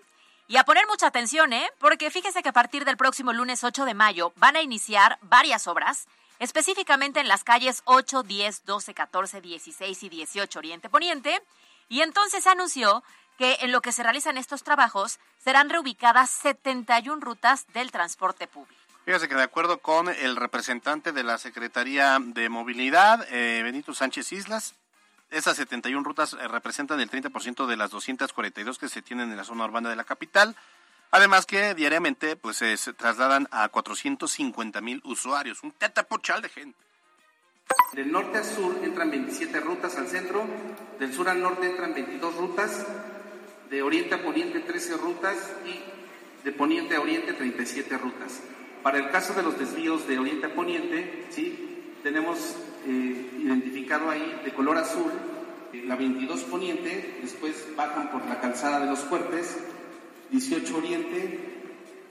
Y 0.51 0.57
a 0.57 0.65
poner 0.65 0.85
mucha 0.89 1.07
atención, 1.07 1.53
¿eh? 1.53 1.71
Porque 1.79 2.11
fíjese 2.11 2.43
que 2.43 2.49
a 2.49 2.53
partir 2.53 2.85
del 2.85 2.97
próximo 2.97 3.33
lunes 3.33 3.63
8 3.63 3.85
de 3.85 3.95
mayo 3.95 4.33
van 4.35 4.57
a 4.57 4.63
iniciar 4.63 5.17
varias 5.23 5.69
obras, 5.69 6.09
específicamente 6.41 7.21
en 7.21 7.29
las 7.29 7.45
calles 7.45 7.83
8, 7.85 8.25
10, 8.25 8.65
12, 8.65 8.93
14, 8.93 9.41
16 9.41 10.03
y 10.03 10.09
18 10.09 10.59
Oriente 10.59 10.89
Poniente. 10.89 11.41
Y 11.89 12.01
entonces 12.01 12.43
se 12.43 12.51
anunció 12.51 13.05
que 13.39 13.59
en 13.61 13.71
lo 13.71 13.81
que 13.81 13.93
se 13.93 14.03
realizan 14.03 14.37
estos 14.37 14.65
trabajos 14.65 15.21
serán 15.39 15.71
reubicadas 15.71 16.31
71 16.31 17.21
rutas 17.21 17.69
del 17.73 17.93
transporte 17.93 18.49
público. 18.49 18.75
Fíjese 19.05 19.29
que 19.29 19.37
de 19.37 19.45
acuerdo 19.45 19.79
con 19.79 20.09
el 20.09 20.35
representante 20.35 21.13
de 21.13 21.23
la 21.23 21.39
Secretaría 21.39 22.19
de 22.21 22.49
Movilidad, 22.49 23.25
eh, 23.31 23.63
Benito 23.63 23.95
Sánchez 23.95 24.33
Islas, 24.33 24.75
esas 25.31 25.57
71 25.57 26.05
rutas 26.05 26.35
eh, 26.35 26.49
representan 26.49 27.01
el 27.01 27.11
30% 27.11 27.67
de 27.67 27.77
las 27.77 27.91
242 27.91 28.79
que 28.79 28.89
se 28.89 29.03
tienen 29.03 29.31
en 29.31 29.37
la 29.37 29.45
zona 29.45 29.65
urbana 29.65 29.89
de 29.89 29.97
la 29.97 30.05
capital. 30.05 30.57
Además 31.13 31.47
que 31.47 31.75
diariamente 31.75 32.37
pues 32.37 32.59
se 32.59 32.77
trasladan 32.93 33.49
a 33.51 33.69
450 33.69 34.81
mil 34.81 35.01
usuarios, 35.05 35.63
un 35.65 35.73
tetapuchal 35.73 36.41
de 36.41 36.49
gente. 36.49 36.79
Del 37.93 38.13
norte 38.13 38.39
a 38.39 38.45
sur 38.45 38.79
entran 38.85 39.11
27 39.11 39.59
rutas 39.61 39.97
al 39.97 40.07
centro, 40.07 40.45
del 40.99 41.13
sur 41.13 41.29
al 41.29 41.41
norte 41.41 41.69
entran 41.69 41.95
22 41.95 42.37
rutas, 42.37 42.87
de 43.69 43.83
oriente 43.83 44.15
a 44.15 44.23
poniente 44.23 44.61
13 44.61 44.97
rutas 44.97 45.37
y 45.65 45.81
de 46.45 46.53
poniente 46.53 46.97
a 46.97 47.01
oriente 47.01 47.33
37 47.33 47.99
rutas. 47.99 48.41
Para 48.83 48.99
el 48.99 49.11
caso 49.11 49.35
de 49.35 49.43
los 49.43 49.59
desvíos 49.59 50.07
de 50.07 50.19
oriente 50.19 50.47
a 50.47 50.55
poniente, 50.55 51.27
¿sí? 51.31 51.70
Tenemos 52.03 52.57
eh, 52.87 53.31
identificado 53.39 54.11
ahí 54.11 54.41
de 54.45 54.53
color 54.53 54.79
azul 54.79 55.13
eh, 55.73 55.83
la 55.87 55.97
22 55.97 56.41
poniente, 56.45 57.19
después 57.23 57.67
bajan 57.77 58.11
por 58.11 58.25
la 58.27 58.41
calzada 58.41 58.81
de 58.81 58.87
los 58.87 59.01
Cuerpes, 59.01 59.59
18 60.31 60.77
oriente, 60.77 61.39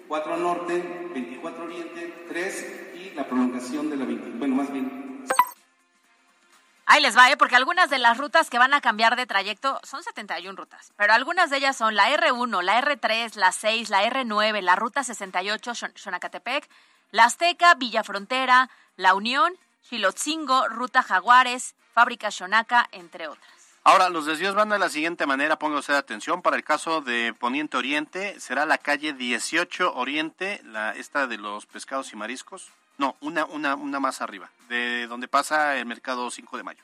4 0.07 0.37
norte, 0.37 1.09
24 1.13 1.63
oriente, 1.63 2.25
3 2.27 2.91
y 2.95 3.15
la 3.15 3.27
prolongación 3.27 3.89
de 3.89 3.97
la 3.97 4.05
20, 4.05 4.29
bueno, 4.37 4.55
más 4.55 4.71
bien 4.71 5.09
Ahí 6.91 7.03
les 7.03 7.15
va, 7.15 7.29
¿eh? 7.29 7.37
porque 7.37 7.55
algunas 7.55 7.91
de 7.91 7.99
las 7.99 8.17
rutas 8.17 8.49
que 8.49 8.57
van 8.57 8.73
a 8.73 8.81
cambiar 8.81 9.15
de 9.15 9.27
trayecto 9.27 9.79
son 9.83 10.01
71 10.01 10.57
rutas, 10.57 10.91
pero 10.95 11.13
algunas 11.13 11.51
de 11.51 11.57
ellas 11.57 11.77
son 11.77 11.93
la 11.93 12.09
R1, 12.09 12.63
la 12.63 12.81
R3, 12.81 13.35
la 13.35 13.51
6, 13.51 13.91
la 13.91 14.03
R9, 14.09 14.59
la 14.61 14.75
Ruta 14.75 15.03
68, 15.03 15.73
Xonacatepec, 15.95 16.67
la 17.11 17.25
Azteca, 17.25 17.75
Villa 17.75 18.03
Frontera, 18.03 18.71
La 18.95 19.13
Unión, 19.13 19.53
Chilotzingo, 19.87 20.67
Ruta 20.67 21.03
Jaguares, 21.03 21.75
Fábrica 21.93 22.31
Xonaca, 22.31 22.87
entre 22.91 23.27
otras. 23.27 23.49
Ahora, 23.83 24.09
los 24.09 24.25
desvíos 24.25 24.55
van 24.55 24.69
de 24.69 24.77
la 24.77 24.89
siguiente 24.89 25.25
manera, 25.25 25.57
póngase 25.57 25.93
atención, 25.93 26.41
para 26.41 26.57
el 26.57 26.63
caso 26.63 27.01
de 27.01 27.33
Poniente 27.33 27.77
Oriente, 27.77 28.39
será 28.39 28.65
la 28.65 28.77
calle 28.77 29.13
18 29.13 29.95
Oriente, 29.95 30.61
la, 30.65 30.91
esta 30.91 31.27
de 31.27 31.37
los 31.37 31.65
pescados 31.65 32.11
y 32.13 32.15
mariscos, 32.15 32.69
no, 32.97 33.15
una, 33.21 33.45
una, 33.45 33.75
una 33.75 33.99
más 33.99 34.21
arriba, 34.21 34.49
de 34.67 35.07
donde 35.07 35.27
pasa 35.27 35.77
el 35.77 35.85
mercado 35.85 36.29
5 36.29 36.57
de 36.57 36.63
mayo. 36.63 36.83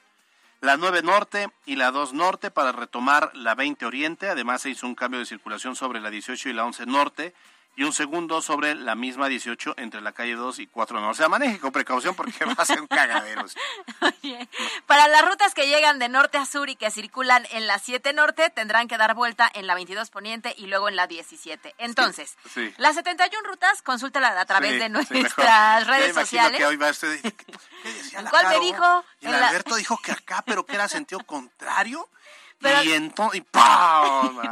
La 0.62 0.78
9 0.78 1.04
Norte 1.04 1.50
y 1.66 1.76
la 1.76 1.92
2 1.92 2.14
Norte 2.14 2.50
para 2.50 2.72
retomar 2.72 3.30
la 3.36 3.54
20 3.54 3.86
Oriente. 3.86 4.30
Además 4.30 4.62
se 4.62 4.70
hizo 4.70 4.88
un 4.88 4.96
cambio 4.96 5.20
de 5.20 5.26
circulación 5.26 5.76
sobre 5.76 6.00
la 6.00 6.10
18 6.10 6.50
y 6.50 6.54
la 6.54 6.66
11 6.66 6.86
Norte 6.88 7.34
y 7.76 7.84
un 7.84 7.94
segundo 7.94 8.42
sobre 8.42 8.74
la 8.74 8.96
misma 8.96 9.28
18 9.28 9.76
entre 9.78 10.02
la 10.02 10.14
calle 10.14 10.36
2 10.36 10.60
y 10.60 10.68
4 10.68 11.02
no. 11.02 11.10
O 11.10 11.14
sea, 11.14 11.28
maneje 11.28 11.60
con 11.60 11.72
precaución 11.72 12.16
porque 12.16 12.46
va 12.46 12.56
a 12.58 12.66
ser 12.66 12.82
un 12.82 12.88
cagadero. 12.88 13.46
Oye, 14.02 14.48
para 14.86 15.08
las 15.08 15.28
rutas 15.28 15.54
que 15.54 15.68
llegan 15.68 16.00
de 16.00 16.10
norte 16.10 16.38
a 16.38 16.46
sur 16.46 16.70
y 16.70 16.76
que 16.76 16.90
circulan 16.92 17.46
en 17.52 17.68
la 17.68 17.80
7 17.80 18.14
norte, 18.14 18.50
tendrán 18.50 18.88
que 18.88 18.98
dar 18.98 19.14
vuelta 19.14 19.50
en 19.54 19.68
la 19.68 19.76
22 19.76 20.10
poniente 20.10 20.54
y 20.58 20.68
luego 20.68 20.88
en 20.88 20.96
la 20.96 21.08
17. 21.08 21.76
Entonces, 21.78 22.38
las 22.78 22.96
71 22.96 23.48
rutas, 23.48 23.82
consúltela 23.82 24.40
a 24.40 24.46
través 24.46 24.80
de 24.80 24.90
nuestras 24.90 25.88
redes 25.88 26.16
sociales. 26.16 26.58
Que 26.58 26.66
hoy 26.66 26.78
va 26.78 26.90
usted, 26.90 27.20
¿qué 27.22 27.94
decía 27.94 28.24
¿Cuál 28.30 28.48
me 28.50 28.66
dijo? 28.66 29.06
Y 29.22 29.28
el 29.28 29.36
Alberto 29.36 29.76
dijo 29.76 29.98
que 29.98 30.12
acá, 30.12 30.44
pero 30.46 30.66
que 30.66 30.76
era 30.76 30.88
sentido 30.88 31.24
contrario. 31.26 32.10
Y 32.84 32.93
entonces. 32.93 33.43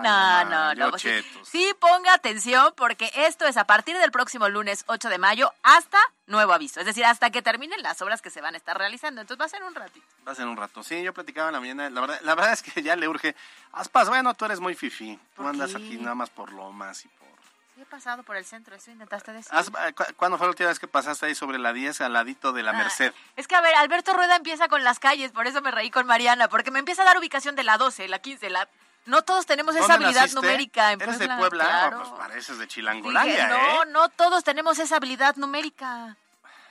No, 0.03 0.45
no, 0.45 0.73
no. 0.75 0.97
Sí, 0.97 1.09
sí, 1.43 1.73
ponga 1.79 2.13
atención 2.13 2.73
porque 2.75 3.09
esto 3.15 3.45
es 3.45 3.55
a 3.57 3.65
partir 3.65 3.97
del 3.97 4.11
próximo 4.11 4.49
lunes 4.49 4.83
8 4.87 5.09
de 5.09 5.17
mayo 5.17 5.51
hasta 5.63 5.97
nuevo 6.27 6.53
aviso. 6.53 6.79
Es 6.79 6.85
decir, 6.85 7.05
hasta 7.05 7.29
que 7.29 7.41
terminen 7.41 7.81
las 7.81 8.01
obras 8.01 8.21
que 8.21 8.29
se 8.29 8.41
van 8.41 8.53
a 8.53 8.57
estar 8.57 8.77
realizando. 8.77 9.21
Entonces 9.21 9.41
va 9.41 9.45
a 9.45 9.49
ser 9.49 9.63
un 9.63 9.73
ratito. 9.75 10.05
Va 10.27 10.33
a 10.33 10.35
ser 10.35 10.47
un 10.47 10.57
rato. 10.57 10.83
Sí, 10.83 11.01
yo 11.03 11.13
platicaba 11.13 11.49
en 11.49 11.53
la 11.53 11.59
mañana. 11.59 11.89
La 11.89 12.01
verdad, 12.01 12.19
la 12.23 12.35
verdad 12.35 12.53
es 12.53 12.63
que 12.63 12.81
ya 12.81 12.95
le 12.95 13.07
urge. 13.07 13.35
Aspas, 13.71 14.09
bueno, 14.09 14.33
tú 14.33 14.45
eres 14.45 14.59
muy 14.59 14.75
fifi. 14.75 15.17
Tú 15.35 15.47
andas 15.47 15.75
aquí 15.75 15.97
nada 15.97 16.15
más 16.15 16.29
por 16.29 16.51
lomas 16.51 17.05
y 17.05 17.07
por 17.07 17.32
Sí, 17.75 17.81
he 17.81 17.85
pasado 17.85 18.21
por 18.23 18.35
el 18.35 18.45
centro, 18.45 18.75
eso 18.75 18.91
intentaste 18.91 19.33
decir. 19.33 19.51
Eh, 19.55 19.93
¿Cuándo 20.15 20.37
fue 20.37 20.45
la 20.45 20.51
última 20.51 20.69
vez 20.69 20.79
que 20.79 20.87
pasaste 20.87 21.25
ahí 21.25 21.35
sobre 21.35 21.57
la 21.57 21.73
10 21.73 22.01
al 22.01 22.13
ladito 22.13 22.53
de 22.53 22.61
la 22.61 22.71
ah, 22.71 22.73
Merced? 22.73 23.13
Es 23.35 23.47
que, 23.47 23.55
a 23.55 23.61
ver, 23.61 23.73
Alberto 23.75 24.13
Rueda 24.13 24.35
empieza 24.35 24.67
con 24.67 24.83
las 24.83 24.99
calles, 24.99 25.31
por 25.31 25.47
eso 25.47 25.61
me 25.61 25.71
reí 25.71 25.89
con 25.89 26.05
Mariana, 26.05 26.47
porque 26.49 26.69
me 26.69 26.79
empieza 26.79 27.01
a 27.01 27.05
dar 27.05 27.17
ubicación 27.17 27.55
de 27.55 27.63
la 27.63 27.77
12, 27.77 28.07
la 28.07 28.19
15, 28.19 28.49
la... 28.49 28.67
No 29.05 29.21
todos 29.23 29.45
tenemos 29.45 29.75
esa 29.75 29.95
habilidad 29.95 30.29
numérica 30.31 30.93
en 30.93 31.01
¿Eres 31.01 31.19
de 31.19 31.27
Puebla? 31.27 31.93
pues 31.97 32.09
pareces 32.09 32.57
de 32.57 32.67
Chilangolandia, 32.67 33.47
No, 33.47 33.83
¿eh? 33.83 33.85
no 33.89 34.07
todos 34.09 34.45
tenemos 34.45 34.79
esa 34.79 34.95
habilidad 34.95 35.35
numérica 35.35 36.15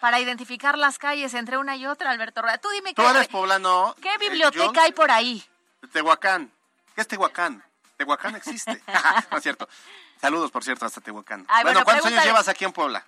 para 0.00 0.18
identificar 0.18 0.78
las 0.78 0.98
calles 0.98 1.34
entre 1.34 1.58
una 1.58 1.76
y 1.76 1.86
otra, 1.86 2.10
Alberto 2.10 2.40
Rueda. 2.40 2.58
Tú 2.58 2.70
dime 2.70 2.94
¿Tú 2.94 3.02
eres 3.02 3.28
poblano? 3.28 3.94
¿Qué 4.00 4.16
biblioteca 4.18 4.84
hay 4.84 4.92
por 4.92 5.10
ahí? 5.10 5.44
Tehuacán. 5.92 6.50
¿Qué 6.94 7.02
es 7.02 7.08
Tehuacán? 7.08 7.62
Tehuacán 7.98 8.34
existe. 8.36 8.82
no 9.30 9.36
es 9.36 9.42
cierto. 9.42 9.68
Saludos, 10.22 10.52
por 10.52 10.62
cierto, 10.62 10.86
hasta 10.86 11.00
Tehuacán. 11.00 11.44
bueno, 11.62 11.82
¿cuántos 11.82 12.06
años 12.06 12.24
llevas 12.24 12.46
aquí 12.46 12.64
en 12.64 12.70
Puebla? 12.72 13.04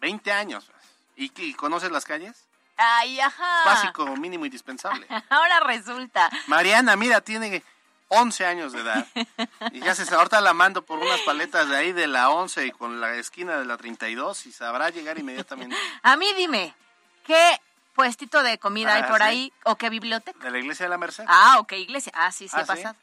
20 0.00 0.32
años. 0.32 0.68
¿Y, 1.14 1.54
conoces 1.54 1.92
las 1.92 2.04
calles? 2.04 2.34
Ay, 2.76 3.20
ajá. 3.20 3.62
Básico, 3.64 4.04
mínimo, 4.16 4.44
indispensable. 4.44 5.06
Ahora 5.30 5.60
resulta. 5.60 6.28
Mariana, 6.48 6.96
mira, 6.96 7.20
tiene 7.20 7.62
11 8.08 8.46
años 8.46 8.72
de 8.72 8.80
edad. 8.80 9.06
Y 9.70 9.78
ya 9.78 9.94
se 9.94 10.12
ahorita 10.12 10.40
la 10.40 10.54
mando 10.54 10.84
por 10.84 10.98
unas 10.98 11.20
paletas 11.20 11.68
de 11.68 11.76
ahí 11.76 11.92
de 11.92 12.08
la 12.08 12.30
11 12.30 12.66
y 12.66 12.72
con 12.72 13.00
la 13.00 13.14
esquina 13.14 13.56
de 13.56 13.64
la 13.64 13.76
32 13.76 14.46
y 14.46 14.52
sabrá 14.52 14.90
llegar 14.90 15.16
inmediatamente. 15.16 15.76
A 16.02 16.16
mí 16.16 16.26
dime, 16.34 16.74
¿qué 17.24 17.60
puestito 17.94 18.42
de 18.42 18.58
comida 18.58 18.94
hay 18.94 19.02
ah, 19.02 19.08
por 19.08 19.22
ahí 19.22 19.52
o 19.62 19.76
qué 19.76 19.88
biblioteca? 19.88 20.36
De 20.40 20.50
la 20.50 20.58
iglesia 20.58 20.86
de 20.86 20.90
la 20.90 20.98
Merced. 20.98 21.26
Ah, 21.28 21.58
ok, 21.60 21.74
iglesia. 21.74 22.10
Ah, 22.16 22.32
sí, 22.32 22.48
sí, 22.48 22.56
¿Ah, 22.58 22.64
pasado. 22.66 22.96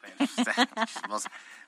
Pero 0.00 1.16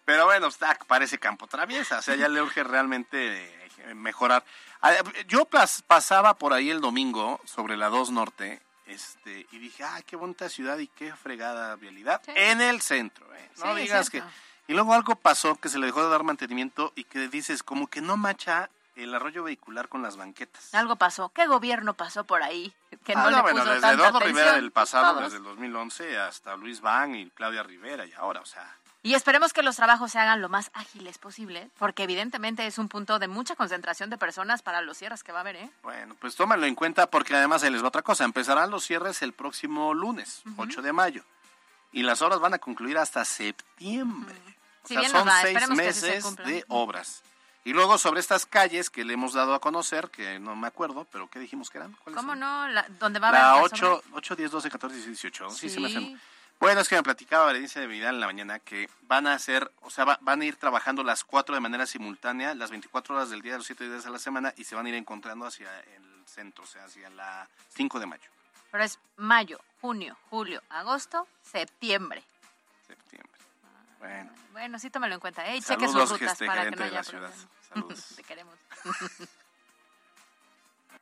bueno, 0.07 0.49
está, 0.49 0.79
parece 0.87 1.19
campo 1.19 1.47
traviesa, 1.47 1.99
o 1.99 2.03
sea, 2.03 2.15
ya 2.17 2.29
le 2.29 2.43
urge 2.43 2.63
realmente 2.63 3.45
eh, 3.79 3.95
mejorar. 3.95 4.45
Ah, 4.83 4.93
yo 5.29 5.49
pasaba 5.87 6.35
por 6.35 6.53
ahí 6.53 6.71
el 6.71 6.81
domingo 6.81 7.41
sobre 7.45 7.77
la 7.77 7.89
2 7.89 8.11
Norte 8.11 8.61
este, 8.87 9.47
y 9.51 9.59
dije, 9.59 9.83
ah, 9.85 10.01
qué 10.07 10.17
bonita 10.17 10.49
ciudad 10.49 10.79
y 10.79 10.89
qué 10.89 11.15
fregada 11.15 11.75
vialidad 11.77 12.21
en 12.27 12.61
el 12.61 12.83
centro. 12.83 13.27
¿eh? 13.35 13.51
No 13.59 13.75
digas 13.75 14.11
que... 14.11 14.23
Y 14.67 14.73
luego 14.73 14.95
algo 14.95 15.15
pasó 15.15 15.57
que 15.57 15.69
se 15.69 15.79
le 15.79 15.87
dejó 15.87 16.03
de 16.03 16.11
dar 16.11 16.23
mantenimiento 16.23 16.93
y 16.95 17.05
que 17.05 17.29
dices, 17.29 17.63
como 17.63 17.87
que 17.87 18.01
no 18.01 18.17
macha 18.17 18.71
el 18.97 19.15
arroyo 19.15 19.43
vehicular 19.43 19.89
con 19.89 20.03
las 20.03 20.17
banquetas. 20.17 20.73
Algo 20.75 20.97
pasó. 20.97 21.31
¿Qué 21.31 21.47
gobierno 21.47 21.95
pasó 21.95 22.25
por 22.25 22.43
ahí? 22.43 22.73
Que 23.05 23.13
ah, 23.13 23.25
no, 23.25 23.31
le 23.31 23.43
bueno, 23.43 23.61
puso 23.61 23.75
desde 23.75 23.91
Eduardo 23.91 24.21
Rivera 24.21 24.53
del 24.55 24.71
pasado, 24.71 25.21
desde 25.21 25.39
el 25.39 25.43
2011, 25.43 26.19
hasta 26.19 26.57
Luis 26.57 26.81
Van 26.81 27.15
y 27.15 27.29
Claudia 27.31 27.63
Rivera 27.63 28.07
y 28.07 28.13
ahora, 28.13 28.41
o 28.41 28.47
sea... 28.47 28.77
Y 29.05 29.13
esperemos 29.13 29.53
que 29.53 29.63
los 29.63 29.77
trabajos 29.77 30.13
se 30.13 30.19
hagan 30.19 30.41
lo 30.41 30.49
más 30.49 30.71
ágiles 30.73 31.19
posible, 31.19 31.69
porque 31.79 32.05
evidentemente 32.05 32.67
es 32.67 32.79
un 32.79 32.89
punto 32.89 33.19
de 33.19 33.29
mucha 33.29 33.55
concentración 33.55 34.09
de 34.09 34.17
personas 34.17 34.63
para 34.63 34.81
los 34.81 34.97
cierres 34.97 35.23
que 35.23 35.31
va 35.31 35.41
a 35.41 35.41
haber, 35.43 35.57
¿eh? 35.57 35.71
Bueno, 35.83 36.17
pues 36.19 36.35
tómalo 36.37 36.65
en 36.65 36.75
cuenta 36.75 37.11
porque 37.11 37.37
además 37.37 37.61
se 37.61 37.71
les 37.71 37.83
va 37.83 37.89
otra 37.89 38.01
cosa. 38.01 38.25
Empezarán 38.25 38.71
los 38.71 38.83
cierres 38.83 39.21
el 39.21 39.35
próximo 39.35 39.93
lunes, 39.93 40.43
8 40.57 40.81
de 40.81 40.95
mayo, 40.95 41.23
y 41.93 42.03
las 42.03 42.23
obras 42.23 42.41
van 42.41 42.55
a 42.55 42.59
concluir 42.59 42.97
hasta 42.97 43.27
septiembre. 43.27 44.41
O 44.85 44.89
sea, 44.89 45.07
son 45.11 45.29
seis 45.43 45.69
meses 45.69 46.37
de 46.37 46.65
obras. 46.69 47.23
Y 47.63 47.75
luego 47.75 47.99
sobre 47.99 48.21
estas 48.21 48.47
calles 48.47 48.89
que 48.89 49.05
le 49.05 49.13
hemos 49.13 49.35
dado 49.35 49.53
a 49.55 49.61
conocer, 49.61 50.09
que 50.09 50.39
no 50.39 50.57
me 50.57 50.67
acuerdo, 50.67 51.07
pero 51.13 51.29
¿qué 51.29 51.39
dijimos 51.39 51.69
que 51.69 51.77
eran? 51.77 51.95
¿Cómo 52.15 52.35
no? 52.35 52.69
La, 52.69 52.87
¿Dónde 52.99 53.19
va 53.19 53.29
a 53.29 53.31
haber? 53.31 53.41
La 53.43 53.63
8, 53.65 54.03
8, 54.15 54.37
10, 54.37 54.51
12, 54.51 54.71
14, 54.71 54.97
18. 54.97 55.51
Sí, 55.51 55.69
se 55.69 55.81
me 55.81 55.89
hacen. 55.89 56.19
Bueno, 56.65 56.81
es 56.81 56.89
que 56.89 56.97
me 56.97 57.03
platicaba 57.03 57.45
Berenice 57.45 57.81
de 57.81 57.87
Vidal 57.87 58.15
en 58.15 58.21
la 58.23 58.27
mañana 58.27 58.59
que 58.59 58.89
van 59.03 59.27
a 59.27 59.35
hacer, 59.35 59.71
o 59.83 59.91
sea, 59.91 60.07
van 60.23 60.41
a 60.41 60.45
ir 60.47 60.57
trabajando 60.57 61.05
las 61.05 61.23
cuatro 61.23 61.55
de 61.55 61.61
manera 61.61 61.85
simultánea, 61.85 62.55
las 62.55 62.71
24 62.71 63.15
horas 63.15 63.29
del 63.29 63.43
día, 63.43 63.59
los 63.59 63.67
7 63.67 63.87
días 63.87 64.07
a 64.07 64.11
la 64.11 64.19
semana, 64.19 64.55
y 64.57 64.65
se 64.65 64.75
van 64.75 64.87
a 64.87 64.89
ir 64.89 64.95
encontrando 64.95 65.45
hacia 65.45 65.69
el 65.81 66.25
centro, 66.27 66.65
o 66.65 66.67
sea, 66.67 66.87
hacia 66.87 67.11
la 67.11 67.47
5 67.75 68.01
de 68.01 68.07
mayo. 68.07 68.31
Pero 68.71 68.83
es 68.83 68.99
mayo, 69.17 69.61
junio, 69.83 70.17
julio, 70.31 70.63
agosto, 70.71 71.29
septiembre. 71.43 72.25
Septiembre. 72.87 73.41
Bueno. 73.99 74.33
Bueno, 74.53 74.79
sí, 74.79 74.89
tómalo 74.89 75.13
en 75.17 75.21
cuenta. 75.21 75.47
¿eh? 75.47 75.61
cheque 75.61 75.87
sus 75.87 76.13
rutas 76.13 76.39
para 76.39 76.71
que 76.71 76.77
no 76.77 76.85
haya 76.85 77.03
problemas. 77.03 77.47
Te 78.17 78.23
queremos. 78.23 78.55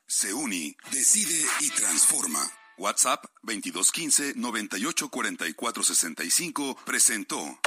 Seuni 0.09 0.77
decide 0.91 1.47
y 1.61 1.71
transforma. 1.71 2.41
WhatsApp 2.83 3.25
2215 3.43 4.35
984465 4.35 6.77
presentó 6.85 7.61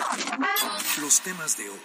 los 0.99 1.21
temas 1.21 1.55
de 1.55 1.69
hoy 1.69 1.79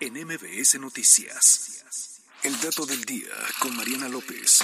en 0.00 0.14
MBS 0.14 0.80
Noticias. 0.80 2.24
El 2.42 2.58
dato 2.62 2.86
del 2.86 3.04
día 3.04 3.28
con 3.60 3.76
Mariana 3.76 4.08
López. 4.08 4.60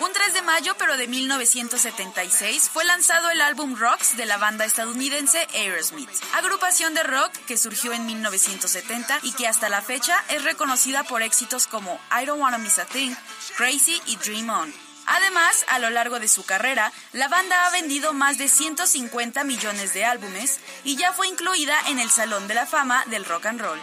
Un 0.00 0.12
3 0.12 0.34
de 0.34 0.42
mayo, 0.42 0.74
pero 0.78 0.96
de 0.96 1.06
1976, 1.06 2.68
fue 2.68 2.84
lanzado 2.84 3.30
el 3.30 3.40
álbum 3.40 3.76
Rocks 3.76 4.16
de 4.16 4.26
la 4.26 4.38
banda 4.38 4.64
estadounidense 4.64 5.46
Aerosmith, 5.54 6.10
agrupación 6.34 6.92
de 6.94 7.04
rock 7.04 7.30
que 7.46 7.56
surgió 7.56 7.92
en 7.92 8.04
1970 8.04 9.20
y 9.22 9.30
que 9.32 9.46
hasta 9.46 9.68
la 9.68 9.80
fecha 9.80 10.24
es 10.28 10.42
reconocida 10.42 11.04
por 11.04 11.22
éxitos 11.22 11.68
como 11.68 12.00
I 12.10 12.24
Don't 12.26 12.42
Wanna 12.42 12.58
Miss 12.58 12.80
a 12.80 12.84
Thing, 12.84 13.14
Crazy 13.56 14.02
y 14.06 14.16
Dream 14.16 14.50
On. 14.50 14.85
Además, 15.06 15.64
a 15.68 15.78
lo 15.78 15.90
largo 15.90 16.20
de 16.20 16.28
su 16.28 16.44
carrera, 16.44 16.92
la 17.12 17.28
banda 17.28 17.66
ha 17.66 17.70
vendido 17.70 18.12
más 18.12 18.38
de 18.38 18.48
150 18.48 19.44
millones 19.44 19.94
de 19.94 20.04
álbumes 20.04 20.60
y 20.84 20.96
ya 20.96 21.12
fue 21.12 21.28
incluida 21.28 21.76
en 21.88 21.98
el 21.98 22.10
Salón 22.10 22.48
de 22.48 22.54
la 22.54 22.66
Fama 22.66 23.04
del 23.06 23.24
Rock 23.24 23.46
and 23.46 23.60
Roll. 23.60 23.80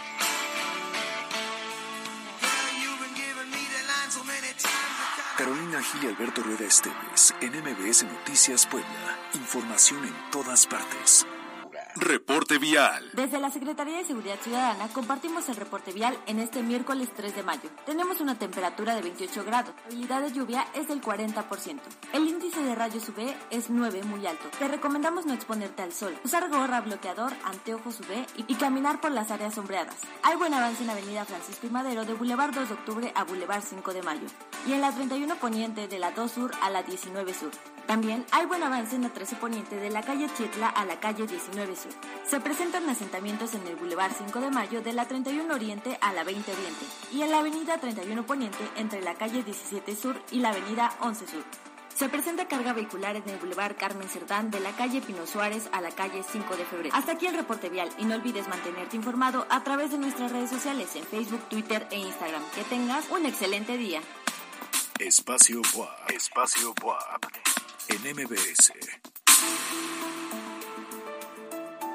Carolina 5.36 5.82
Gil 5.82 6.04
y 6.04 6.06
Alberto 6.06 6.42
Rueda 6.42 6.64
Esteves, 6.64 7.34
en 7.40 7.60
MBS 7.60 8.04
Noticias 8.04 8.66
Puebla. 8.66 9.18
Información 9.34 10.04
en 10.04 10.30
todas 10.30 10.66
partes. 10.66 11.26
Reporte 11.96 12.58
vial. 12.58 13.08
Desde 13.12 13.38
la 13.38 13.50
Secretaría 13.50 13.98
de 13.98 14.04
Seguridad 14.04 14.38
Ciudadana 14.42 14.88
compartimos 14.88 15.48
el 15.48 15.54
reporte 15.54 15.92
vial 15.92 16.18
en 16.26 16.40
este 16.40 16.60
miércoles 16.60 17.08
3 17.14 17.36
de 17.36 17.42
mayo. 17.44 17.70
Tenemos 17.86 18.20
una 18.20 18.36
temperatura 18.36 18.96
de 18.96 19.02
28 19.02 19.44
grados. 19.44 19.68
La 19.68 19.82
probabilidad 19.82 20.22
de 20.22 20.32
lluvia 20.32 20.66
es 20.74 20.88
del 20.88 21.00
40%. 21.00 21.80
El 22.12 22.26
índice 22.26 22.62
de 22.62 22.74
rayos 22.74 23.08
UV 23.08 23.32
es 23.50 23.70
9, 23.70 24.02
muy 24.02 24.26
alto. 24.26 24.44
Te 24.58 24.66
recomendamos 24.66 25.24
no 25.24 25.34
exponerte 25.34 25.82
al 25.82 25.92
sol, 25.92 26.16
usar 26.24 26.50
gorra, 26.50 26.80
bloqueador, 26.80 27.32
anteojos 27.44 28.00
UV 28.00 28.26
y, 28.38 28.52
y 28.52 28.56
caminar 28.56 29.00
por 29.00 29.12
las 29.12 29.30
áreas 29.30 29.54
sombreadas. 29.54 29.96
Hay 30.24 30.36
buen 30.36 30.52
avance 30.52 30.82
en 30.82 30.90
Avenida 30.90 31.24
Francisco 31.24 31.68
y 31.68 31.70
Madero 31.70 32.04
de 32.04 32.14
Boulevard 32.14 32.52
2 32.54 32.68
de 32.68 32.74
Octubre 32.74 33.12
a 33.14 33.22
Boulevard 33.22 33.62
5 33.62 33.92
de 33.92 34.02
Mayo 34.02 34.26
y 34.66 34.72
en 34.72 34.80
la 34.80 34.90
31 34.90 35.36
Poniente 35.36 35.86
de 35.86 35.98
la 36.00 36.10
2 36.10 36.32
Sur 36.32 36.50
a 36.60 36.70
la 36.70 36.82
19 36.82 37.32
Sur. 37.34 37.52
También 37.86 38.24
hay 38.30 38.46
buen 38.46 38.62
avance 38.62 38.96
en 38.96 39.02
la 39.02 39.10
13 39.10 39.36
Poniente 39.36 39.76
de 39.76 39.90
la 39.90 40.02
calle 40.02 40.28
Chietla 40.36 40.68
a 40.68 40.84
la 40.86 41.00
calle 41.00 41.26
19 41.26 41.76
Sur. 41.76 41.92
Se 42.26 42.40
presentan 42.40 42.88
asentamientos 42.88 43.54
en 43.54 43.66
el 43.66 43.76
Boulevard 43.76 44.12
5 44.16 44.40
de 44.40 44.50
Mayo 44.50 44.80
de 44.80 44.94
la 44.94 45.06
31 45.06 45.54
Oriente 45.54 45.98
a 46.00 46.12
la 46.12 46.24
20 46.24 46.50
Oriente 46.50 46.86
y 47.12 47.22
en 47.22 47.30
la 47.30 47.38
avenida 47.38 47.76
31 47.76 48.24
Poniente 48.24 48.64
entre 48.76 49.02
la 49.02 49.14
calle 49.14 49.42
17 49.42 49.94
Sur 49.96 50.16
y 50.30 50.38
la 50.38 50.50
avenida 50.50 50.96
11 51.00 51.26
Sur. 51.26 51.44
Se 51.94 52.08
presenta 52.08 52.48
carga 52.48 52.72
vehicular 52.72 53.14
en 53.14 53.28
el 53.28 53.38
Boulevard 53.38 53.76
Carmen 53.76 54.08
Cerdán 54.08 54.50
de 54.50 54.58
la 54.58 54.72
calle 54.72 55.00
Pino 55.00 55.26
Suárez 55.26 55.68
a 55.70 55.80
la 55.80 55.90
calle 55.90 56.24
5 56.28 56.56
de 56.56 56.64
febrero. 56.64 56.94
Hasta 56.96 57.12
aquí 57.12 57.26
el 57.26 57.36
reporte 57.36 57.68
vial 57.68 57.88
y 57.98 58.04
no 58.04 58.16
olvides 58.16 58.48
mantenerte 58.48 58.96
informado 58.96 59.46
a 59.48 59.62
través 59.62 59.92
de 59.92 59.98
nuestras 59.98 60.32
redes 60.32 60.50
sociales 60.50 60.96
en 60.96 61.04
Facebook, 61.04 61.48
Twitter 61.48 61.86
e 61.90 61.98
Instagram. 61.98 62.42
Que 62.54 62.64
tengas 62.64 63.08
un 63.10 63.26
excelente 63.26 63.76
día. 63.76 64.00
Espacio 64.98 65.60
WAP. 65.76 66.10
Espacio 66.10 66.74
WAP. 66.82 67.43
En 67.94 68.00
MBS. 68.12 68.72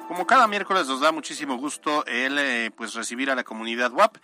Como 0.07 0.25
cada 0.25 0.47
miércoles 0.47 0.87
nos 0.87 1.01
da 1.01 1.11
muchísimo 1.11 1.57
gusto 1.57 2.05
el 2.05 2.37
eh, 2.39 2.71
pues 2.73 2.93
recibir 2.93 3.29
a 3.29 3.35
la 3.35 3.43
comunidad 3.43 3.91
WAP. 3.91 4.15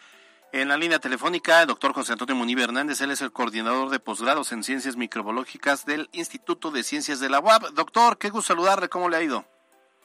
En 0.54 0.70
la 0.70 0.78
línea 0.78 1.00
telefónica, 1.00 1.62
el 1.62 1.68
doctor 1.68 1.92
José 1.92 2.14
Antonio 2.14 2.34
Munive 2.34 2.64
Hernández, 2.64 3.02
él 3.02 3.12
es 3.12 3.22
el 3.22 3.34
coordinador 3.34 3.90
de 3.90 4.00
posgrados 4.00 4.54
en 4.54 4.64
ciencias 4.64 4.96
microbiológicas 4.96 5.86
del 5.86 6.08
Instituto 6.14 6.72
de 6.72 6.82
Ciencias 6.82 7.20
de 7.20 7.28
la 7.28 7.42
UAP. 7.42 7.64
Doctor, 7.74 8.18
qué 8.18 8.30
gusto 8.30 8.54
saludarle, 8.54 8.88
¿cómo 8.88 9.10
le 9.10 9.18
ha 9.18 9.24
ido? 9.24 9.44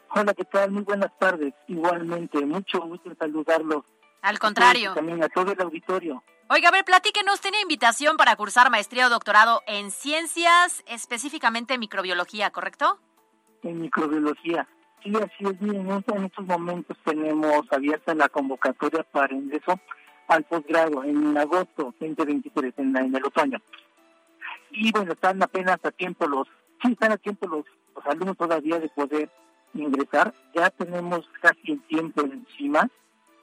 Hola, 0.08 0.34
¿qué 0.34 0.44
tal? 0.46 0.72
Muy 0.72 0.82
buenas 0.82 1.16
tardes. 1.20 1.54
Igualmente, 1.68 2.44
mucho 2.46 2.80
gusto 2.80 3.10
en 3.10 3.16
saludarlo. 3.16 3.84
Al 4.22 4.40
contrario. 4.40 4.94
También 4.94 5.22
a 5.22 5.28
todo 5.28 5.52
el 5.52 5.60
auditorio. 5.60 6.24
Oiga, 6.52 6.70
a 6.70 6.72
ver, 6.72 6.84
platíquenos, 6.84 7.40
¿tiene 7.40 7.60
invitación 7.60 8.16
para 8.16 8.34
cursar 8.34 8.72
maestría 8.72 9.06
o 9.06 9.08
doctorado 9.08 9.62
en 9.68 9.92
ciencias, 9.92 10.82
específicamente 10.88 11.78
microbiología, 11.78 12.50
correcto? 12.50 12.98
En 13.62 13.80
microbiología. 13.80 14.66
Sí, 15.00 15.12
así 15.14 15.44
es. 15.44 15.60
Bien, 15.60 15.88
en 15.88 16.24
estos 16.24 16.46
momentos 16.46 16.96
tenemos 17.04 17.72
abierta 17.72 18.16
la 18.16 18.28
convocatoria 18.28 19.04
para 19.04 19.32
ingreso 19.32 19.78
al 20.26 20.42
posgrado 20.42 21.04
en 21.04 21.38
agosto 21.38 21.94
2023, 22.00 22.74
en, 22.78 22.96
en 22.96 23.14
el 23.14 23.24
otoño. 23.24 23.58
Y 24.72 24.90
bueno, 24.90 25.12
están 25.12 25.40
apenas 25.44 25.78
a 25.84 25.92
tiempo 25.92 26.26
los, 26.26 26.48
sí, 26.82 26.90
están 26.90 27.12
a 27.12 27.16
tiempo 27.16 27.46
los, 27.46 27.64
los 27.94 28.04
alumnos 28.06 28.36
todavía 28.36 28.80
de 28.80 28.88
poder 28.88 29.30
ingresar. 29.72 30.34
Ya 30.52 30.68
tenemos 30.70 31.20
casi 31.40 31.70
el 31.70 31.82
tiempo 31.82 32.22
encima. 32.22 32.90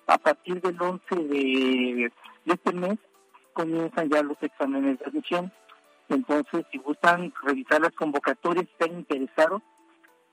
A 0.07 0.17
partir 0.17 0.61
del 0.61 0.81
11 0.81 1.15
de, 1.15 2.11
este 2.53 2.73
mes 2.73 2.97
comienzan 3.53 4.09
ya 4.09 4.21
los 4.23 4.37
exámenes 4.41 4.99
de 4.99 5.05
admisión. 5.05 5.51
Entonces, 6.09 6.65
si 6.71 6.77
gustan 6.77 7.33
revisar 7.43 7.81
las 7.81 7.91
convocatorias, 7.93 8.65
si 8.65 8.71
están 8.71 8.99
interesados, 8.99 9.61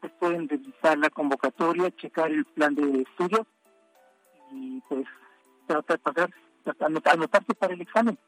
pues 0.00 0.12
pueden 0.20 0.48
revisar 0.48 0.98
la 0.98 1.10
convocatoria, 1.10 1.90
checar 1.96 2.30
el 2.30 2.44
plan 2.44 2.74
de 2.74 3.02
estudios 3.02 3.46
y 4.52 4.80
pues 4.88 5.06
tratar 5.66 5.98
de 5.98 6.02
pasar, 6.02 6.30
anotarse 7.10 7.54
para 7.54 7.74
el 7.74 7.80
examen. 7.80 8.18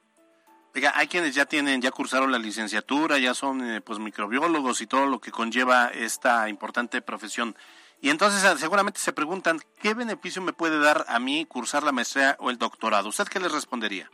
Oiga, 0.75 0.93
hay 0.95 1.07
quienes 1.07 1.35
ya 1.35 1.47
tienen, 1.47 1.81
ya 1.81 1.91
cursaron 1.91 2.33
la 2.33 2.39
licenciatura, 2.39 3.19
ya 3.19 3.33
son 3.33 3.65
eh, 3.65 3.81
pues 3.81 3.99
microbiólogos 3.99 4.83
y 4.83 4.87
todo 4.87 5.07
lo 5.07 5.21
que 5.21 5.31
conlleva 5.31 5.89
esta 5.89 6.49
importante 6.49 7.01
profesión. 7.01 7.57
Y 8.01 8.11
entonces 8.11 8.45
ah, 8.45 8.57
seguramente 8.57 9.01
se 9.01 9.13
preguntan, 9.13 9.59
¿qué 9.81 9.95
beneficio 9.95 10.43
me 10.43 10.53
puede 10.53 10.79
dar 10.79 11.05
a 11.09 11.19
mí 11.19 11.45
cursar 11.47 11.83
la 11.83 11.93
maestría 11.93 12.37
o 12.41 12.51
el 12.51 12.59
doctorado? 12.59 13.09
¿Usted 13.09 13.25
qué 13.25 13.41
les 13.41 13.53
respondería? 13.53 14.11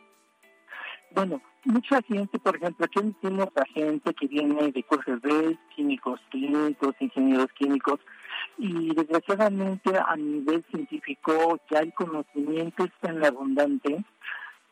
Bueno, 1.14 1.42
mucha 1.64 2.00
gente, 2.02 2.38
por 2.38 2.56
ejemplo, 2.56 2.86
aquí 2.86 3.00
tenemos 3.20 3.48
a 3.56 3.64
gente 3.66 4.14
que 4.14 4.26
viene 4.26 4.72
de 4.72 4.82
cursos 4.84 5.20
de 5.20 5.58
químicos 5.74 6.20
clínicos, 6.30 6.94
ingenieros 7.00 7.48
químicos, 7.58 8.00
y 8.56 8.94
desgraciadamente 8.94 9.92
a 9.98 10.16
nivel 10.16 10.64
científico 10.70 11.58
ya 11.70 11.80
el 11.80 11.92
conocimiento 11.92 12.84
es 12.84 12.92
tan 13.00 13.24
abundante 13.24 14.04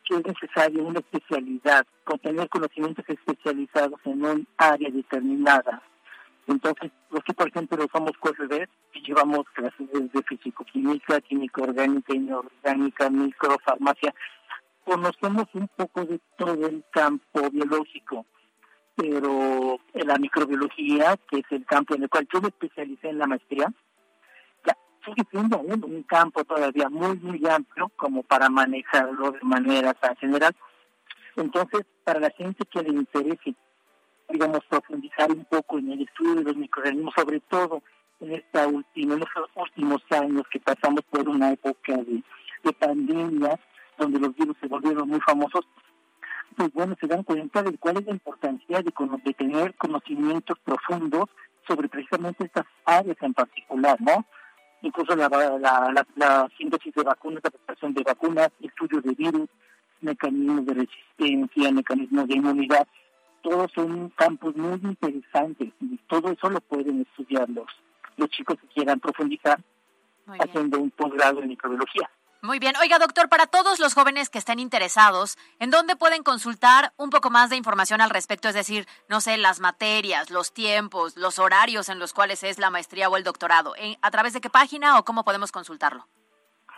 que 0.03 0.15
es 0.15 0.25
necesario 0.25 0.83
una 0.83 0.99
especialidad, 0.99 1.85
con 2.03 2.17
tener 2.19 2.49
conocimientos 2.49 3.05
especializados 3.07 3.99
en 4.05 4.25
un 4.25 4.47
área 4.57 4.89
determinada. 4.89 5.83
Entonces, 6.51 6.91
los 7.09 7.23
que, 7.23 7.33
por 7.33 7.47
ejemplo, 7.47 7.85
somos 7.91 8.11
QFB 8.19 8.67
y 8.93 9.01
llevamos 9.01 9.45
clases 9.53 9.87
de 9.91 10.23
físico-química, 10.23 11.21
química 11.21 11.61
orgánica, 11.61 12.13
inorgánica, 12.13 13.09
microfarmacia, 13.09 14.13
conocemos 14.83 15.45
un 15.53 15.67
poco 15.69 16.05
de 16.05 16.19
todo 16.37 16.67
el 16.67 16.83
campo 16.91 17.49
biológico, 17.49 18.25
pero 18.95 19.79
la 19.93 20.17
microbiología, 20.17 21.17
que 21.29 21.39
es 21.39 21.45
el 21.51 21.65
campo 21.65 21.95
en 21.95 22.03
el 22.03 22.09
cual 22.09 22.27
yo 22.31 22.41
me 22.41 22.49
especialicé 22.49 23.09
en 23.09 23.19
la 23.19 23.27
maestría, 23.27 23.71
ya 24.65 24.77
sigue 25.05 25.23
siendo 25.31 25.59
un, 25.59 25.83
un 25.83 26.03
campo 26.03 26.43
todavía 26.43 26.89
muy, 26.89 27.17
muy 27.19 27.41
amplio 27.47 27.89
como 27.95 28.23
para 28.23 28.49
manejarlo 28.49 29.31
de 29.31 29.39
manera 29.41 29.93
tan 29.93 30.15
general. 30.17 30.55
Entonces, 31.35 31.85
para 32.03 32.19
la 32.19 32.29
gente 32.31 32.65
que 32.65 32.83
le 32.83 32.89
interese, 32.89 33.55
digamos, 34.31 34.61
profundizar 34.69 35.31
un 35.31 35.45
poco 35.45 35.79
en 35.79 35.91
el 35.91 36.01
estudio 36.01 36.35
de 36.35 36.43
los 36.43 36.55
microorganismos, 36.55 37.13
sobre 37.15 37.39
todo 37.41 37.81
en 38.19 38.33
esta 38.33 38.67
última, 38.67 39.15
en 39.15 39.23
estos 39.23 39.49
últimos 39.55 40.01
años 40.11 40.43
que 40.51 40.59
pasamos 40.59 41.01
por 41.09 41.27
una 41.27 41.51
época 41.51 41.97
de, 41.97 42.23
de 42.63 42.73
pandemia, 42.73 43.59
donde 43.97 44.19
los 44.19 44.35
virus 44.35 44.57
se 44.59 44.67
volvieron 44.67 45.07
muy 45.07 45.19
famosos, 45.21 45.67
pues 46.55 46.71
bueno, 46.73 46.95
se 46.99 47.07
dan 47.07 47.23
cuenta 47.23 47.63
de 47.63 47.77
cuál 47.77 47.97
es 47.97 48.05
la 48.05 48.11
importancia 48.11 48.81
de, 48.81 48.93
de 49.23 49.33
tener 49.33 49.75
conocimientos 49.75 50.57
profundos 50.59 51.29
sobre 51.67 51.87
precisamente 51.87 52.45
estas 52.45 52.65
áreas 52.85 53.17
en 53.21 53.33
particular, 53.33 53.99
¿no? 54.01 54.25
Incluso 54.81 55.15
la, 55.15 55.29
la, 55.29 56.05
la, 56.15 56.49
síntesis 56.57 56.93
de 56.93 57.03
vacunas, 57.03 57.41
la 57.43 57.51
preparación 57.51 57.93
de 57.93 58.03
vacunas, 58.03 58.49
estudios 58.61 59.03
de 59.03 59.13
virus, 59.13 59.49
mecanismos 60.01 60.65
de 60.65 60.73
resistencia, 60.73 61.71
mecanismos 61.71 62.27
de 62.27 62.35
inmunidad, 62.35 62.87
todos 63.41 63.71
son 63.73 64.09
campos 64.09 64.55
muy 64.55 64.79
interesantes 64.83 65.69
y 65.79 65.97
todo 66.07 66.31
eso 66.31 66.49
lo 66.49 66.61
pueden 66.61 67.01
estudiar 67.01 67.49
los, 67.49 67.67
los 68.17 68.29
chicos 68.29 68.57
que 68.59 68.67
quieran 68.67 68.99
profundizar 68.99 69.59
haciendo 70.39 70.79
un 70.79 70.91
posgrado 70.91 71.41
en 71.41 71.49
microbiología. 71.49 72.09
Muy 72.43 72.57
bien. 72.57 72.73
Oiga, 72.81 72.97
doctor, 72.97 73.29
para 73.29 73.45
todos 73.45 73.79
los 73.79 73.93
jóvenes 73.93 74.31
que 74.31 74.39
estén 74.39 74.57
interesados, 74.57 75.37
¿en 75.59 75.69
dónde 75.69 75.95
pueden 75.95 76.23
consultar 76.23 76.91
un 76.97 77.11
poco 77.11 77.29
más 77.29 77.51
de 77.51 77.55
información 77.55 78.01
al 78.01 78.09
respecto? 78.09 78.49
Es 78.49 78.55
decir, 78.55 78.87
no 79.09 79.21
sé, 79.21 79.37
las 79.37 79.59
materias, 79.59 80.31
los 80.31 80.51
tiempos, 80.51 81.17
los 81.17 81.37
horarios 81.37 81.87
en 81.89 81.99
los 81.99 82.13
cuales 82.13 82.43
es 82.43 82.57
la 82.57 82.71
maestría 82.71 83.09
o 83.09 83.17
el 83.17 83.23
doctorado. 83.23 83.75
¿A 84.01 84.11
través 84.11 84.33
de 84.33 84.41
qué 84.41 84.49
página 84.49 84.97
o 84.97 85.05
cómo 85.05 85.23
podemos 85.23 85.51
consultarlo? 85.51 86.07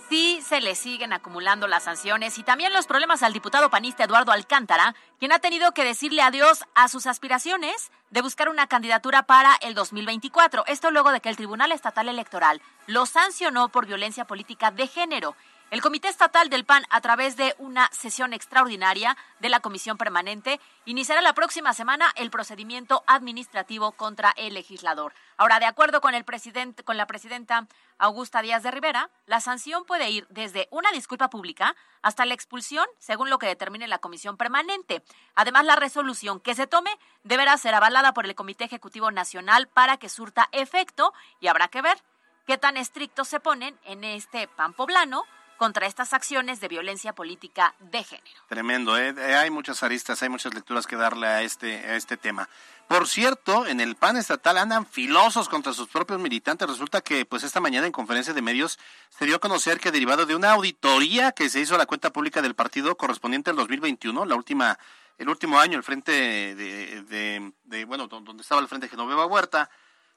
sí 0.10 0.42
se 0.46 0.60
le 0.60 0.76
siguen 0.76 1.14
acumulando 1.14 1.68
las 1.68 1.84
sanciones 1.84 2.38
y 2.38 2.44
también 2.44 2.74
los 2.74 2.86
problemas 2.86 3.24
al 3.24 3.32
diputado 3.32 3.70
panista 3.70 4.04
Eduardo 4.04 4.34
Alcántara, 4.34 4.94
quien 5.20 5.32
ha 5.32 5.40
tenido 5.40 5.72
que 5.72 5.86
decirle 5.86 6.22
adiós 6.22 6.66
a 6.76 6.90
sus 6.90 7.08
aspiraciones 7.08 7.92
de 8.10 8.22
buscar 8.22 8.50
una 8.50 8.68
candidatura 8.68 9.24
para 9.24 9.56
el 9.62 9.74
2024. 9.74 10.66
Esto 10.68 10.92
luego 10.92 11.12
de 11.12 11.22
que 11.22 11.30
el 11.30 11.38
Tribunal 11.38 11.72
Estatal 11.72 12.10
Electoral 12.10 12.62
lo 12.88 13.06
sancionó 13.06 13.70
por 13.70 13.86
violencia 13.86 14.26
política 14.26 14.70
de 14.70 14.88
género. 14.88 15.36
El 15.72 15.82
Comité 15.82 16.08
Estatal 16.08 16.50
del 16.50 16.66
PAN, 16.66 16.84
a 16.92 17.02
través 17.02 17.36
de 17.36 17.56
una 17.58 17.90
sesión 17.92 18.32
extraordinaria 18.34 19.18
de 19.40 19.50
la 19.50 19.60
Comisión 19.60 19.98
Permanente, 19.98 20.60
iniciará 20.86 21.22
la 21.22 21.34
próxima 21.34 21.74
semana 21.74 22.12
el 22.16 22.30
procedimiento 22.30 23.04
administrativo 23.08 23.92
contra 23.94 24.34
el 24.38 24.54
legislador. 24.54 25.14
Ahora, 25.36 25.60
de 25.60 25.66
acuerdo 25.66 26.00
con 26.00 26.14
el 26.14 26.26
presidente, 26.26 26.84
con 26.84 26.96
la 26.96 27.08
presidenta 27.08 27.68
Augusta 27.98 28.44
Díaz 28.44 28.62
de 28.62 28.70
Rivera, 28.70 29.10
la 29.26 29.42
sanción 29.42 29.84
puede 29.86 30.12
ir 30.12 30.28
desde 30.30 30.68
una 30.70 30.92
disculpa 30.92 31.32
pública 31.32 31.76
hasta 32.04 32.26
la 32.26 32.36
expulsión, 32.36 32.86
según 33.00 33.32
lo 33.32 33.40
que 33.40 33.48
determine 33.48 33.88
la 33.88 33.98
Comisión 33.98 34.38
Permanente. 34.38 35.04
Además, 35.34 35.66
la 35.66 35.76
resolución 35.76 36.40
que 36.40 36.54
se 36.54 36.68
tome 36.68 36.92
deberá 37.24 37.58
ser 37.58 37.74
avalada 37.74 38.14
por 38.14 38.26
el 38.26 38.36
Comité 38.36 38.66
Ejecutivo 38.66 39.10
Nacional 39.10 39.68
para 39.68 39.98
que 39.98 40.10
surta 40.10 40.50
efecto 40.52 41.14
y 41.40 41.48
habrá 41.48 41.68
que 41.70 41.82
ver 41.82 41.98
qué 42.46 42.60
tan 42.60 42.78
estrictos 42.78 43.28
se 43.28 43.40
ponen 43.40 43.76
en 43.86 44.04
este 44.04 44.48
PAN 44.48 44.74
poblano 44.74 45.24
contra 45.58 45.88
estas 45.88 46.14
acciones 46.14 46.60
de 46.60 46.68
violencia 46.68 47.14
política 47.14 47.76
de 47.80 48.04
género. 48.04 48.40
Tremendo, 48.48 48.98
¿eh? 48.98 49.14
¿eh? 49.18 49.36
hay 49.36 49.50
muchas 49.50 49.84
aristas, 49.84 50.22
hay 50.24 50.30
muchas 50.30 50.54
lecturas 50.54 50.88
que 50.88 50.96
darle 50.96 51.28
a 51.28 51.42
este, 51.42 51.78
a 51.78 51.96
este 51.96 52.18
tema. 52.18 52.50
Por 52.88 53.08
cierto, 53.08 53.66
en 53.66 53.80
el 53.80 53.96
PAN 53.96 54.18
estatal 54.18 54.58
andan 54.58 54.86
filosos 54.86 55.50
contra 55.50 55.74
sus 55.74 55.88
propios 55.88 56.20
militantes. 56.20 56.68
Resulta 56.68 57.02
que, 57.02 57.26
pues, 57.26 57.44
esta 57.44 57.60
mañana 57.60 57.88
en 57.88 57.92
conferencia 57.92 58.34
de 58.34 58.42
medios 58.42 58.78
se 59.10 59.26
dio 59.26 59.38
a 59.38 59.40
conocer 59.40 59.80
que 59.80 59.92
derivado 59.92 60.26
de 60.26 60.36
una 60.36 60.52
auditoría 60.52 61.32
que 61.32 61.50
se 61.50 61.62
hizo 61.62 61.76
a 61.76 61.78
la 61.78 61.86
cuenta 61.86 62.12
pública 62.12 62.42
del 62.42 62.56
partido 62.56 62.96
correspondiente 62.96 63.50
al 63.50 63.56
2021, 63.56 64.26
la 64.26 64.36
última, 64.36 64.78
el 65.18 65.30
último 65.30 65.60
año, 65.60 65.78
el 65.78 65.84
frente 65.84 66.12
de, 66.56 67.54
de, 67.64 67.86
bueno, 67.86 68.08
donde 68.08 68.42
estaba 68.42 68.62
el 68.62 68.68
frente 68.68 68.90
Genoveva 68.90 69.26
Huerta, 69.26 69.70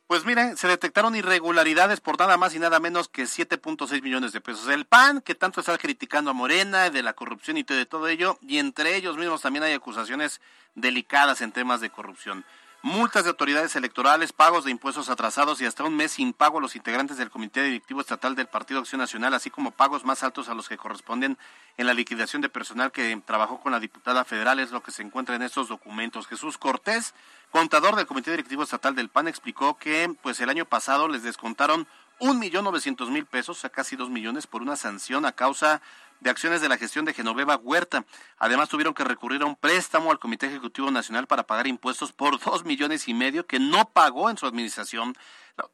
pues 0.07 0.25
miren, 0.25 0.57
se 0.57 0.69
detectaron 0.69 1.17
irregularidades 1.17 2.01
por 2.01 2.19
nada 2.19 2.37
más 2.37 2.55
y 2.55 2.59
nada 2.59 2.79
menos 2.79 3.09
que 3.09 3.25
7.6 3.25 4.03
millones 4.03 4.33
de 4.33 4.41
pesos. 4.41 4.69
El 4.69 4.85
PAN, 4.85 5.21
que 5.21 5.35
tanto 5.35 5.61
está 5.61 5.77
criticando 5.79 6.31
a 6.31 6.35
Morena, 6.35 6.91
de 6.91 7.03
la 7.03 7.13
corrupción 7.15 7.57
y 7.57 7.65
de 7.65 7.87
todo 7.87 8.07
ello, 8.07 8.39
y 8.41 8.59
entre 8.59 8.95
ellos 8.95 9.17
mismos 9.17 9.43
también 9.43 9.65
hay 9.65 9.73
acusaciones 9.73 10.41
delicadas 10.75 11.41
en 11.41 11.53
temas 11.53 11.81
de 11.81 11.91
corrupción 11.91 12.45
multas 12.83 13.25
de 13.25 13.31
autoridades 13.31 13.75
electorales, 13.77 14.33
pagos 14.33 14.65
de 14.65 14.71
impuestos 14.71 15.09
atrasados 15.09 15.61
y 15.61 15.67
hasta 15.67 15.85
un 15.85 15.97
mes 15.97 16.13
sin 16.13 16.33
pago 16.33 16.59
a 16.59 16.61
los 16.61 16.77
integrantes 16.77 17.17
del 17.17 17.31
Comité 17.31 17.63
Directivo 17.63 18.01
Estatal 18.01 18.35
del 18.35 18.47
Partido 18.47 18.81
Acción 18.81 19.01
Nacional, 19.01 19.35
así 19.35 19.51
como 19.51 19.71
pagos 19.73 20.05
más 20.05 20.23
altos 20.23 20.49
a 20.49 20.55
los 20.55 20.69
que 20.69 20.77
corresponden 20.77 21.37
en 21.77 21.87
la 21.87 21.95
liquidación 21.95 22.43
de 22.43 22.49
personal 22.49 22.93
que 22.93 23.21
trabajó 23.25 23.61
con 23.61 23.73
la 23.73 23.81
diputada 23.81 24.25
federal, 24.25 24.61
es 24.61 24.71
lo 24.71 24.83
que 24.83 24.93
se 24.93 25.03
encuentra 25.03 25.35
en 25.35 25.43
estos 25.43 25.69
documentos. 25.69 26.27
Jesús 26.27 26.59
Cortés, 26.59 27.15
contador 27.51 27.97
del 27.97 28.07
Comité 28.07 28.31
Directivo 28.31 28.63
Estatal 28.63 28.95
del 28.95 29.09
PAN, 29.09 29.29
explicó 29.29 29.77
que 29.79 30.15
pues 30.23 30.41
el 30.41 30.49
año 30.49 30.65
pasado 30.65 31.09
les 31.09 31.23
descontaron 31.23 31.87
un 32.19 32.39
millón 32.39 32.65
novecientos 32.65 33.11
mil 33.11 33.27
pesos, 33.27 33.59
sea, 33.59 33.71
casi 33.71 33.97
dos 33.97 34.11
millones, 34.11 34.47
por 34.47 34.63
una 34.63 34.77
sanción 34.77 35.27
a 35.27 35.33
causa 35.33 35.83
de 36.21 36.31
acciones 36.31 36.61
de 36.61 36.69
la 36.69 36.79
gestión 36.79 37.05
de 37.05 37.15
Genoveva 37.15 37.57
Huerta. 37.57 38.05
Además, 38.39 38.69
tuvieron 38.69 38.95
que 38.95 39.05
recurrir 39.05 39.43
a 39.43 39.47
un 39.47 39.57
préstamo 39.57 40.11
al 40.11 40.19
Comité 40.19 40.47
Ejecutivo 40.47 40.91
Nacional 40.91 41.27
para 41.27 41.45
pagar 41.45 41.67
impuestos 41.67 42.13
por 42.13 42.39
dos 42.45 42.65
millones 42.65 43.09
y 43.09 43.15
medio 43.15 43.47
que 43.47 43.59
no 43.59 43.89
pagó 43.91 44.31
en 44.31 44.39
su 44.39 44.47
administración. 44.47 45.17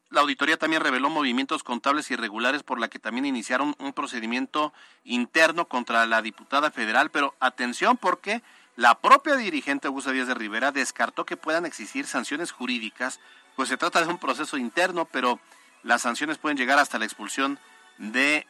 La, 0.09 0.21
auditoría 0.21 0.57
también 0.57 0.81
reveló 0.81 1.09
movimientos 1.09 1.63
contables 1.63 2.09
irregulares 2.11 2.63
por 2.63 2.79
la 2.79 2.87
que 2.87 2.99
también 2.99 3.25
iniciaron 3.25 3.75
un 3.79 3.93
procedimiento 3.93 4.73
interno 5.03 5.67
contra 5.67 6.05
la 6.05 6.21
diputada 6.21 6.71
federal. 6.71 7.09
Pero 7.11 7.35
atención 7.39 7.97
porque 7.97 8.41
la 8.75 8.95
propia 8.95 9.35
dirigente 9.35 9.87
Augusta 9.87 10.11
Díaz 10.11 10.27
de 10.27 10.33
Rivera 10.33 10.71
descartó 10.71 11.25
que 11.25 11.37
puedan 11.37 11.65
existir 11.65 12.07
sanciones 12.07 12.51
jurídicas, 12.51 13.19
pues 13.55 13.69
se 13.69 13.77
trata 13.77 14.01
de 14.01 14.07
un 14.07 14.17
proceso 14.17 14.57
interno, 14.57 15.05
pero 15.05 15.39
las 15.83 16.01
sanciones 16.01 16.37
pueden 16.37 16.57
llegar 16.57 16.79
hasta 16.79 16.97
la 16.97 17.05
expulsión 17.05 17.59
de 17.97 18.47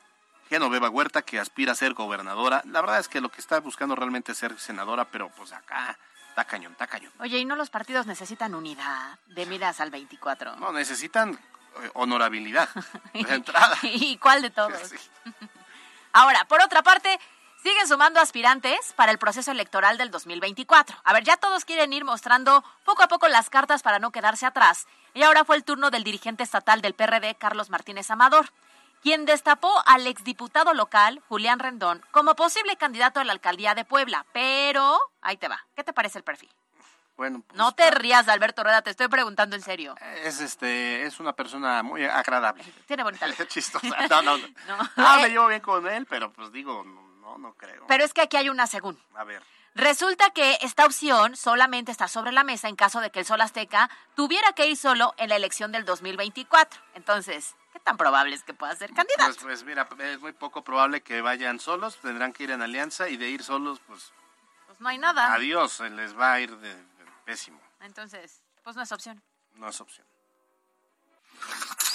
Genoveva 0.54 0.88
Huerta, 0.88 1.24
que 1.24 1.40
aspira 1.40 1.72
a 1.72 1.76
ser 1.76 1.96
gobernadora. 1.96 2.62
La 2.66 2.82
verdad 2.82 3.00
es 3.00 3.08
que 3.08 3.22
lo 3.22 3.30
que 3.30 3.42
está 3.42 3.60
buscando 3.60 3.96
realmente 3.96 4.34
es 4.34 4.38
ser 4.38 4.60
senadora, 4.60 5.06
pero 5.06 5.30
pues 5.30 5.52
acá 5.52 5.98
está 6.30 6.46
cañón, 6.46 6.74
está 6.74 6.86
cañón. 6.86 7.12
Oye, 7.18 7.40
¿y 7.40 7.46
no 7.46 7.56
los 7.56 7.72
partidos 7.72 8.06
necesitan 8.06 8.54
unidad 8.54 9.18
de 9.30 9.48
miras 9.48 9.80
al 9.80 9.90
24? 9.90 10.58
No, 10.58 10.72
necesitan 10.72 11.34
eh, 11.34 11.90
honorabilidad 11.96 12.70
de 13.16 13.34
entrada. 13.34 13.76
¿Y 13.82 14.18
cuál 14.18 14.44
de 14.44 14.52
todos? 14.52 14.94
Ahora, 16.14 16.46
por 16.46 16.62
otra 16.62 16.84
parte, 16.84 17.20
siguen 17.64 17.88
sumando 17.88 18.20
aspirantes 18.20 18.94
para 18.96 19.12
el 19.12 19.18
proceso 19.18 19.50
electoral 19.50 19.98
del 19.98 20.12
2024. 20.12 20.96
A 21.04 21.14
ver, 21.14 21.24
ya 21.24 21.36
todos 21.38 21.66
quieren 21.66 21.94
ir 21.94 22.06
mostrando 22.06 22.64
poco 22.86 23.02
a 23.02 23.08
poco 23.08 23.28
las 23.28 23.50
cartas 23.50 23.82
para 23.82 23.98
no 23.98 24.12
quedarse 24.12 24.46
atrás. 24.46 24.86
Y 25.16 25.24
ahora 25.24 25.46
fue 25.46 25.56
el 25.56 25.64
turno 25.64 25.90
del 25.90 26.04
dirigente 26.04 26.44
estatal 26.44 26.84
del 26.84 26.94
PRD, 26.94 27.34
Carlos 27.40 27.72
Martínez 27.72 28.12
Amador 28.12 28.52
quien 29.04 29.26
destapó 29.26 29.70
al 29.86 30.08
exdiputado 30.08 30.74
local, 30.74 31.22
Julián 31.28 31.60
Rendón, 31.60 32.02
como 32.12 32.36
posible 32.36 32.78
candidato 32.78 33.20
a 33.20 33.26
la 33.26 33.34
alcaldía 33.34 33.76
de 33.76 33.84
Puebla. 33.84 34.26
Pero, 34.32 34.98
ahí 35.22 35.36
te 35.36 35.50
va. 35.50 35.60
¿Qué 35.76 35.84
te 35.84 35.92
parece 35.92 36.18
el 36.18 36.24
perfil? 36.24 36.50
Bueno, 37.18 37.44
pues, 37.46 37.58
no 37.58 37.74
te 37.74 37.92
rías, 37.92 38.28
Alberto 38.30 38.64
Rueda, 38.64 38.82
te 38.82 38.90
estoy 38.90 39.10
preguntando 39.10 39.58
en 39.58 39.62
serio. 39.62 39.94
Es 40.24 40.40
este, 40.40 41.04
es 41.04 41.20
una 41.20 41.34
persona 41.34 41.84
muy 41.84 42.06
agradable. 42.06 42.64
Tiene 42.88 43.04
bonita 43.04 43.28
chistosa. 43.48 44.08
No, 44.08 44.22
no, 44.24 44.38
no. 44.38 44.48
no. 44.96 45.22
me 45.22 45.30
llevo 45.30 45.48
bien 45.48 45.62
con 45.62 45.86
él, 45.88 46.08
pero 46.10 46.32
pues 46.32 46.52
digo, 46.54 46.84
no, 46.84 47.38
no 47.38 47.54
creo. 47.56 47.86
Pero 47.88 48.06
es 48.06 48.14
que 48.14 48.22
aquí 48.22 48.38
hay 48.38 48.50
una 48.50 48.66
según. 48.68 48.98
A 49.16 49.26
ver. 49.26 49.44
Resulta 49.76 50.30
que 50.30 50.58
esta 50.62 50.86
opción 50.86 51.36
solamente 51.36 51.92
está 51.92 52.08
sobre 52.08 52.32
la 52.32 52.44
mesa 52.44 52.70
en 52.70 52.76
caso 52.76 53.02
de 53.02 53.10
que 53.10 53.20
el 53.20 53.26
Sol 53.26 53.42
Azteca 53.42 53.90
tuviera 54.16 54.54
que 54.54 54.68
ir 54.68 54.78
solo 54.78 55.14
en 55.18 55.30
la 55.30 55.36
elección 55.36 55.72
del 55.72 55.84
2024. 55.84 56.80
Entonces, 56.94 57.56
¿qué 57.74 57.80
tan 57.80 57.98
probable 57.98 58.36
es 58.36 58.44
que 58.44 58.54
pueda 58.54 58.76
ser 58.76 58.94
candidato? 58.94 59.26
Pues, 59.26 59.38
pues, 59.38 59.64
mira, 59.64 59.90
es 60.00 60.20
muy 60.20 60.32
poco 60.32 60.64
probable 60.64 61.02
que 61.02 61.22
vayan 61.22 61.60
solos, 61.60 61.98
tendrán 61.98 62.32
que 62.32 62.44
ir 62.44 62.52
en 62.52 62.62
alianza 62.62 63.10
y 63.10 63.18
de 63.18 63.30
ir 63.30 63.44
solos, 63.44 63.82
pues... 63.88 64.14
Pues 64.68 64.80
no 64.80 64.88
hay 64.90 65.00
nada. 65.00 65.34
Adiós, 65.34 65.80
les 65.80 66.18
va 66.18 66.34
a 66.34 66.40
ir 66.40 66.56
de, 66.58 66.76
pésimo. 67.26 67.60
Entonces, 67.82 68.42
pues 68.64 68.76
no 68.76 68.84
es 68.84 68.92
opción. 68.92 69.22
No 69.56 69.68
es 69.68 69.82
opción. 69.82 70.06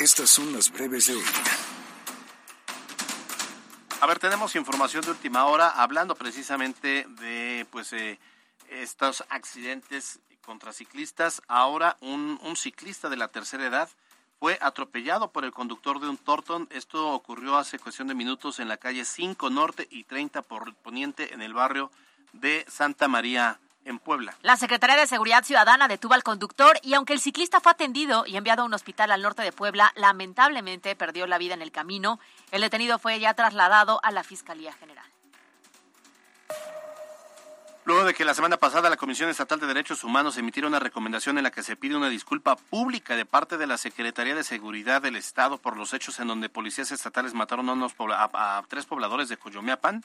Estas 0.00 0.28
son 0.28 0.52
las 0.52 0.70
breves 0.70 1.06
de 1.06 1.14
hoy. 1.14 1.24
A 4.00 4.06
ver, 4.06 4.18
tenemos 4.18 4.54
información 4.54 5.02
de 5.02 5.10
última 5.10 5.46
hora 5.46 5.70
hablando 5.70 6.14
precisamente 6.14 7.04
de 7.08 7.66
pues 7.70 7.92
eh, 7.92 8.18
estos 8.68 9.24
accidentes 9.28 10.20
contra 10.42 10.72
ciclistas. 10.72 11.42
Ahora 11.48 11.96
un, 12.00 12.38
un 12.42 12.56
ciclista 12.56 13.08
de 13.08 13.16
la 13.16 13.28
tercera 13.28 13.66
edad 13.66 13.88
fue 14.38 14.58
atropellado 14.60 15.30
por 15.30 15.44
el 15.44 15.52
conductor 15.52 16.00
de 16.00 16.08
un 16.08 16.16
Torton. 16.16 16.68
Esto 16.70 17.12
ocurrió 17.12 17.56
hace 17.56 17.78
cuestión 17.78 18.08
de 18.08 18.14
minutos 18.14 18.60
en 18.60 18.68
la 18.68 18.76
calle 18.76 19.04
5 19.04 19.50
Norte 19.50 19.88
y 19.90 20.04
30 20.04 20.42
por 20.42 20.74
Poniente 20.76 21.34
en 21.34 21.42
el 21.42 21.54
barrio 21.54 21.90
de 22.32 22.64
Santa 22.68 23.08
María 23.08 23.58
en 23.84 23.98
Puebla. 23.98 24.36
La 24.42 24.56
Secretaría 24.56 24.96
de 24.96 25.06
Seguridad 25.06 25.44
Ciudadana 25.44 25.88
detuvo 25.88 26.14
al 26.14 26.22
conductor 26.22 26.78
y 26.82 26.94
aunque 26.94 27.14
el 27.14 27.20
ciclista 27.20 27.60
fue 27.60 27.72
atendido 27.72 28.24
y 28.26 28.36
enviado 28.36 28.62
a 28.62 28.66
un 28.66 28.74
hospital 28.74 29.10
al 29.10 29.22
norte 29.22 29.42
de 29.42 29.52
Puebla, 29.52 29.92
lamentablemente 29.96 30.94
perdió 30.94 31.26
la 31.26 31.38
vida 31.38 31.54
en 31.54 31.62
el 31.62 31.72
camino. 31.72 32.20
El 32.50 32.60
detenido 32.60 32.98
fue 32.98 33.18
ya 33.18 33.34
trasladado 33.34 34.00
a 34.02 34.12
la 34.12 34.22
Fiscalía 34.22 34.72
General. 34.74 35.06
Luego 37.88 38.04
de 38.04 38.12
que 38.12 38.26
la 38.26 38.34
semana 38.34 38.58
pasada 38.58 38.90
la 38.90 38.98
Comisión 38.98 39.30
Estatal 39.30 39.60
de 39.60 39.66
Derechos 39.66 40.04
Humanos 40.04 40.36
emitiera 40.36 40.68
una 40.68 40.78
recomendación 40.78 41.38
en 41.38 41.44
la 41.44 41.50
que 41.50 41.62
se 41.62 41.74
pide 41.74 41.96
una 41.96 42.10
disculpa 42.10 42.54
pública 42.54 43.16
de 43.16 43.24
parte 43.24 43.56
de 43.56 43.66
la 43.66 43.78
Secretaría 43.78 44.34
de 44.34 44.44
Seguridad 44.44 45.00
del 45.00 45.16
Estado 45.16 45.56
por 45.56 45.74
los 45.74 45.94
hechos 45.94 46.20
en 46.20 46.28
donde 46.28 46.50
policías 46.50 46.92
estatales 46.92 47.32
mataron 47.32 47.66
a, 47.70 48.30
a 48.34 48.62
tres 48.68 48.84
pobladores 48.84 49.30
de 49.30 49.38
Coyomeapan, 49.38 50.04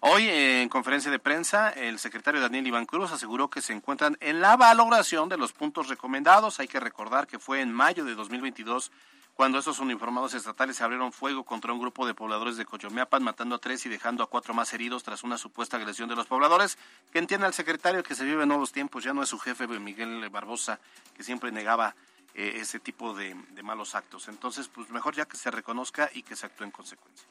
Hoy, 0.00 0.28
en 0.28 0.68
conferencia 0.68 1.10
de 1.10 1.18
prensa, 1.18 1.70
el 1.70 1.98
secretario 1.98 2.40
Daniel 2.40 2.68
Iván 2.68 2.86
Cruz 2.86 3.10
aseguró 3.10 3.50
que 3.50 3.60
se 3.60 3.72
encuentran 3.72 4.16
en 4.20 4.40
la 4.40 4.56
valoración 4.56 5.28
de 5.28 5.36
los 5.36 5.52
puntos 5.52 5.88
recomendados. 5.88 6.60
Hay 6.60 6.68
que 6.68 6.78
recordar 6.78 7.26
que 7.26 7.40
fue 7.40 7.60
en 7.62 7.72
mayo 7.72 8.04
de 8.04 8.14
2022 8.14 8.92
cuando 9.38 9.60
esos 9.60 9.78
uniformados 9.78 10.34
estatales 10.34 10.80
abrieron 10.80 11.12
fuego 11.12 11.44
contra 11.44 11.72
un 11.72 11.78
grupo 11.78 12.04
de 12.08 12.12
pobladores 12.12 12.56
de 12.56 12.64
Coyomeapan, 12.64 13.22
matando 13.22 13.54
a 13.54 13.60
tres 13.60 13.86
y 13.86 13.88
dejando 13.88 14.24
a 14.24 14.26
cuatro 14.26 14.52
más 14.52 14.74
heridos 14.74 15.04
tras 15.04 15.22
una 15.22 15.38
supuesta 15.38 15.76
agresión 15.76 16.08
de 16.08 16.16
los 16.16 16.26
pobladores, 16.26 16.76
que 17.12 17.20
entiende 17.20 17.46
al 17.46 17.54
secretario 17.54 18.02
que 18.02 18.16
se 18.16 18.24
vive 18.24 18.42
en 18.42 18.48
nuevos 18.48 18.72
tiempos, 18.72 19.04
ya 19.04 19.12
no 19.12 19.22
es 19.22 19.28
su 19.28 19.38
jefe 19.38 19.68
Miguel 19.68 20.28
Barbosa, 20.28 20.80
que 21.16 21.22
siempre 21.22 21.52
negaba 21.52 21.94
eh, 22.34 22.54
ese 22.56 22.80
tipo 22.80 23.14
de, 23.14 23.36
de 23.50 23.62
malos 23.62 23.94
actos. 23.94 24.26
Entonces, 24.26 24.66
pues 24.66 24.90
mejor 24.90 25.14
ya 25.14 25.24
que 25.24 25.36
se 25.36 25.52
reconozca 25.52 26.10
y 26.12 26.24
que 26.24 26.34
se 26.34 26.46
actúe 26.46 26.64
en 26.64 26.72
consecuencia. 26.72 27.28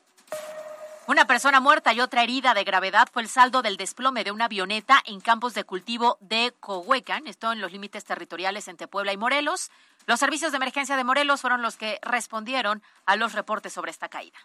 Una 1.07 1.25
persona 1.25 1.61
muerta 1.61 1.93
y 1.93 2.01
otra 2.01 2.23
herida 2.23 2.53
de 2.53 2.65
gravedad 2.65 3.07
fue 3.09 3.21
el 3.21 3.29
saldo 3.29 3.61
del 3.61 3.77
desplome 3.77 4.25
de 4.25 4.33
una 4.33 4.45
avioneta 4.45 5.01
en 5.05 5.21
campos 5.21 5.53
de 5.53 5.63
cultivo 5.63 6.17
de 6.19 6.53
Cohuecan, 6.59 7.27
esto 7.27 7.49
en 7.53 7.61
los 7.61 7.71
límites 7.71 8.03
territoriales 8.03 8.67
entre 8.67 8.89
Puebla 8.89 9.13
y 9.13 9.17
Morelos. 9.17 9.71
Los 10.05 10.19
servicios 10.19 10.51
de 10.51 10.57
emergencia 10.57 10.97
de 10.97 11.05
Morelos 11.05 11.39
fueron 11.39 11.61
los 11.61 11.77
que 11.77 11.97
respondieron 12.01 12.83
a 13.05 13.15
los 13.15 13.31
reportes 13.31 13.71
sobre 13.71 13.89
esta 13.89 14.09
caída. 14.09 14.37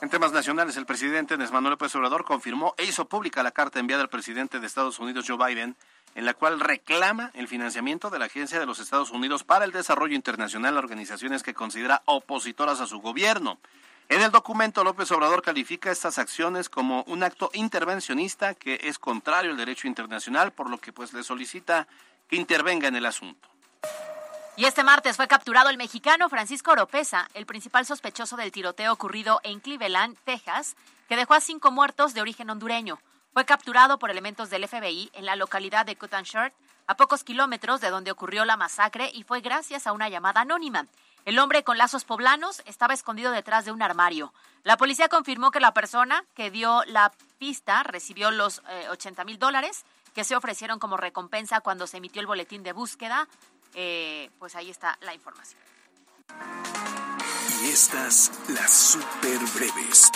En 0.00 0.10
temas 0.10 0.32
nacionales, 0.32 0.76
el 0.76 0.84
presidente 0.84 1.34
Andrés 1.34 1.52
Manuel 1.52 1.74
López 1.74 1.94
Obrador 1.94 2.24
confirmó 2.24 2.74
e 2.76 2.82
hizo 2.82 3.04
pública 3.04 3.44
la 3.44 3.52
carta 3.52 3.78
enviada 3.78 4.02
al 4.02 4.08
presidente 4.08 4.58
de 4.58 4.66
Estados 4.66 4.98
Unidos, 4.98 5.26
Joe 5.28 5.38
Biden, 5.38 5.76
en 6.16 6.24
la 6.24 6.34
cual 6.34 6.58
reclama 6.58 7.30
el 7.34 7.46
financiamiento 7.46 8.10
de 8.10 8.18
la 8.18 8.24
Agencia 8.24 8.58
de 8.58 8.66
los 8.66 8.80
Estados 8.80 9.12
Unidos 9.12 9.44
para 9.44 9.64
el 9.64 9.70
Desarrollo 9.70 10.16
Internacional 10.16 10.76
a 10.76 10.80
organizaciones 10.80 11.44
que 11.44 11.54
considera 11.54 12.02
opositoras 12.06 12.80
a 12.80 12.88
su 12.88 12.98
gobierno. 12.98 13.58
En 14.12 14.20
el 14.20 14.30
documento, 14.30 14.84
López 14.84 15.10
Obrador 15.10 15.40
califica 15.40 15.90
estas 15.90 16.18
acciones 16.18 16.68
como 16.68 17.02
un 17.04 17.22
acto 17.22 17.48
intervencionista 17.54 18.52
que 18.52 18.78
es 18.82 18.98
contrario 18.98 19.52
al 19.52 19.56
derecho 19.56 19.88
internacional, 19.88 20.52
por 20.52 20.68
lo 20.68 20.76
que 20.76 20.92
pues 20.92 21.14
le 21.14 21.22
solicita 21.22 21.88
que 22.28 22.36
intervenga 22.36 22.88
en 22.88 22.96
el 22.96 23.06
asunto. 23.06 23.48
Y 24.58 24.66
este 24.66 24.84
martes 24.84 25.16
fue 25.16 25.28
capturado 25.28 25.70
el 25.70 25.78
mexicano 25.78 26.28
Francisco 26.28 26.72
Oropesa, 26.72 27.26
el 27.32 27.46
principal 27.46 27.86
sospechoso 27.86 28.36
del 28.36 28.52
tiroteo 28.52 28.92
ocurrido 28.92 29.40
en 29.44 29.60
Cleveland, 29.60 30.18
Texas, 30.26 30.76
que 31.08 31.16
dejó 31.16 31.32
a 31.32 31.40
cinco 31.40 31.70
muertos 31.70 32.12
de 32.12 32.20
origen 32.20 32.50
hondureño. 32.50 32.98
Fue 33.32 33.46
capturado 33.46 33.98
por 33.98 34.10
elementos 34.10 34.50
del 34.50 34.68
FBI 34.68 35.08
en 35.14 35.24
la 35.24 35.36
localidad 35.36 35.86
de 35.86 35.96
Shirt, 36.22 36.52
a 36.86 36.96
pocos 36.98 37.24
kilómetros 37.24 37.80
de 37.80 37.88
donde 37.88 38.10
ocurrió 38.10 38.44
la 38.44 38.58
masacre, 38.58 39.10
y 39.14 39.22
fue 39.22 39.40
gracias 39.40 39.86
a 39.86 39.92
una 39.92 40.10
llamada 40.10 40.42
anónima. 40.42 40.86
El 41.24 41.38
hombre 41.38 41.62
con 41.62 41.78
lazos 41.78 42.04
poblanos 42.04 42.62
estaba 42.66 42.94
escondido 42.94 43.30
detrás 43.30 43.64
de 43.64 43.72
un 43.72 43.82
armario. 43.82 44.32
La 44.64 44.76
policía 44.76 45.08
confirmó 45.08 45.50
que 45.50 45.60
la 45.60 45.72
persona 45.72 46.24
que 46.34 46.50
dio 46.50 46.82
la 46.86 47.12
pista 47.38 47.82
recibió 47.82 48.30
los 48.30 48.62
80 48.90 49.22
eh, 49.22 49.24
mil 49.24 49.38
dólares 49.38 49.84
que 50.14 50.24
se 50.24 50.36
ofrecieron 50.36 50.78
como 50.78 50.96
recompensa 50.96 51.60
cuando 51.60 51.86
se 51.86 51.98
emitió 51.98 52.20
el 52.20 52.26
boletín 52.26 52.62
de 52.62 52.72
búsqueda. 52.72 53.28
Eh, 53.74 54.30
pues 54.38 54.56
ahí 54.56 54.70
está 54.70 54.98
la 55.00 55.14
información. 55.14 55.60
Y 57.62 57.68
estas 57.68 58.32
las 58.48 58.72
super 58.72 59.38
breves. 59.54 60.10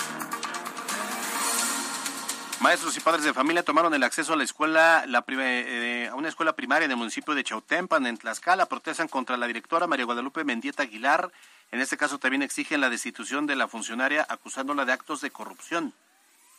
Maestros 2.61 2.97
y 2.97 3.01
padres 3.01 3.23
de 3.25 3.35
familia 3.35 3.63
tomaron 3.63 3.93
el 3.93 4.03
acceso 4.03 4.33
a 4.33 4.37
la 4.37 4.43
escuela, 4.43 5.05
la, 5.07 5.23
eh, 5.29 6.09
a 6.11 6.15
una 6.15 6.29
escuela 6.29 6.57
primaria 6.57 6.89
del 6.89 6.97
municipio 6.97 7.35
de 7.35 7.45
Chautempan, 7.45 8.07
en 8.07 8.17
Tlaxcala. 8.17 8.67
Protestan 8.67 9.09
contra 9.09 9.37
la 9.37 9.47
directora 9.47 9.87
María 9.87 10.07
Guadalupe 10.07 10.43
Mendieta 10.43 10.83
Aguilar. 10.83 11.31
En 11.71 11.81
este 11.81 11.99
caso 11.99 12.19
también 12.19 12.43
exigen 12.43 12.81
la 12.81 12.89
destitución 12.89 13.47
de 13.47 13.57
la 13.57 13.69
funcionaria 13.69 14.27
acusándola 14.29 14.87
de 14.87 14.93
actos 14.93 15.21
de 15.21 15.31
corrupción. 15.31 15.93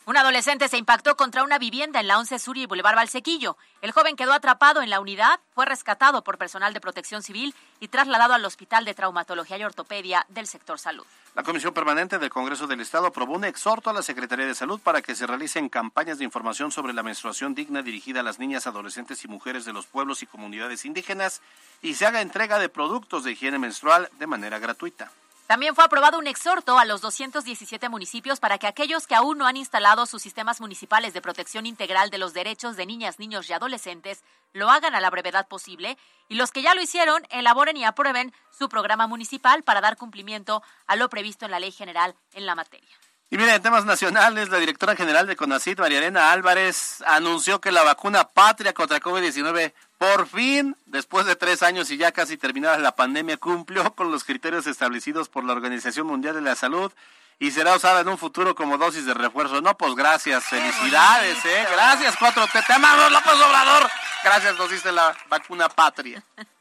Un 0.08 0.16
adolescente 0.16 0.68
se 0.68 0.78
impactó 0.78 1.18
contra 1.18 1.44
una 1.44 1.58
vivienda 1.58 2.00
en 2.00 2.06
la 2.06 2.18
11 2.18 2.38
Sur 2.38 2.56
y 2.56 2.64
Boulevard 2.64 2.96
Valsequillo. 2.96 3.58
El 3.82 3.92
joven 3.92 4.16
quedó 4.16 4.32
atrapado 4.32 4.80
en 4.80 4.88
la 4.88 5.00
unidad, 5.00 5.38
fue 5.54 5.66
rescatado 5.66 6.24
por 6.24 6.38
personal 6.38 6.72
de 6.72 6.80
protección 6.80 7.22
civil 7.22 7.54
y 7.78 7.88
trasladado 7.88 8.32
al 8.32 8.42
Hospital 8.46 8.86
de 8.86 8.94
Traumatología 8.94 9.58
y 9.58 9.64
Ortopedia 9.64 10.24
del 10.30 10.46
sector 10.46 10.78
salud. 10.78 11.04
La 11.34 11.42
Comisión 11.42 11.74
Permanente 11.74 12.18
del 12.18 12.30
Congreso 12.30 12.66
del 12.66 12.80
Estado 12.80 13.08
aprobó 13.08 13.34
un 13.34 13.44
exhorto 13.44 13.90
a 13.90 13.92
la 13.92 14.00
Secretaría 14.00 14.46
de 14.46 14.54
Salud 14.54 14.80
para 14.80 15.02
que 15.02 15.14
se 15.14 15.26
realicen 15.26 15.68
campañas 15.68 16.16
de 16.16 16.24
información 16.24 16.72
sobre 16.72 16.94
la 16.94 17.02
menstruación 17.02 17.54
digna 17.54 17.82
dirigida 17.82 18.20
a 18.20 18.22
las 18.22 18.38
niñas, 18.38 18.66
adolescentes 18.66 19.22
y 19.24 19.28
mujeres 19.28 19.66
de 19.66 19.74
los 19.74 19.84
pueblos 19.84 20.22
y 20.22 20.26
comunidades 20.26 20.86
indígenas 20.86 21.42
y 21.82 21.96
se 21.96 22.06
haga 22.06 22.22
entrega 22.22 22.58
de 22.58 22.70
productos 22.70 23.24
de 23.24 23.32
higiene 23.32 23.58
menstrual 23.58 24.08
de 24.18 24.26
manera 24.26 24.58
gratuita. 24.58 25.10
También 25.48 25.74
fue 25.74 25.82
aprobado 25.82 26.18
un 26.18 26.26
exhorto 26.26 26.78
a 26.78 26.84
los 26.84 27.00
217 27.00 27.88
municipios 27.88 28.38
para 28.38 28.58
que 28.58 28.66
aquellos 28.66 29.06
que 29.06 29.14
aún 29.14 29.38
no 29.38 29.46
han 29.46 29.56
instalado 29.56 30.04
sus 30.04 30.20
sistemas 30.20 30.60
municipales 30.60 31.14
de 31.14 31.22
protección 31.22 31.64
integral 31.64 32.10
de 32.10 32.18
los 32.18 32.34
derechos 32.34 32.76
de 32.76 32.84
niñas, 32.84 33.18
niños 33.18 33.48
y 33.48 33.54
adolescentes 33.54 34.22
lo 34.52 34.68
hagan 34.70 34.94
a 34.94 35.00
la 35.00 35.08
brevedad 35.08 35.48
posible 35.48 35.96
y 36.28 36.34
los 36.34 36.52
que 36.52 36.60
ya 36.60 36.74
lo 36.74 36.82
hicieron 36.82 37.22
elaboren 37.30 37.78
y 37.78 37.84
aprueben 37.84 38.34
su 38.50 38.68
programa 38.68 39.06
municipal 39.06 39.62
para 39.62 39.80
dar 39.80 39.96
cumplimiento 39.96 40.62
a 40.86 40.96
lo 40.96 41.08
previsto 41.08 41.46
en 41.46 41.52
la 41.52 41.60
ley 41.60 41.72
general 41.72 42.14
en 42.34 42.44
la 42.44 42.54
materia. 42.54 42.90
Y 43.30 43.38
mira, 43.38 43.54
en 43.54 43.62
temas 43.62 43.86
nacionales, 43.86 44.50
la 44.50 44.58
directora 44.58 44.96
general 44.96 45.26
de 45.26 45.36
CONACID, 45.36 45.78
María 45.78 45.98
Elena 45.98 46.32
Álvarez, 46.32 47.02
anunció 47.06 47.58
que 47.58 47.72
la 47.72 47.84
vacuna 47.84 48.24
patria 48.24 48.74
contra 48.74 49.00
COVID-19 49.00 49.72
por 49.98 50.28
fin, 50.28 50.76
después 50.86 51.26
de 51.26 51.36
tres 51.36 51.62
años 51.62 51.90
y 51.90 51.96
ya 51.96 52.12
casi 52.12 52.36
terminada 52.36 52.78
la 52.78 52.94
pandemia, 52.94 53.36
cumplió 53.36 53.94
con 53.94 54.10
los 54.10 54.24
criterios 54.24 54.66
establecidos 54.66 55.28
por 55.28 55.44
la 55.44 55.52
Organización 55.52 56.06
Mundial 56.06 56.34
de 56.36 56.40
la 56.40 56.54
Salud 56.54 56.92
y 57.40 57.50
será 57.50 57.76
usada 57.76 58.00
en 58.00 58.08
un 58.08 58.18
futuro 58.18 58.54
como 58.54 58.78
dosis 58.78 59.04
de 59.04 59.14
refuerzo. 59.14 59.60
No, 59.60 59.76
pues 59.76 59.94
gracias, 59.94 60.44
felicidades, 60.44 61.44
¿eh? 61.44 61.66
Gracias, 61.72 62.16
4T. 62.16 62.66
Te 62.66 62.72
amamos, 62.72 63.12
López 63.12 63.32
Obrador. 63.34 63.90
Gracias, 64.24 64.56
nos 64.56 64.70
diste 64.70 64.92
la 64.92 65.16
vacuna 65.28 65.68
patria. 65.68 66.22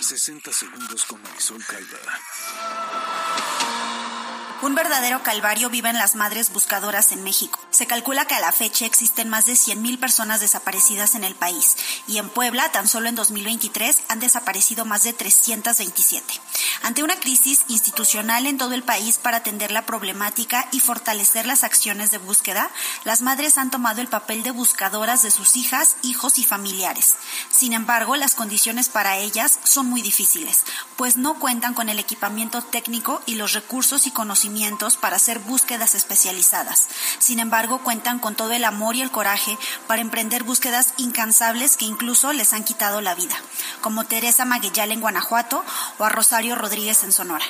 60 0.00 0.52
segundos 0.52 1.04
con 1.06 1.22
Marisol 1.22 1.64
Calda. 1.64 1.98
Un 4.64 4.74
verdadero 4.74 5.22
calvario 5.22 5.68
viven 5.68 5.98
las 5.98 6.14
madres 6.14 6.50
buscadoras 6.50 7.12
en 7.12 7.22
México. 7.22 7.60
Se 7.68 7.86
calcula 7.86 8.24
que 8.24 8.34
a 8.34 8.40
la 8.40 8.50
fecha 8.50 8.86
existen 8.86 9.28
más 9.28 9.44
de 9.44 9.52
100.000 9.52 9.98
personas 9.98 10.40
desaparecidas 10.40 11.14
en 11.14 11.22
el 11.22 11.34
país 11.34 11.76
y 12.08 12.16
en 12.16 12.30
Puebla, 12.30 12.72
tan 12.72 12.88
solo 12.88 13.10
en 13.10 13.14
2023, 13.14 14.04
han 14.08 14.20
desaparecido 14.20 14.86
más 14.86 15.02
de 15.02 15.12
327. 15.12 16.40
Ante 16.82 17.02
una 17.02 17.16
crisis 17.16 17.66
institucional 17.68 18.46
en 18.46 18.56
todo 18.56 18.72
el 18.72 18.82
país 18.82 19.18
para 19.18 19.38
atender 19.38 19.70
la 19.70 19.84
problemática 19.84 20.66
y 20.72 20.80
fortalecer 20.80 21.44
las 21.44 21.62
acciones 21.62 22.10
de 22.10 22.16
búsqueda, 22.16 22.70
las 23.04 23.20
madres 23.20 23.58
han 23.58 23.70
tomado 23.70 24.00
el 24.00 24.08
papel 24.08 24.42
de 24.42 24.50
buscadoras 24.50 25.22
de 25.22 25.30
sus 25.30 25.56
hijas, 25.56 25.96
hijos 26.00 26.38
y 26.38 26.44
familiares. 26.44 27.16
Sin 27.50 27.74
embargo, 27.74 28.16
las 28.16 28.34
condiciones 28.34 28.88
para 28.88 29.18
ellas 29.18 29.58
son 29.62 29.90
muy 29.90 30.00
difíciles, 30.00 30.64
pues 30.96 31.18
no 31.18 31.38
cuentan 31.38 31.74
con 31.74 31.90
el 31.90 31.98
equipamiento 31.98 32.62
técnico 32.62 33.20
y 33.26 33.34
los 33.34 33.52
recursos 33.52 34.06
y 34.06 34.10
conocimientos 34.10 34.53
para 35.00 35.16
hacer 35.16 35.40
búsquedas 35.40 35.96
especializadas. 35.96 36.86
Sin 37.18 37.40
embargo, 37.40 37.82
cuentan 37.82 38.20
con 38.20 38.36
todo 38.36 38.52
el 38.52 38.64
amor 38.64 38.94
y 38.94 39.02
el 39.02 39.10
coraje 39.10 39.58
para 39.88 40.00
emprender 40.00 40.44
búsquedas 40.44 40.94
incansables 40.96 41.76
que 41.76 41.86
incluso 41.86 42.32
les 42.32 42.52
han 42.52 42.62
quitado 42.62 43.00
la 43.00 43.16
vida, 43.16 43.34
como 43.80 44.04
Teresa 44.04 44.44
Maguellal 44.44 44.92
en 44.92 45.00
Guanajuato 45.00 45.64
o 45.98 46.04
a 46.04 46.08
Rosario 46.08 46.54
Rodríguez 46.54 47.02
en 47.02 47.10
Sonora. 47.10 47.44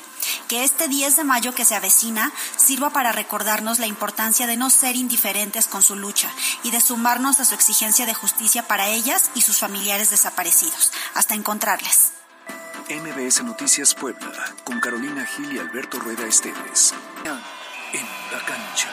Que 0.49 0.65
este 0.65 0.89
10 0.89 1.17
de 1.17 1.25
mayo 1.25 1.55
que 1.55 1.67
se 1.67 1.75
avecina 1.75 2.33
sirva 2.57 2.89
para 2.89 3.13
recordarnos 3.13 3.79
la 3.79 3.87
importancia 3.87 4.47
de 4.47 4.57
no 4.57 4.71
ser 4.71 4.97
indiferentes 4.97 5.67
con 5.67 5.83
su 5.83 5.97
lucha 5.97 6.31
y 6.63 6.71
de 6.71 6.81
sumarnos 6.81 7.39
a 7.39 7.45
su 7.45 7.55
exigencia 7.55 8.07
de 8.07 8.15
justicia 8.15 8.67
para 8.67 8.89
ellas 8.89 9.31
y 9.35 9.43
sus 9.43 9.59
familiares 9.59 10.09
desaparecidos, 10.09 10.91
hasta 11.15 11.35
encontrarles. 11.35 12.24
MBS 12.89 13.43
Noticias 13.45 13.95
Puebla, 13.95 14.31
con 14.63 14.79
Carolina 14.79 15.25
Gil 15.25 15.53
y 15.55 15.59
Alberto 15.59 15.99
Rueda 15.99 16.27
Esteves. 16.27 16.93
En 17.93 18.07
la 18.31 18.45
cancha. 18.45 18.91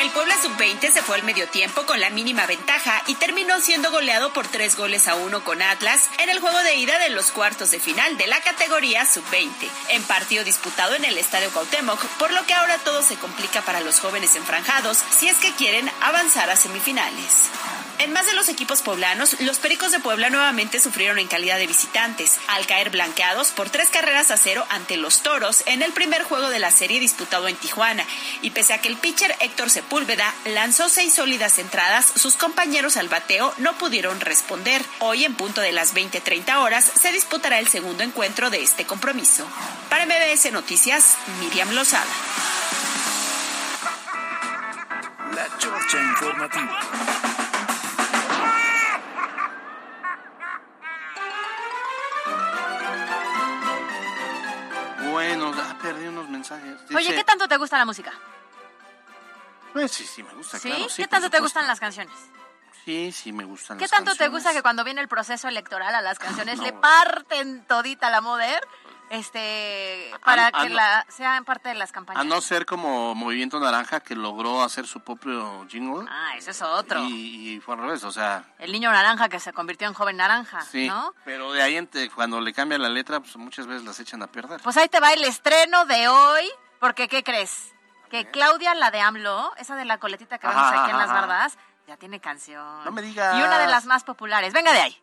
El 0.00 0.10
Puebla 0.10 0.34
Sub-20 0.40 0.92
se 0.92 1.02
fue 1.02 1.16
al 1.16 1.24
medio 1.24 1.48
tiempo 1.48 1.86
con 1.86 1.98
la 1.98 2.10
mínima 2.10 2.46
ventaja 2.46 3.02
y 3.08 3.14
terminó 3.16 3.60
siendo 3.60 3.90
goleado 3.90 4.32
por 4.32 4.46
tres 4.46 4.76
goles 4.76 5.08
a 5.08 5.16
uno 5.16 5.42
con 5.42 5.60
Atlas 5.60 6.08
en 6.18 6.28
el 6.28 6.38
juego 6.40 6.58
de 6.58 6.76
ida 6.76 6.98
de 7.00 7.10
los 7.10 7.32
cuartos 7.32 7.72
de 7.72 7.80
final 7.80 8.16
de 8.16 8.28
la 8.28 8.40
categoría 8.40 9.04
Sub-20, 9.06 9.50
en 9.88 10.02
partido 10.04 10.44
disputado 10.44 10.94
en 10.94 11.04
el 11.04 11.18
Estadio 11.18 11.50
Cuauhtémoc, 11.50 12.00
por 12.18 12.32
lo 12.32 12.46
que 12.46 12.54
ahora 12.54 12.78
todo 12.78 13.02
se 13.02 13.16
complica 13.16 13.62
para 13.62 13.80
los 13.80 13.98
jóvenes 13.98 14.36
enfranjados 14.36 14.98
si 15.10 15.28
es 15.28 15.38
que 15.38 15.52
quieren 15.54 15.90
avanzar 16.00 16.48
a 16.50 16.56
semifinales. 16.56 17.50
En 17.98 18.12
más 18.12 18.26
de 18.26 18.34
los 18.34 18.48
equipos 18.48 18.82
poblanos, 18.82 19.40
los 19.40 19.58
Pericos 19.58 19.92
de 19.92 20.00
Puebla 20.00 20.28
nuevamente 20.28 20.80
sufrieron 20.80 21.18
en 21.18 21.28
calidad 21.28 21.58
de 21.58 21.66
visitantes, 21.66 22.38
al 22.48 22.66
caer 22.66 22.90
blanqueados 22.90 23.52
por 23.52 23.70
tres 23.70 23.88
carreras 23.88 24.30
a 24.30 24.36
cero 24.36 24.66
ante 24.68 24.96
los 24.96 25.22
Toros 25.22 25.62
en 25.66 25.82
el 25.82 25.92
primer 25.92 26.24
juego 26.24 26.50
de 26.50 26.58
la 26.58 26.70
serie 26.70 27.00
disputado 27.00 27.46
en 27.46 27.56
Tijuana. 27.56 28.04
Y 28.42 28.50
pese 28.50 28.74
a 28.74 28.80
que 28.80 28.88
el 28.88 28.96
pitcher 28.96 29.34
Héctor 29.40 29.70
Sepúlveda 29.70 30.34
lanzó 30.44 30.88
seis 30.88 31.14
sólidas 31.14 31.58
entradas, 31.58 32.06
sus 32.16 32.36
compañeros 32.36 32.96
al 32.96 33.08
bateo 33.08 33.54
no 33.58 33.72
pudieron 33.78 34.20
responder. 34.20 34.84
Hoy, 34.98 35.24
en 35.24 35.34
punto 35.34 35.60
de 35.60 35.72
las 35.72 35.94
20:30 35.94 36.58
horas, 36.58 36.84
se 37.00 37.12
disputará 37.12 37.58
el 37.58 37.68
segundo 37.68 38.02
encuentro 38.02 38.50
de 38.50 38.62
este 38.62 38.84
compromiso. 38.84 39.46
Para 39.88 40.04
MBS 40.04 40.50
Noticias, 40.50 41.16
Miriam 41.40 41.70
Lozada. 41.70 42.04
La 45.34 45.48
Informativa. 46.00 47.33
Bueno, 55.14 55.52
ah, 55.56 55.76
perdí 55.80 56.06
unos 56.08 56.28
mensajes. 56.28 56.76
Oye, 56.94 57.14
¿qué 57.14 57.24
tanto 57.24 57.46
te 57.48 57.56
gusta 57.56 57.78
la 57.78 57.84
música? 57.84 58.12
Pues 59.72 59.90
sí, 59.92 60.04
sí, 60.04 60.22
me 60.22 60.32
gusta, 60.34 60.58
¿Sí? 60.58 60.68
claro. 60.68 60.88
sí, 60.88 61.02
¿Qué 61.02 61.08
tanto 61.08 61.30
te 61.30 61.40
gustan 61.40 61.66
las 61.66 61.80
canciones? 61.80 62.14
Sí, 62.84 63.10
sí, 63.12 63.32
me 63.32 63.44
gustan 63.44 63.78
¿Qué 63.78 63.84
las 63.84 63.90
tanto 63.90 64.14
te 64.14 64.28
gusta 64.28 64.52
que 64.52 64.60
cuando 64.62 64.84
viene 64.84 65.00
el 65.00 65.08
proceso 65.08 65.48
electoral 65.48 65.94
a 65.94 66.00
las 66.02 66.18
canciones 66.24 66.58
No. 66.58 66.64
le 66.64 66.72
parten 66.74 67.64
todita 67.66 68.10
la 68.10 68.20
moder? 68.20 68.60
Este, 69.10 70.10
para 70.24 70.50
que 70.50 70.68
no. 70.70 70.74
la 70.76 71.06
sean 71.08 71.44
parte 71.44 71.68
de 71.68 71.74
las 71.74 71.92
campañas. 71.92 72.20
A 72.20 72.24
no 72.24 72.40
ser 72.40 72.66
como 72.66 73.14
Movimiento 73.14 73.60
Naranja 73.60 74.00
que 74.00 74.16
logró 74.16 74.62
hacer 74.62 74.86
su 74.86 75.00
propio 75.00 75.66
jingle. 75.68 76.06
Ah, 76.10 76.32
ese 76.36 76.50
es 76.50 76.62
otro. 76.62 77.04
Y, 77.04 77.54
y 77.54 77.60
fue 77.60 77.74
al 77.74 77.82
revés, 77.82 78.02
o 78.04 78.10
sea, 78.10 78.44
El 78.58 78.72
niño 78.72 78.90
naranja 78.90 79.28
que 79.28 79.38
se 79.40 79.52
convirtió 79.52 79.86
en 79.86 79.94
joven 79.94 80.16
naranja, 80.16 80.62
sí. 80.62 80.88
¿no? 80.88 81.14
Pero 81.24 81.52
de 81.52 81.62
ahí 81.62 81.74
cuando 82.14 82.40
le 82.40 82.52
cambia 82.52 82.78
la 82.78 82.88
letra, 82.88 83.20
pues 83.20 83.36
muchas 83.36 83.66
veces 83.66 83.84
las 83.84 84.00
echan 84.00 84.22
a 84.22 84.26
perder. 84.26 84.60
Pues 84.62 84.76
ahí 84.76 84.88
te 84.88 85.00
va 85.00 85.12
el 85.12 85.24
estreno 85.24 85.84
de 85.86 86.08
hoy, 86.08 86.50
porque 86.80 87.08
¿qué 87.08 87.22
crees? 87.22 87.72
Que 88.10 88.30
Claudia, 88.30 88.74
la 88.74 88.90
de 88.90 89.00
AMLO, 89.00 89.52
esa 89.56 89.76
de 89.76 89.84
la 89.84 89.98
coletita 89.98 90.38
que 90.38 90.46
vemos 90.46 90.64
aquí 90.72 90.90
en 90.90 90.98
las 90.98 91.08
bardas, 91.08 91.58
ya 91.86 91.96
tiene 91.96 92.20
canción. 92.20 92.84
No 92.84 92.92
me 92.92 93.02
digas. 93.02 93.36
Y 93.36 93.42
una 93.42 93.58
de 93.58 93.66
las 93.66 93.86
más 93.86 94.04
populares. 94.04 94.52
Venga 94.52 94.72
de 94.72 94.80
ahí. 94.80 95.02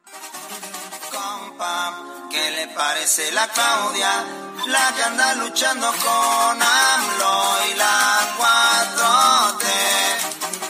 ¿Qué 2.30 2.52
le 2.52 2.68
parece 2.70 3.32
la 3.32 3.48
Claudia? 3.48 4.26
La 4.68 4.94
que 4.96 5.04
anda 5.04 5.36
luchando 5.36 5.88
con 5.88 6.62
AMLO 6.62 7.58
y 7.70 7.74
la 7.76 8.20
4T. 8.38 9.66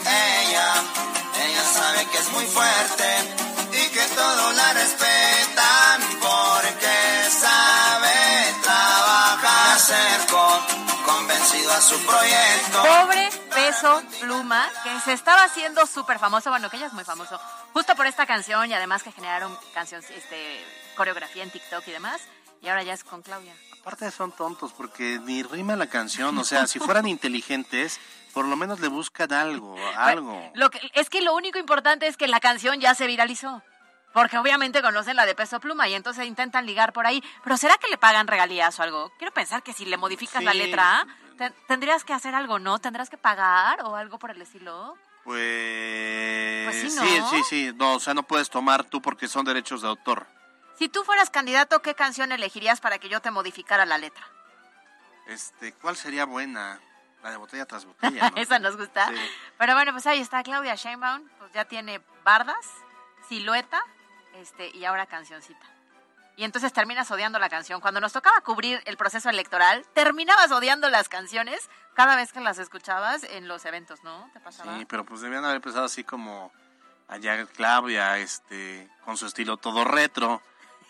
Ella, 0.06 0.74
ella 1.44 1.64
sabe 1.72 2.06
que 2.10 2.18
es 2.18 2.32
muy 2.32 2.46
fuerte 2.46 3.08
y 3.72 3.88
que 3.90 4.04
todos 4.14 4.54
la 4.54 4.72
respetan 4.72 5.81
acerco, 9.82 10.38
convencido 11.04 11.72
a 11.72 11.80
su 11.80 11.98
proyecto. 12.06 12.82
Pobre 12.82 13.28
Peso 13.52 14.00
Pluma, 14.20 14.68
que 14.84 15.00
se 15.00 15.12
estaba 15.12 15.42
haciendo 15.42 15.86
súper 15.86 16.20
famoso, 16.20 16.50
bueno, 16.50 16.70
que 16.70 16.76
ella 16.76 16.86
es 16.86 16.92
muy 16.92 17.02
famoso, 17.02 17.40
justo 17.72 17.96
por 17.96 18.06
esta 18.06 18.24
canción 18.24 18.70
y 18.70 18.74
además 18.74 19.02
que 19.02 19.10
generaron 19.10 19.56
canción, 19.74 20.00
este, 20.14 20.64
coreografía 20.96 21.42
en 21.42 21.50
TikTok 21.50 21.82
y 21.88 21.90
demás, 21.90 22.20
y 22.60 22.68
ahora 22.68 22.84
ya 22.84 22.92
es 22.92 23.02
con 23.02 23.22
Claudia. 23.22 23.54
Aparte 23.80 24.08
son 24.12 24.30
tontos 24.30 24.72
porque 24.72 25.18
ni 25.24 25.42
rima 25.42 25.74
la 25.74 25.88
canción, 25.88 26.38
o 26.38 26.44
sea, 26.44 26.68
si 26.68 26.78
fueran 26.78 27.08
inteligentes, 27.08 27.98
por 28.32 28.44
lo 28.44 28.54
menos 28.54 28.78
le 28.78 28.86
buscan 28.86 29.32
algo, 29.32 29.74
algo. 29.96 30.52
Lo 30.54 30.70
que, 30.70 30.78
es 30.94 31.10
que 31.10 31.22
lo 31.22 31.34
único 31.34 31.58
importante 31.58 32.06
es 32.06 32.16
que 32.16 32.28
la 32.28 32.38
canción 32.38 32.80
ya 32.80 32.94
se 32.94 33.08
viralizó. 33.08 33.62
Porque 34.12 34.36
obviamente 34.38 34.82
conocen 34.82 35.16
la 35.16 35.24
de 35.26 35.34
Peso 35.34 35.58
Pluma 35.60 35.88
y 35.88 35.94
entonces 35.94 36.26
intentan 36.26 36.66
ligar 36.66 36.92
por 36.92 37.06
ahí. 37.06 37.22
Pero 37.42 37.56
¿será 37.56 37.76
que 37.78 37.88
le 37.88 37.96
pagan 37.98 38.26
regalías 38.26 38.78
o 38.78 38.82
algo? 38.82 39.12
Quiero 39.18 39.32
pensar 39.32 39.62
que 39.62 39.72
si 39.72 39.84
le 39.86 39.96
modificas 39.96 40.42
la 40.44 40.52
letra, 40.54 41.06
te- 41.38 41.50
tendrías 41.68 42.04
que 42.04 42.12
hacer 42.12 42.34
algo, 42.34 42.58
¿no? 42.58 42.78
¿Tendrás 42.78 43.08
que 43.08 43.16
pagar 43.16 43.80
o 43.84 43.96
algo 43.96 44.18
por 44.18 44.30
el 44.30 44.42
estilo? 44.42 44.96
Pues, 45.24 46.64
Pues 46.64 46.80
sí, 46.82 46.90
sí, 46.90 47.22
sí, 47.30 47.42
sí, 47.48 47.72
no, 47.76 47.94
o 47.94 48.00
sea, 48.00 48.12
no 48.14 48.22
puedes 48.22 48.50
tomar 48.50 48.84
tú 48.84 49.00
porque 49.00 49.28
son 49.28 49.44
derechos 49.44 49.82
de 49.82 49.88
autor. 49.88 50.26
Si 50.78 50.88
tú 50.88 51.04
fueras 51.04 51.30
candidato, 51.30 51.80
¿qué 51.82 51.94
canción 51.94 52.32
elegirías 52.32 52.80
para 52.80 52.98
que 52.98 53.08
yo 53.08 53.20
te 53.20 53.30
modificara 53.30 53.86
la 53.86 53.98
letra? 53.98 54.26
Este, 55.26 55.72
¿cuál 55.74 55.96
sería 55.96 56.24
buena? 56.24 56.80
La 57.22 57.30
de 57.30 57.36
botella 57.36 57.66
tras 57.66 57.84
botella, 57.86 58.30
¿no? 58.30 58.36
Esa 58.36 58.58
nos 58.58 58.76
gusta. 58.76 59.08
Sí. 59.08 59.14
Pero 59.58 59.74
bueno, 59.74 59.92
pues 59.92 60.06
ahí 60.06 60.20
está 60.20 60.42
Claudia 60.42 60.74
Sheinbaum, 60.74 61.22
pues 61.38 61.52
ya 61.52 61.64
tiene 61.66 62.00
bardas, 62.24 62.66
silueta, 63.28 63.80
este, 64.34 64.68
y 64.76 64.84
ahora 64.84 65.06
cancioncita. 65.06 65.66
Y 66.36 66.44
entonces 66.44 66.72
terminas 66.72 67.10
odiando 67.10 67.38
la 67.38 67.50
canción. 67.50 67.80
Cuando 67.80 68.00
nos 68.00 68.12
tocaba 68.14 68.40
cubrir 68.40 68.82
el 68.86 68.96
proceso 68.96 69.28
electoral, 69.28 69.84
terminabas 69.94 70.50
odiando 70.50 70.88
las 70.88 71.08
canciones 71.10 71.68
cada 71.94 72.16
vez 72.16 72.32
que 72.32 72.40
las 72.40 72.58
escuchabas 72.58 73.22
en 73.24 73.48
los 73.48 73.64
eventos, 73.66 74.02
¿no? 74.02 74.30
¿Te 74.32 74.40
pasaba? 74.40 74.78
Sí, 74.78 74.86
pero 74.86 75.04
pues 75.04 75.20
debían 75.20 75.44
haber 75.44 75.56
empezado 75.56 75.84
así 75.84 76.04
como 76.04 76.50
allá 77.08 77.44
Claudia, 77.46 78.16
este, 78.18 78.88
con 79.04 79.18
su 79.18 79.26
estilo 79.26 79.58
todo 79.58 79.84
retro. 79.84 80.40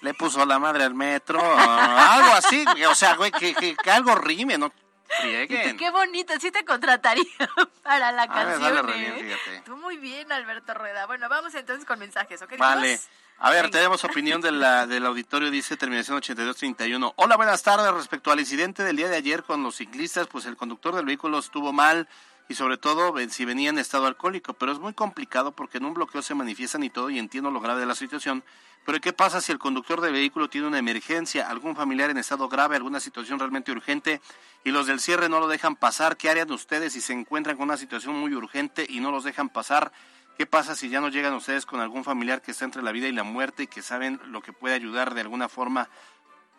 Le 0.01 0.15
puso 0.15 0.45
la 0.47 0.59
madre 0.61 0.85
al 0.85 0.95
metro, 0.95 1.41
algo 1.59 2.33
así, 2.35 2.65
o 2.89 2.95
sea, 2.95 3.15
güey, 3.17 3.31
que, 3.33 3.53
que- 3.55 3.77
que 3.77 3.91
algo 3.91 4.15
rime, 4.15 4.59
no 4.59 4.73
frieguen. 5.21 5.77
Qué 5.77 5.91
bonito, 5.91 6.33
sí 6.41 6.51
te 6.51 6.65
contrataría 6.65 7.25
para 7.83 8.13
la 8.13 8.23
A 8.23 8.45
ver, 8.45 8.59
canción. 8.59 8.87
dale, 8.87 9.33
¿eh? 9.33 9.63
Tú 9.65 9.77
muy 9.77 9.97
bien, 9.97 10.31
Alberto 10.33 10.75
Rueda. 10.75 11.07
Bueno, 11.07 11.29
vamos 11.29 11.55
entonces 11.55 11.85
con 11.85 11.99
mensajes, 11.99 12.41
¿ok? 12.43 12.57
Vale. 12.59 12.99
A 13.39 13.51
ver, 13.51 13.65
Venga. 13.65 13.79
tenemos 13.79 14.05
opinión 14.05 14.41
de 14.41 14.53
la, 14.53 14.87
del 14.87 15.05
auditorio, 15.05 15.51
dice 15.51 15.77
terminación 15.77 16.19
8231. 16.19 17.15
Hola, 17.17 17.37
buenas 17.37 17.63
tardes. 17.63 17.93
Respecto 17.93 18.31
al 18.31 18.39
incidente 18.39 18.85
del 18.85 18.97
día 18.97 19.09
de 19.09 19.17
ayer 19.17 19.43
con 19.43 19.63
los 19.65 19.77
ciclistas, 19.77 20.29
pues 20.29 20.47
el 20.47 20.57
conductor 20.57 20.95
del 20.95 21.07
vehículo 21.07 21.39
estuvo 21.41 21.73
mal 21.73 22.09
y 22.49 22.55
sobre 22.55 22.77
todo 22.77 23.15
si 23.31 23.45
venía 23.45 23.71
en 23.71 23.79
estado 23.79 24.07
alcohólico, 24.07 24.55
pero 24.55 24.73
es 24.73 24.79
muy 24.79 24.93
complicado 24.93 25.53
porque 25.53 25.79
en 25.79 25.85
un 25.85 25.95
bloqueo 25.95 26.23
se 26.23 26.35
manifiestan 26.35 26.83
y 26.83 26.91
todo 26.91 27.11
y 27.11 27.19
entiendo 27.19 27.51
lo 27.51 27.61
grave 27.61 27.81
de 27.81 27.87
la 27.87 27.95
situación. 27.95 28.45
Pero 28.85 29.01
¿qué 29.01 29.13
pasa 29.13 29.41
si 29.41 29.53
el 29.53 29.59
conductor 29.59 30.01
del 30.01 30.13
vehículo 30.13 30.51
tiene 30.51 30.67
una 30.67 30.79
emergencia, 30.79 31.49
algún 31.49 31.77
familiar 31.77 32.11
en 32.11 32.19
estado 32.19 32.49
grave, 32.49 32.77
alguna 32.77 32.99
situación 32.99 33.39
realmente 33.39 33.71
urgente 33.71 34.21
y 34.65 34.71
los 34.71 34.87
del 34.87 34.99
cierre 34.99 35.29
no 35.29 35.39
lo 35.39 35.47
dejan 35.47 35.77
pasar? 35.77 36.17
¿Qué 36.17 36.29
harían 36.29 36.51
ustedes 36.51 36.93
si 36.93 37.01
se 37.01 37.13
encuentran 37.13 37.57
con 37.57 37.65
una 37.65 37.77
situación 37.77 38.17
muy 38.17 38.35
urgente 38.35 38.85
y 38.89 38.99
no 38.99 39.13
los 39.13 39.23
dejan 39.23 39.49
pasar? 39.49 39.93
¿Qué 40.37 40.47
pasa 40.47 40.75
si 40.75 40.89
ya 40.89 41.01
no 41.01 41.11
llegan 41.11 41.35
ustedes 41.35 41.65
con 41.65 41.81
algún 41.81 42.03
familiar 42.03 42.43
que 42.43 42.51
está 42.51 42.65
entre 42.65 42.83
la 42.83 42.91
vida 42.91 43.07
y 43.07 43.13
la 43.13 43.23
muerte 43.23 43.65
y 43.65 43.67
que 43.69 43.83
saben 43.83 44.21
lo 44.27 44.43
que 44.43 44.53
puede 44.53 44.75
ayudar 44.75 45.15
de 45.15 45.21
alguna 45.21 45.49
forma, 45.49 45.89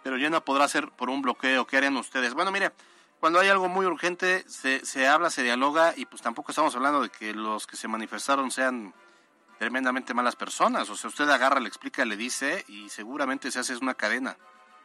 pero 0.01 0.17
ya 0.17 0.29
no 0.29 0.45
podrá 0.45 0.67
ser 0.69 0.89
por 0.91 1.09
un 1.09 1.21
bloqueo? 1.21 1.67
¿Qué 1.67 1.75
harían 1.75 1.97
ustedes? 1.97 2.33
Bueno, 2.33 2.51
mire, 2.51 2.71
cuando 3.23 3.39
hay 3.39 3.47
algo 3.47 3.69
muy 3.69 3.85
urgente 3.85 4.43
se, 4.49 4.85
se 4.85 5.07
habla, 5.07 5.29
se 5.29 5.43
dialoga 5.43 5.93
y 5.95 6.05
pues 6.05 6.21
tampoco 6.21 6.51
estamos 6.51 6.75
hablando 6.75 6.99
de 6.99 7.07
que 7.07 7.33
los 7.33 7.65
que 7.65 7.77
se 7.77 7.87
manifestaron 7.87 8.51
sean 8.51 8.93
tremendamente 9.57 10.13
malas 10.13 10.35
personas. 10.35 10.89
O 10.89 10.97
sea, 10.97 11.07
usted 11.07 11.29
agarra, 11.29 11.61
le 11.61 11.69
explica, 11.69 12.03
le 12.03 12.17
dice 12.17 12.65
y 12.67 12.89
seguramente 12.89 13.49
se 13.49 13.59
hace 13.59 13.77
una 13.77 13.93
cadena. 13.93 14.35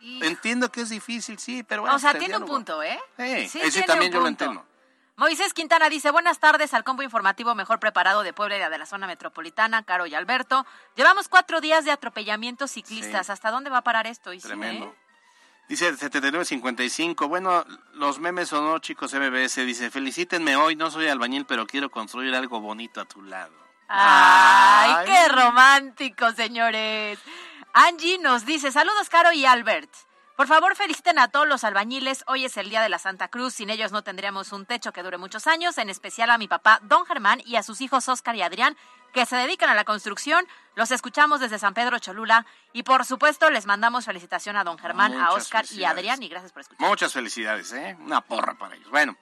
Entiendo 0.00 0.70
que 0.70 0.82
es 0.82 0.88
difícil, 0.88 1.40
sí, 1.40 1.64
pero 1.64 1.82
bueno, 1.82 1.96
o 1.96 1.98
sea, 1.98 2.10
este 2.10 2.20
tiene 2.20 2.36
un 2.36 2.46
punto, 2.46 2.80
¿eh? 2.80 3.00
Sí, 3.16 3.48
Sí, 3.48 3.70
tiene 3.72 3.86
también 3.88 4.12
yo 4.12 4.20
lo 4.20 4.28
entiendo. 4.28 4.64
Moisés 5.16 5.52
Quintana 5.52 5.88
dice, 5.88 6.12
buenas 6.12 6.38
tardes 6.38 6.74
al 6.74 6.84
combo 6.84 7.02
informativo 7.02 7.56
mejor 7.56 7.80
preparado 7.80 8.22
de 8.22 8.32
Puebla 8.32 8.56
y 8.56 8.70
de 8.70 8.78
la 8.78 8.86
zona 8.86 9.08
metropolitana, 9.08 9.82
Caro 9.82 10.06
y 10.06 10.14
Alberto. 10.14 10.64
Llevamos 10.94 11.26
cuatro 11.26 11.60
días 11.60 11.84
de 11.84 11.90
atropellamientos 11.90 12.70
ciclistas. 12.70 13.26
Sí. 13.26 13.32
¿Hasta 13.32 13.50
dónde 13.50 13.68
va 13.68 13.78
a 13.78 13.82
parar 13.82 14.06
esto? 14.06 14.30
Sí, 14.30 14.38
Tremendo. 14.38 14.84
¿eh? 14.84 15.07
Dice 15.68 15.94
7955. 15.96 17.28
Bueno, 17.28 17.64
los 17.92 18.18
memes 18.18 18.52
o 18.52 18.62
no, 18.62 18.78
chicos 18.78 19.12
MBS. 19.12 19.56
Dice: 19.66 19.90
Felicítenme 19.90 20.56
hoy. 20.56 20.76
No 20.76 20.90
soy 20.90 21.08
albañil, 21.08 21.44
pero 21.44 21.66
quiero 21.66 21.90
construir 21.90 22.34
algo 22.34 22.60
bonito 22.60 23.00
a 23.00 23.04
tu 23.04 23.22
lado. 23.22 23.52
Ay, 23.88 24.92
Ay. 24.96 25.06
qué 25.06 25.28
romántico, 25.28 26.32
señores. 26.32 27.18
Angie 27.72 28.18
nos 28.18 28.44
dice, 28.44 28.72
saludos 28.72 29.08
Caro 29.08 29.32
y 29.32 29.44
Albert. 29.44 29.90
Por 30.38 30.46
favor, 30.46 30.76
feliciten 30.76 31.18
a 31.18 31.26
todos 31.26 31.48
los 31.48 31.64
albañiles. 31.64 32.22
Hoy 32.28 32.44
es 32.44 32.56
el 32.58 32.70
día 32.70 32.80
de 32.80 32.88
la 32.88 33.00
Santa 33.00 33.26
Cruz. 33.26 33.54
Sin 33.54 33.70
ellos 33.70 33.90
no 33.90 34.02
tendríamos 34.04 34.52
un 34.52 34.66
techo 34.66 34.92
que 34.92 35.02
dure 35.02 35.18
muchos 35.18 35.48
años. 35.48 35.78
En 35.78 35.90
especial 35.90 36.30
a 36.30 36.38
mi 36.38 36.46
papá, 36.46 36.78
don 36.84 37.04
Germán, 37.06 37.42
y 37.44 37.56
a 37.56 37.64
sus 37.64 37.80
hijos 37.80 38.08
Oscar 38.08 38.36
y 38.36 38.42
Adrián, 38.42 38.76
que 39.12 39.26
se 39.26 39.34
dedican 39.34 39.68
a 39.68 39.74
la 39.74 39.82
construcción. 39.82 40.46
Los 40.76 40.92
escuchamos 40.92 41.40
desde 41.40 41.58
San 41.58 41.74
Pedro 41.74 41.98
Cholula. 41.98 42.46
Y 42.72 42.84
por 42.84 43.04
supuesto, 43.04 43.50
les 43.50 43.66
mandamos 43.66 44.04
felicitación 44.04 44.54
a 44.54 44.62
don 44.62 44.78
Germán, 44.78 45.12
a 45.12 45.32
Oscar 45.32 45.64
y 45.72 45.82
a. 45.82 45.90
Adrián. 45.90 46.22
Y 46.22 46.28
gracias 46.28 46.52
por 46.52 46.62
escuchar. 46.62 46.88
Muchas 46.88 47.12
felicidades, 47.12 47.72
¿eh? 47.72 47.96
Una 47.98 48.20
porra 48.20 48.54
para 48.54 48.76
ellos. 48.76 48.90
Bueno, 48.90 49.16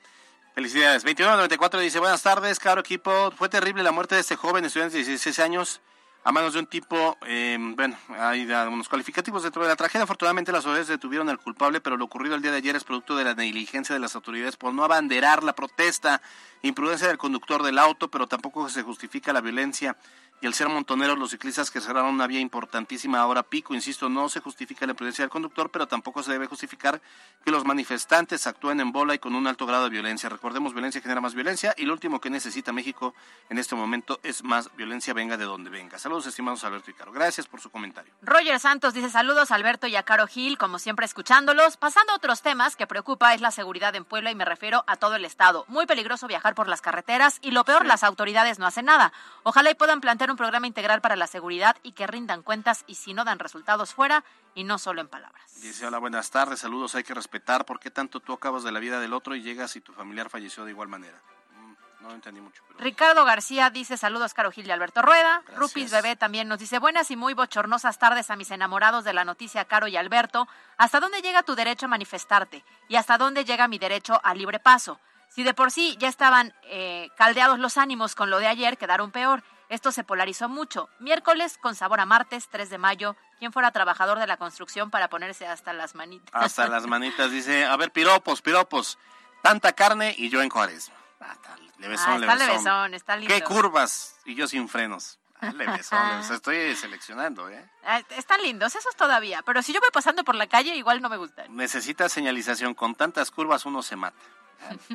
felicidades. 0.54 1.02
2194 1.02 1.80
dice: 1.80 1.98
Buenas 1.98 2.22
tardes, 2.22 2.58
caro 2.58 2.82
equipo. 2.82 3.30
Fue 3.30 3.48
terrible 3.48 3.82
la 3.82 3.90
muerte 3.90 4.16
de 4.16 4.20
este 4.20 4.36
joven 4.36 4.66
estudiante 4.66 4.98
de 4.98 5.04
16 5.04 5.38
años 5.38 5.80
a 6.26 6.32
manos 6.32 6.54
de 6.54 6.58
un 6.58 6.66
tipo. 6.66 7.16
eh, 7.24 7.56
bueno, 7.76 7.96
hay 8.18 8.50
unos 8.50 8.88
calificativos 8.88 9.44
dentro 9.44 9.62
de 9.62 9.68
la 9.68 9.76
tragedia. 9.76 10.02
Afortunadamente, 10.02 10.50
las 10.50 10.64
autoridades 10.64 10.88
detuvieron 10.88 11.28
al 11.28 11.38
culpable, 11.38 11.80
pero 11.80 11.96
lo 11.96 12.04
ocurrido 12.04 12.34
el 12.34 12.42
día 12.42 12.50
de 12.50 12.56
ayer 12.56 12.74
es 12.74 12.82
producto 12.82 13.14
de 13.14 13.22
la 13.22 13.34
negligencia 13.34 13.94
de 13.94 14.00
las 14.00 14.16
autoridades 14.16 14.56
por 14.56 14.74
no 14.74 14.82
abanderar 14.82 15.44
la 15.44 15.54
protesta, 15.54 16.20
imprudencia 16.62 17.06
del 17.06 17.16
conductor 17.16 17.62
del 17.62 17.78
auto, 17.78 18.10
pero 18.10 18.26
tampoco 18.26 18.68
se 18.68 18.82
justifica 18.82 19.32
la 19.32 19.40
violencia. 19.40 19.96
Y 20.40 20.46
el 20.46 20.54
ser 20.54 20.68
montoneros 20.68 21.18
los 21.18 21.30
ciclistas 21.30 21.70
que 21.70 21.80
cerraron 21.80 22.14
una 22.14 22.26
vía 22.26 22.40
importantísima 22.40 23.20
ahora 23.20 23.42
pico, 23.42 23.74
insisto, 23.74 24.08
no 24.08 24.28
se 24.28 24.40
justifica 24.40 24.84
la 24.84 24.92
imprudencia 24.92 25.22
del 25.22 25.30
conductor, 25.30 25.70
pero 25.70 25.88
tampoco 25.88 26.22
se 26.22 26.32
debe 26.32 26.46
justificar 26.46 27.00
que 27.44 27.50
los 27.50 27.64
manifestantes 27.64 28.46
actúen 28.46 28.80
en 28.80 28.92
bola 28.92 29.14
y 29.14 29.18
con 29.18 29.34
un 29.34 29.46
alto 29.46 29.64
grado 29.64 29.84
de 29.84 29.90
violencia. 29.90 30.28
Recordemos, 30.28 30.74
violencia 30.74 31.00
genera 31.00 31.22
más 31.22 31.34
violencia 31.34 31.74
y 31.78 31.86
lo 31.86 31.94
último 31.94 32.20
que 32.20 32.28
necesita 32.28 32.72
México 32.72 33.14
en 33.48 33.58
este 33.58 33.74
momento 33.74 34.20
es 34.22 34.44
más 34.44 34.74
violencia, 34.76 35.14
venga 35.14 35.36
de 35.36 35.44
donde 35.44 35.70
venga. 35.70 35.98
Saludos, 35.98 36.26
estimados 36.26 36.64
Alberto 36.64 36.90
y 36.90 36.94
Caro. 36.94 37.12
Gracias 37.12 37.46
por 37.46 37.60
su 37.60 37.70
comentario. 37.70 38.12
Roger 38.20 38.60
Santos 38.60 38.92
dice 38.92 39.08
saludos 39.08 39.50
Alberto 39.50 39.86
y 39.86 39.96
a 39.96 40.02
Caro 40.02 40.26
Gil, 40.26 40.58
como 40.58 40.78
siempre 40.78 41.06
escuchándolos. 41.06 41.78
Pasando 41.78 42.12
a 42.12 42.16
otros 42.16 42.42
temas 42.42 42.76
que 42.76 42.86
preocupa 42.86 43.32
es 43.32 43.40
la 43.40 43.50
seguridad 43.50 43.94
en 43.94 44.04
Puebla 44.04 44.30
y 44.30 44.34
me 44.34 44.44
refiero 44.44 44.84
a 44.86 44.96
todo 44.96 45.16
el 45.16 45.24
estado. 45.24 45.64
Muy 45.68 45.86
peligroso 45.86 46.26
viajar 46.26 46.54
por 46.54 46.68
las 46.68 46.82
carreteras 46.82 47.38
y 47.40 47.52
lo 47.52 47.64
peor, 47.64 47.86
las 47.86 48.04
autoridades 48.04 48.58
no 48.58 48.66
hacen 48.66 48.84
nada. 48.84 49.12
Ojalá 49.42 49.70
y 49.70 49.74
puedan 49.74 50.00
plantear 50.00 50.25
hacer 50.26 50.32
un 50.32 50.36
programa 50.36 50.66
integral 50.66 51.00
para 51.00 51.14
la 51.14 51.28
seguridad 51.28 51.76
y 51.84 51.92
que 51.92 52.08
rindan 52.08 52.42
cuentas 52.42 52.82
y 52.88 52.96
si 52.96 53.14
no 53.14 53.24
dan 53.24 53.38
resultados 53.38 53.94
fuera 53.94 54.24
y 54.56 54.64
no 54.64 54.76
solo 54.76 55.00
en 55.00 55.06
palabras. 55.06 55.40
Dice, 55.62 55.86
hola, 55.86 55.98
buenas 55.98 56.32
tardes, 56.32 56.58
saludos, 56.58 56.96
hay 56.96 57.04
que 57.04 57.14
respetar. 57.14 57.64
¿Por 57.64 57.78
qué 57.78 57.92
tanto 57.92 58.18
tú 58.18 58.32
acabas 58.32 58.64
de 58.64 58.72
la 58.72 58.80
vida 58.80 58.98
del 58.98 59.12
otro 59.12 59.36
y 59.36 59.42
llegas 59.42 59.76
y 59.76 59.80
tu 59.80 59.92
familiar 59.92 60.28
falleció 60.28 60.64
de 60.64 60.72
igual 60.72 60.88
manera? 60.88 61.16
Mm, 61.54 62.02
no 62.02 62.10
entendí 62.10 62.40
mucho. 62.40 62.60
Pero... 62.66 62.80
Ricardo 62.80 63.24
García 63.24 63.70
dice 63.70 63.96
saludos 63.96 64.34
Caro 64.34 64.50
Gil 64.50 64.66
y 64.66 64.72
Alberto 64.72 65.00
Rueda. 65.00 65.42
Rupis 65.54 65.92
Bebé 65.92 66.16
también 66.16 66.48
nos 66.48 66.58
dice 66.58 66.80
buenas 66.80 67.08
y 67.12 67.16
muy 67.16 67.32
bochornosas 67.32 68.00
tardes 68.00 68.28
a 68.32 68.34
mis 68.34 68.50
enamorados 68.50 69.04
de 69.04 69.12
la 69.12 69.24
noticia 69.24 69.64
Caro 69.66 69.86
y 69.86 69.96
Alberto. 69.96 70.48
¿Hasta 70.76 70.98
dónde 70.98 71.22
llega 71.22 71.44
tu 71.44 71.54
derecho 71.54 71.86
a 71.86 71.90
manifestarte? 71.90 72.64
¿Y 72.88 72.96
hasta 72.96 73.16
dónde 73.16 73.44
llega 73.44 73.68
mi 73.68 73.78
derecho 73.78 74.20
a 74.24 74.34
libre 74.34 74.58
paso? 74.58 74.98
Si 75.28 75.44
de 75.44 75.54
por 75.54 75.70
sí 75.70 75.96
ya 76.00 76.08
estaban 76.08 76.52
eh, 76.64 77.10
caldeados 77.16 77.60
los 77.60 77.78
ánimos 77.78 78.16
con 78.16 78.28
lo 78.28 78.40
de 78.40 78.48
ayer, 78.48 78.76
quedaron 78.76 79.12
peor. 79.12 79.44
Esto 79.68 79.90
se 79.92 80.04
polarizó 80.04 80.48
mucho. 80.48 80.88
Miércoles 81.00 81.58
con 81.60 81.74
sabor 81.74 82.00
a 82.00 82.06
martes, 82.06 82.48
3 82.50 82.70
de 82.70 82.78
mayo. 82.78 83.16
¿Quién 83.38 83.52
fuera 83.52 83.72
trabajador 83.72 84.18
de 84.18 84.26
la 84.26 84.36
construcción 84.36 84.90
para 84.90 85.08
ponerse 85.08 85.46
hasta 85.46 85.72
las 85.72 85.94
manitas? 85.94 86.30
Hasta 86.32 86.68
las 86.68 86.86
manitas. 86.86 87.30
Dice, 87.30 87.64
a 87.64 87.76
ver, 87.76 87.90
piropos, 87.90 88.42
piropos. 88.42 88.98
Tanta 89.42 89.72
carne 89.72 90.14
y 90.16 90.28
yo 90.30 90.40
en 90.42 90.48
Juárez. 90.50 90.90
Ah, 91.20 91.32
está 91.34 91.56
levesón, 91.78 92.10
Ah, 92.12 92.16
está 92.16 92.34
levesón. 92.36 92.48
levesón, 92.48 92.94
está 92.94 93.16
lindo. 93.16 93.34
¿Qué 93.34 93.42
curvas? 93.42 94.16
Y 94.24 94.34
yo 94.34 94.46
sin 94.46 94.68
frenos. 94.68 95.18
Ah, 95.40 95.52
levesón, 95.52 95.98
levesón. 96.10 96.36
Estoy 96.36 96.76
seleccionando, 96.76 97.48
¿eh? 97.50 97.68
Ah, 97.84 98.00
Están 98.10 98.42
lindos, 98.42 98.74
esos 98.76 98.94
todavía. 98.96 99.42
Pero 99.42 99.62
si 99.62 99.72
yo 99.72 99.80
voy 99.80 99.90
pasando 99.92 100.24
por 100.24 100.34
la 100.36 100.46
calle, 100.46 100.74
igual 100.76 101.02
no 101.02 101.08
me 101.08 101.16
gustan. 101.16 101.54
Necesita 101.56 102.08
señalización. 102.08 102.74
Con 102.74 102.94
tantas 102.94 103.30
curvas 103.30 103.66
uno 103.66 103.82
se 103.82 103.96
mata. 103.96 104.16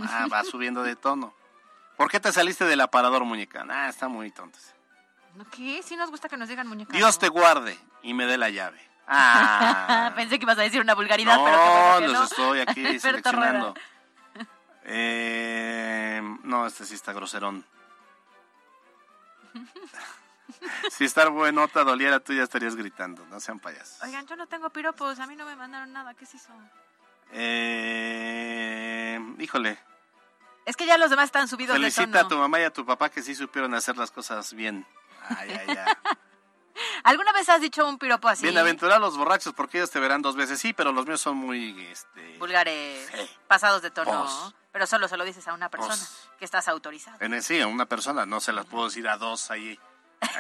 Ah, 0.04 0.28
va 0.32 0.44
subiendo 0.44 0.82
de 0.84 0.96
tono. 0.96 1.34
¿Por 2.02 2.10
qué 2.10 2.20
te 2.20 2.32
saliste 2.32 2.66
del 2.66 2.82
aparador, 2.82 3.24
muñeca? 3.26 3.64
Ah, 3.70 3.88
está 3.88 4.08
muy 4.08 4.32
tonto. 4.32 4.58
¿No 5.36 5.46
qué? 5.52 5.84
Sí 5.84 5.96
nos 5.96 6.10
gusta 6.10 6.28
que 6.28 6.36
nos 6.36 6.50
digan 6.50 6.68
muñeca. 6.68 6.98
Dios 6.98 7.20
te 7.20 7.30
guarde 7.30 7.78
y 8.02 8.16
me 8.16 8.26
dé 8.26 8.40
la 8.40 8.50
llave. 8.50 8.82
Ah, 9.08 10.12
Pensé 10.16 10.40
que 10.40 10.44
ibas 10.46 10.58
a 10.58 10.64
decir 10.64 10.82
una 10.82 10.96
vulgaridad, 10.96 11.38
no, 11.38 11.46
pero 11.46 11.58
qué 11.58 11.64
bueno 11.70 12.00
que 12.00 12.08
los 12.08 12.18
no. 12.18 12.24
estoy 12.24 12.60
aquí 12.62 13.00
seleccionando. 13.00 13.76
Eh, 14.84 16.24
no, 16.42 16.66
este 16.66 16.86
sí 16.86 16.96
está 16.96 17.14
groserón. 17.14 17.64
si 20.90 21.06
estar 21.06 21.30
buenota 21.30 21.84
doliera, 21.84 22.20
tú 22.20 22.34
ya 22.34 22.42
estarías 22.42 22.76
gritando. 22.76 23.24
No 23.28 23.40
sean 23.40 23.60
payasos. 23.60 24.02
Oigan, 24.02 24.26
yo 24.26 24.36
no 24.36 24.48
tengo 24.48 24.72
piropos, 24.72 25.20
a 25.20 25.28
mí 25.28 25.36
no 25.36 25.46
me 25.46 25.56
mandaron 25.56 25.94
nada. 25.94 26.16
¿Qué 26.16 26.26
se 26.26 26.38
hizo? 26.38 26.52
Eh, 27.32 29.20
híjole, 29.38 29.78
Es 30.66 30.76
que 30.78 30.86
ya 30.86 30.98
los 30.98 31.10
demás 31.10 31.26
están 31.26 31.48
subidos 31.48 31.74
de 31.76 31.80
felicita 31.80 32.20
a 32.20 32.24
tono. 32.24 32.30
tu 32.30 32.38
mamá 32.38 32.60
y 32.60 32.64
a 32.64 32.72
tu 32.72 32.86
papá 32.86 33.10
que 33.10 33.22
sí 33.24 33.34
supieron 33.36 33.74
hacer 33.74 33.98
las 33.98 34.12
cosas 34.12 34.54
bien. 34.54 34.86
Ay, 35.30 35.50
ay, 35.52 35.78
ay. 35.78 35.94
¿Alguna 37.04 37.34
vez 37.34 37.50
has 37.50 37.62
dicho 37.62 37.88
un 37.88 37.98
piropo 37.98 38.28
así? 38.28 38.44
Bienaventurados 38.44 39.02
los 39.02 39.18
borrachos 39.18 39.54
porque 39.54 39.78
ellos 39.80 39.92
te 39.92 40.00
verán 40.00 40.22
dos 40.22 40.36
veces. 40.36 40.60
Sí, 40.60 40.74
pero 40.74 40.92
los 40.92 41.06
míos 41.06 41.20
son 41.22 41.36
muy... 41.38 41.80
Este, 41.88 42.38
Vulgares, 42.38 43.10
pasados 43.48 43.82
de 43.82 43.92
tono. 43.92 44.54
Pero 44.72 44.88
solo 44.88 45.08
se 45.08 45.18
lo 45.18 45.26
dices 45.26 45.48
a 45.48 45.54
una 45.54 45.70
persona 45.70 45.98
que 46.40 46.46
estás 46.46 46.68
autorizado. 46.70 47.18
En 47.20 47.34
el- 47.34 47.44
sí, 47.44 47.60
a 47.60 47.68
una 47.68 47.86
persona, 47.88 48.26
no 48.26 48.40
se 48.40 48.54
las 48.54 48.66
puedo 48.66 48.86
decir 48.86 49.08
a 49.10 49.18
dos 49.18 49.52
ahí 49.52 49.78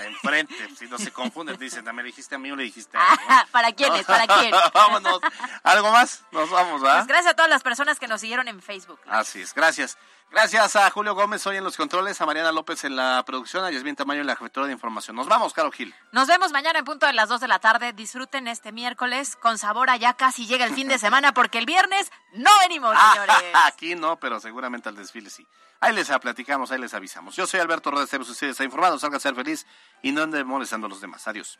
enfrente. 0.06 0.54
si 0.78 0.88
no 0.88 0.98
se 0.98 1.12
confunden, 1.12 1.58
dicen, 1.58 1.84
¿me 1.86 2.04
le 2.04 2.08
dijiste 2.08 2.36
a 2.36 2.38
mí 2.38 2.52
o 2.52 2.56
le 2.56 2.64
dijiste 2.64 2.98
a 2.98 3.02
mí? 3.02 3.18
¿Para 3.52 3.72
quiénes? 3.72 4.06
¿Para 4.06 4.28
quién? 4.40 4.54
Vámonos. 4.74 5.20
¿Algo 5.64 5.92
más? 5.92 6.24
Nos 6.32 6.50
vamos, 6.50 6.82
¿ah? 6.86 6.98
Pues 6.98 7.08
gracias 7.08 7.34
a 7.34 7.36
todas 7.36 7.50
las 7.50 7.64
personas 7.64 8.00
que 8.00 8.08
nos 8.08 8.22
siguieron 8.22 8.48
en 8.48 8.62
Facebook. 8.62 9.00
Así 9.08 9.42
es, 9.42 9.54
gracias. 9.54 9.98
Gracias 10.32 10.78
a 10.78 10.90
Julio 10.92 11.14
Gómez 11.14 11.46
hoy 11.46 11.58
en 11.58 11.64
los 11.66 11.76
controles, 11.76 12.22
a 12.22 12.26
Mariana 12.26 12.54
López 12.54 12.86
en 12.86 12.96
la 12.96 13.22
producción, 13.26 13.66
a 13.66 13.70
Yasmín 13.70 13.98
Tamayo 13.98 14.22
en 14.22 14.28
la 14.28 14.38
jefatura 14.38 14.66
de 14.66 14.72
información. 14.72 15.14
Nos 15.18 15.28
vamos, 15.28 15.52
Caro 15.52 15.72
Gil. 15.74 15.94
Nos 16.14 16.30
vemos 16.30 16.54
mañana 16.54 16.80
en 16.80 16.86
punto 16.86 17.06
de 17.06 17.12
las 17.12 17.28
2 17.28 17.42
de 17.42 17.50
la 17.50 17.60
tarde. 17.60 17.92
Disfruten 17.92 18.48
este 18.48 18.72
miércoles 18.72 19.36
con 19.36 19.58
sabor 19.58 19.90
a 19.90 19.98
ya 19.98 20.14
casi 20.14 20.48
llega 20.48 20.64
el 20.64 20.74
fin 20.74 20.88
de 20.88 20.98
semana 21.00 21.34
porque 21.34 21.58
el 21.58 21.66
viernes 21.66 22.10
no 22.32 22.50
venimos, 22.62 22.96
señores. 23.12 23.36
Aquí 23.66 23.96
no, 23.96 24.18
pero 24.22 24.40
seguramente 24.40 24.88
al 24.88 24.96
desfile 24.96 25.30
sí. 25.30 25.46
Ahí 25.82 25.94
les 25.94 26.08
platicamos, 26.08 26.72
ahí 26.72 26.80
les 26.80 26.94
avisamos. 26.94 27.36
Yo 27.36 27.46
soy 27.46 27.60
Alberto 27.60 27.92
Rodríguez, 27.92 28.30
ustedes 28.30 28.52
está 28.52 28.64
informado, 28.64 28.98
salga 29.00 29.18
a 29.18 29.20
ser 29.20 29.36
feliz 29.36 29.68
y 30.02 30.14
no 30.14 30.24
ande 30.24 30.46
molestando 30.46 30.88
a 30.88 30.90
los 30.90 31.02
demás. 31.02 31.28
Adiós. 31.28 31.60